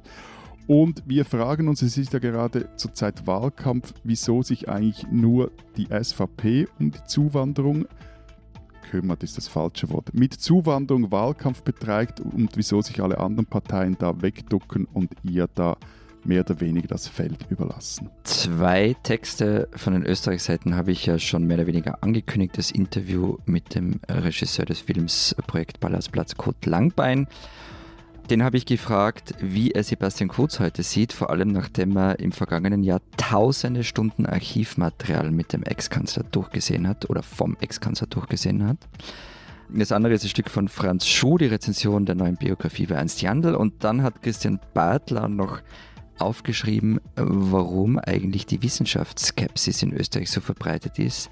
Und 0.65 1.03
wir 1.05 1.25
fragen 1.25 1.67
uns, 1.67 1.81
es 1.81 1.97
ist 1.97 2.13
ja 2.13 2.19
gerade 2.19 2.69
zurzeit 2.77 3.27
Wahlkampf, 3.27 3.93
wieso 4.03 4.43
sich 4.43 4.69
eigentlich 4.69 5.05
nur 5.11 5.51
die 5.75 5.87
SVP 5.91 6.67
um 6.79 6.91
die 6.91 7.03
Zuwanderung 7.05 7.85
kümmert, 8.89 9.23
ist 9.23 9.37
das 9.37 9.47
falsche 9.47 9.89
Wort, 9.89 10.13
mit 10.13 10.33
Zuwanderung 10.33 11.11
Wahlkampf 11.11 11.63
betreibt 11.63 12.19
und 12.21 12.55
wieso 12.55 12.81
sich 12.81 13.01
alle 13.01 13.17
anderen 13.17 13.45
Parteien 13.45 13.97
da 13.97 14.21
wegducken 14.21 14.85
und 14.85 15.11
ihr 15.23 15.47
da 15.53 15.77
mehr 16.25 16.41
oder 16.41 16.59
weniger 16.59 16.87
das 16.87 17.07
Feld 17.07 17.45
überlassen. 17.49 18.09
Zwei 18.23 18.95
Texte 19.03 19.67
von 19.75 19.93
den 19.93 20.05
Österreich-Seiten 20.05 20.75
habe 20.75 20.91
ich 20.91 21.05
ja 21.05 21.19
schon 21.19 21.45
mehr 21.45 21.57
oder 21.57 21.67
weniger 21.67 22.01
angekündigt. 22.01 22.57
Das 22.57 22.71
Interview 22.71 23.37
mit 23.45 23.75
dem 23.75 23.99
Regisseur 24.09 24.65
des 24.65 24.79
Films 24.79 25.35
Projekt 25.47 25.79
Ballersplatz 25.79 26.35
Kurt 26.35 26.65
Langbein. 26.65 27.27
Den 28.29 28.41
habe 28.41 28.55
ich 28.55 28.65
gefragt, 28.65 29.35
wie 29.41 29.71
er 29.71 29.83
Sebastian 29.83 30.29
Kurz 30.29 30.61
heute 30.61 30.81
sieht, 30.81 31.11
vor 31.11 31.29
allem 31.29 31.49
nachdem 31.49 31.97
er 31.97 32.19
im 32.19 32.31
vergangenen 32.31 32.81
Jahr 32.81 33.01
tausende 33.17 33.83
Stunden 33.83 34.25
Archivmaterial 34.25 35.29
mit 35.31 35.51
dem 35.51 35.63
Ex-Kanzler 35.63 36.23
durchgesehen 36.31 36.87
hat 36.87 37.09
oder 37.09 37.21
vom 37.21 37.57
Ex-Kanzler 37.59 38.07
durchgesehen 38.07 38.65
hat. 38.65 38.77
Das 39.75 39.91
andere 39.91 40.13
ist 40.13 40.23
ein 40.23 40.29
Stück 40.29 40.49
von 40.49 40.69
Franz 40.69 41.05
Schuh, 41.07 41.37
die 41.37 41.47
Rezension 41.47 42.05
der 42.05 42.15
neuen 42.15 42.37
Biografie 42.37 42.85
bei 42.85 42.95
Ernst 42.95 43.21
Jandl. 43.21 43.55
Und 43.55 43.83
dann 43.83 44.03
hat 44.03 44.21
Christian 44.21 44.59
Bartler 44.73 45.27
noch 45.27 45.61
aufgeschrieben, 46.19 46.99
warum 47.15 47.99
eigentlich 47.99 48.45
die 48.45 48.61
Wissenschaftsskepsis 48.61 49.83
in 49.83 49.93
Österreich 49.93 50.29
so 50.31 50.41
verbreitet 50.41 50.99
ist. 50.99 51.29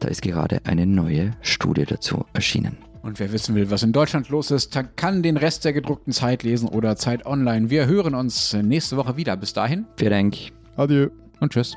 Da 0.00 0.08
ist 0.08 0.22
gerade 0.22 0.60
eine 0.64 0.86
neue 0.86 1.32
Studie 1.40 1.84
dazu 1.84 2.24
erschienen. 2.32 2.76
Und 3.02 3.20
wer 3.20 3.32
wissen 3.32 3.54
will, 3.54 3.70
was 3.70 3.82
in 3.82 3.92
Deutschland 3.92 4.30
los 4.30 4.50
ist, 4.50 4.78
kann 4.96 5.22
den 5.22 5.36
Rest 5.36 5.64
der 5.64 5.74
gedruckten 5.74 6.12
Zeit 6.12 6.42
lesen 6.42 6.68
oder 6.68 6.96
Zeit 6.96 7.26
online. 7.26 7.68
Wir 7.68 7.86
hören 7.86 8.14
uns 8.14 8.54
nächste 8.54 8.96
Woche 8.96 9.16
wieder. 9.16 9.36
Bis 9.36 9.52
dahin. 9.52 9.84
Vielen 9.96 10.10
Dank. 10.10 10.36
Adieu. 10.76 11.08
Und 11.38 11.52
tschüss. 11.52 11.74